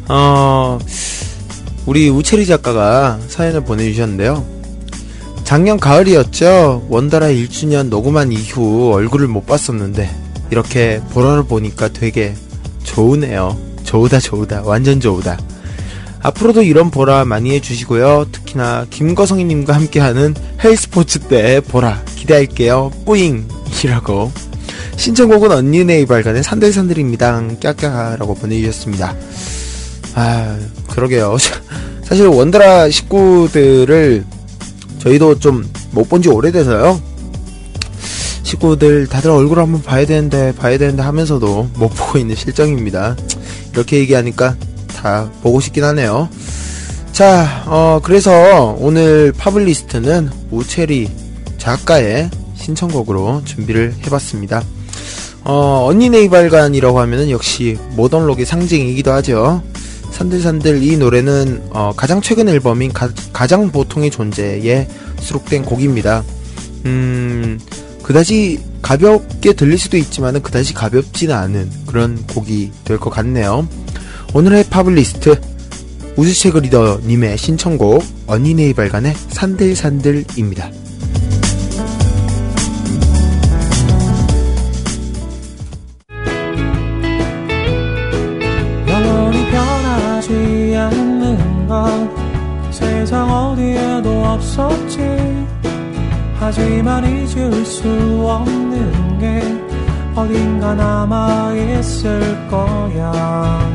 어, 0.09 0.77
우리 1.85 2.09
우체리 2.09 2.45
작가가 2.45 3.17
사연을 3.29 3.63
보내주셨는데요. 3.63 4.45
작년 5.45 5.79
가을이었죠. 5.79 6.87
원다라 6.89 7.27
1주년 7.27 7.87
녹음한 7.87 8.33
이후 8.33 8.91
얼굴을 8.91 9.29
못 9.29 9.45
봤었는데, 9.45 10.13
이렇게 10.51 10.99
보라를 11.11 11.43
보니까 11.43 11.87
되게 11.87 12.35
좋으네요. 12.83 13.57
좋으다, 13.85 14.19
좋으다. 14.19 14.63
완전 14.65 14.99
좋으다. 14.99 15.39
앞으로도 16.21 16.63
이런 16.63 16.91
보라 16.91 17.23
많이 17.23 17.51
해주시고요. 17.51 18.27
특히나 18.29 18.87
김거성이님과 18.89 19.73
함께하는 19.73 20.35
헬스포츠 20.61 21.19
때 21.19 21.61
보라 21.61 22.03
기대할게요. 22.17 22.91
뿌잉! 23.05 23.47
이라고 23.85 24.31
신청곡은 25.03 25.51
언니네 25.51 26.05
이발관의 26.05 26.43
산들산들입니다. 26.43 27.43
깍깍하라고 27.61 28.35
보내주셨습니다. 28.35 29.13
아, 30.15 30.57
그러게요. 30.89 31.35
사실 32.07 32.25
원드라 32.27 32.89
식구들을 32.89 34.23
저희도 34.99 35.39
좀 35.39 35.65
못 35.91 36.07
본 36.07 36.21
지 36.21 36.29
오래돼서요. 36.29 37.01
식구들 38.43 39.07
다들 39.07 39.29
얼굴 39.29 39.59
한번 39.59 39.81
봐야 39.81 40.05
되는데 40.05 40.53
봐야 40.55 40.77
되는데 40.77 41.03
하면서도 41.03 41.71
못 41.75 41.89
보고 41.89 42.17
있는 42.17 42.33
실정입니다. 42.37 43.17
이렇게 43.73 43.97
얘기하니까 43.97 44.55
다 44.87 45.29
보고 45.41 45.59
싶긴 45.59 45.83
하네요. 45.83 46.29
자, 47.11 47.63
어, 47.67 47.99
그래서 48.01 48.73
오늘 48.79 49.33
파블리스트는 49.37 50.29
우체리 50.49 51.09
작가의 51.57 52.29
신청곡으로 52.55 53.41
준비를 53.43 53.95
해봤습니다. 54.05 54.63
어, 55.45 55.85
언니 55.87 56.09
네 56.09 56.23
이발관이라고 56.23 56.99
하면은 57.01 57.29
역시 57.29 57.77
모던록의 57.91 58.45
상징이기도 58.45 59.11
하죠. 59.11 59.61
산들산들 60.11 60.83
이 60.83 60.95
노래는 60.97 61.63
어, 61.71 61.91
가장 61.95 62.21
최근 62.21 62.47
앨범인 62.47 62.93
가, 62.93 63.09
장 63.47 63.71
보통의 63.71 64.11
존재에 64.11 64.87
수록된 65.19 65.65
곡입니다. 65.65 66.23
음, 66.85 67.59
그다지 68.03 68.59
가볍게 68.81 69.53
들릴 69.53 69.77
수도 69.77 69.97
있지만은 69.97 70.41
그다지 70.41 70.73
가볍지는 70.73 71.35
않은 71.35 71.69
그런 71.87 72.25
곡이 72.27 72.71
될 72.85 72.97
것 72.97 73.09
같네요. 73.09 73.67
오늘의 74.33 74.65
파블리스트 74.69 75.39
우주책 76.15 76.57
리더님의 76.57 77.37
신청곡 77.37 78.03
언니 78.27 78.53
네 78.53 78.69
이발관의 78.69 79.13
산들산들입니다. 79.29 80.69
하지만 96.45 97.05
잊을 97.05 97.65
수 97.65 97.87
없는 97.87 99.17
게 99.17 99.41
어딘가 100.13 100.75
남아있을 100.75 102.49
거야. 102.49 103.71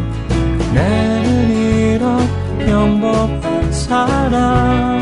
내는 0.75 1.51
이런 1.51 2.19
평범한 2.59 3.73
사람 3.73 5.01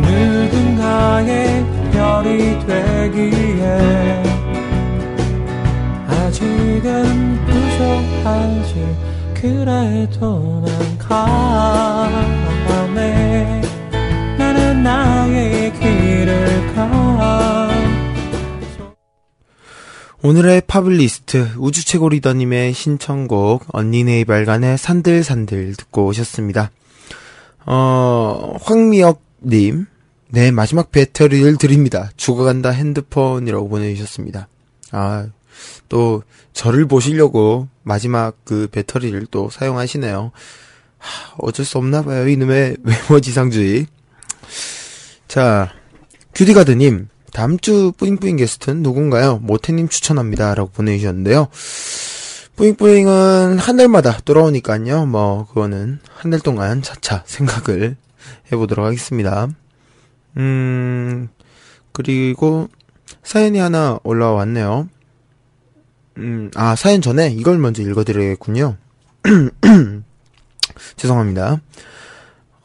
누군가의 0.00 1.64
별이 1.92 2.58
되기에 2.66 4.24
아직은 6.08 7.46
부족하지. 7.46 8.72
그래도 9.34 10.60
난 10.66 10.98
가네 12.58 13.61
나의 14.82 15.72
길을 15.72 16.74
가 16.74 17.70
오늘의 20.22 20.62
파블리스트 20.66 21.54
우주 21.58 21.84
최고 21.84 22.08
리더님의 22.08 22.72
신청곡 22.72 23.64
언니네 23.68 24.24
발간의 24.24 24.78
산들산들 24.78 25.74
듣고 25.76 26.06
오셨습니다. 26.06 26.70
어 27.66 28.56
황미역님 28.62 29.86
네 30.30 30.50
마지막 30.50 30.90
배터리를 30.90 31.56
드립니다. 31.58 32.10
죽어간다 32.16 32.70
핸드폰이라고 32.70 33.68
보내주셨습니다. 33.68 34.48
아 34.92 35.28
또 35.88 36.22
저를 36.52 36.86
보시려고 36.86 37.68
마지막 37.82 38.36
그 38.44 38.68
배터리를 38.70 39.26
또 39.30 39.50
사용하시네요. 39.50 40.32
하, 40.98 41.34
어쩔 41.38 41.64
수 41.64 41.78
없나 41.78 42.02
봐요 42.02 42.28
이놈의 42.28 42.76
외모 42.82 43.20
지상주의. 43.20 43.86
자 45.32 45.72
큐디가드님 46.34 47.08
다음 47.32 47.58
주 47.58 47.90
뿌잉뿌잉 47.96 48.36
게스트는 48.36 48.82
누군가요? 48.82 49.38
모태님 49.38 49.88
추천합니다. 49.88 50.54
라고 50.54 50.68
보내주셨는데요. 50.68 51.48
뿌잉뿌잉은 52.56 53.58
한 53.58 53.76
달마다 53.78 54.18
돌아오니까요. 54.26 55.06
뭐, 55.06 55.46
그거는 55.46 56.00
한 56.06 56.30
달 56.30 56.40
동안 56.40 56.82
차차 56.82 57.22
생각을 57.24 57.96
해보도록 58.52 58.84
하겠습니다. 58.84 59.48
음, 60.36 61.30
그리고 61.92 62.68
사연이 63.22 63.58
하나 63.58 63.98
올라왔네요. 64.02 64.90
음, 66.18 66.50
아, 66.54 66.76
사연 66.76 67.00
전에 67.00 67.28
이걸 67.30 67.56
먼저 67.56 67.80
읽어드려야겠군요. 67.80 68.76
죄송합니다. 70.96 71.62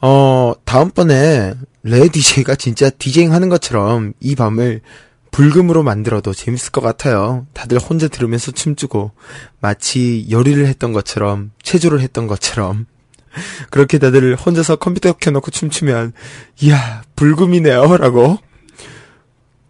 어, 0.02 0.52
다음번에 0.66 1.54
레 1.88 2.08
DJ가 2.08 2.54
진짜 2.54 2.90
디제잉 2.90 3.32
하는 3.32 3.48
것처럼 3.48 4.12
이 4.20 4.34
밤을 4.34 4.82
불금으로 5.30 5.82
만들어도 5.82 6.34
재밌을 6.34 6.70
것 6.72 6.80
같아요. 6.80 7.46
다들 7.52 7.78
혼자 7.78 8.08
들으면서 8.08 8.50
춤추고 8.52 9.12
마치 9.60 10.26
요리를 10.30 10.66
했던 10.66 10.92
것처럼 10.92 11.52
체조를 11.62 12.00
했던 12.00 12.26
것처럼 12.26 12.86
그렇게 13.70 13.98
다들 13.98 14.36
혼자서 14.36 14.76
컴퓨터 14.76 15.12
켜놓고 15.12 15.50
춤추면 15.50 16.12
이야 16.60 17.02
불금이네요라고 17.16 18.38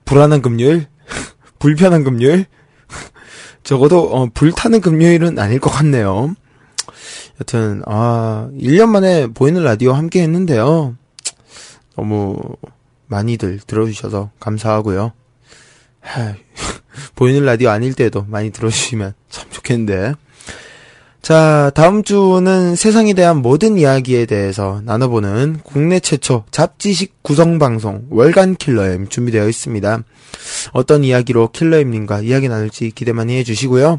불안한 0.04 0.42
금요일 0.42 0.86
불편한 1.58 2.04
금요일 2.04 2.46
적어도 3.62 4.10
어, 4.10 4.28
불타는 4.32 4.80
금요일은 4.80 5.38
아닐 5.38 5.60
것 5.60 5.70
같네요. 5.70 6.34
여튼 7.40 7.82
아 7.86 8.48
1년 8.54 8.88
만에 8.88 9.28
보이는 9.28 9.62
라디오 9.62 9.92
함께 9.92 10.22
했는데요. 10.22 10.96
너무 11.98 12.36
많이들 13.08 13.58
들어주셔서 13.66 14.30
감사하고요. 14.38 15.12
하, 16.00 16.34
보이는 17.16 17.44
라디오 17.44 17.70
아닐 17.70 17.92
때도 17.94 18.24
많이 18.28 18.50
들어주시면 18.50 19.14
참 19.28 19.50
좋겠는데. 19.50 20.14
자, 21.20 21.72
다음 21.74 22.04
주는 22.04 22.76
세상에 22.76 23.12
대한 23.12 23.42
모든 23.42 23.76
이야기에 23.76 24.26
대해서 24.26 24.80
나눠보는 24.84 25.60
국내 25.64 25.98
최초 25.98 26.44
잡지식 26.52 27.22
구성방송 27.22 28.06
월간 28.10 28.54
킬러엠 28.54 29.08
준비되어 29.08 29.48
있습니다. 29.48 30.04
어떤 30.72 31.02
이야기로 31.02 31.48
킬러엠님과 31.48 32.20
이야기 32.20 32.48
나눌지 32.48 32.92
기대 32.92 33.12
많이 33.12 33.36
해주시고요. 33.38 33.98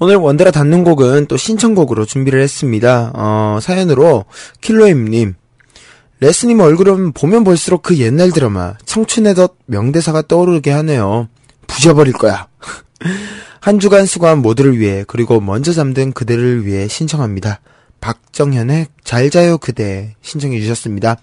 오늘 0.00 0.16
원더라 0.16 0.50
닿는 0.50 0.82
곡은 0.82 1.26
또 1.26 1.36
신청곡으로 1.36 2.04
준비를 2.04 2.40
했습니다. 2.40 3.12
어, 3.14 3.58
사연으로 3.62 4.24
킬러엠님, 4.60 5.36
레스님 6.22 6.60
얼굴은 6.60 7.14
보면 7.14 7.42
볼수록 7.42 7.82
그 7.82 7.98
옛날 7.98 8.30
드라마 8.30 8.74
청춘의 8.84 9.34
덫 9.34 9.56
명대사가 9.66 10.22
떠오르게 10.22 10.70
하네요. 10.70 11.28
부셔버릴 11.66 12.12
거야. 12.12 12.46
한 13.58 13.80
주간 13.80 14.06
수고한 14.06 14.38
모두를 14.38 14.78
위해 14.78 15.04
그리고 15.08 15.40
먼저 15.40 15.72
잠든 15.72 16.12
그대를 16.12 16.64
위해 16.64 16.86
신청합니다. 16.86 17.58
박정현의 18.00 18.86
잘 19.02 19.30
자요 19.30 19.58
그대 19.58 20.14
신청해 20.22 20.60
주셨습니다. 20.60 21.16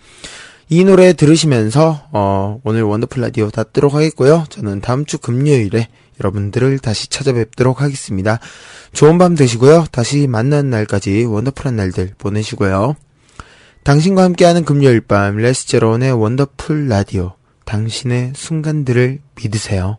이 0.68 0.84
노래 0.84 1.14
들으시면서 1.14 2.10
어, 2.12 2.60
오늘 2.66 2.84
원더풀 2.84 3.22
라디오 3.22 3.50
닫도록 3.52 3.94
하겠고요. 3.94 4.48
저는 4.50 4.82
다음 4.82 5.06
주 5.06 5.18
금요일에 5.18 5.88
여러분들을 6.20 6.78
다시 6.80 7.08
찾아뵙도록 7.08 7.82
하겠습니다. 7.82 8.40
좋은 8.92 9.18
밤 9.18 9.36
되시고요. 9.36 9.86
다시 9.94 10.28
만날 10.28 10.70
날까지 10.70 11.24
wonderful한 11.24 11.78
날들 11.78 12.16
보내시고요. 12.18 12.98
당신과 13.84 14.24
함께하는 14.24 14.66
금요일 14.66 15.02
밤 15.02 15.38
레스제론의 15.38 16.12
원더풀 16.12 16.88
라디오 16.88 17.34
당신의 17.66 18.34
순간들을 18.36 19.20
믿으세요. 19.36 19.98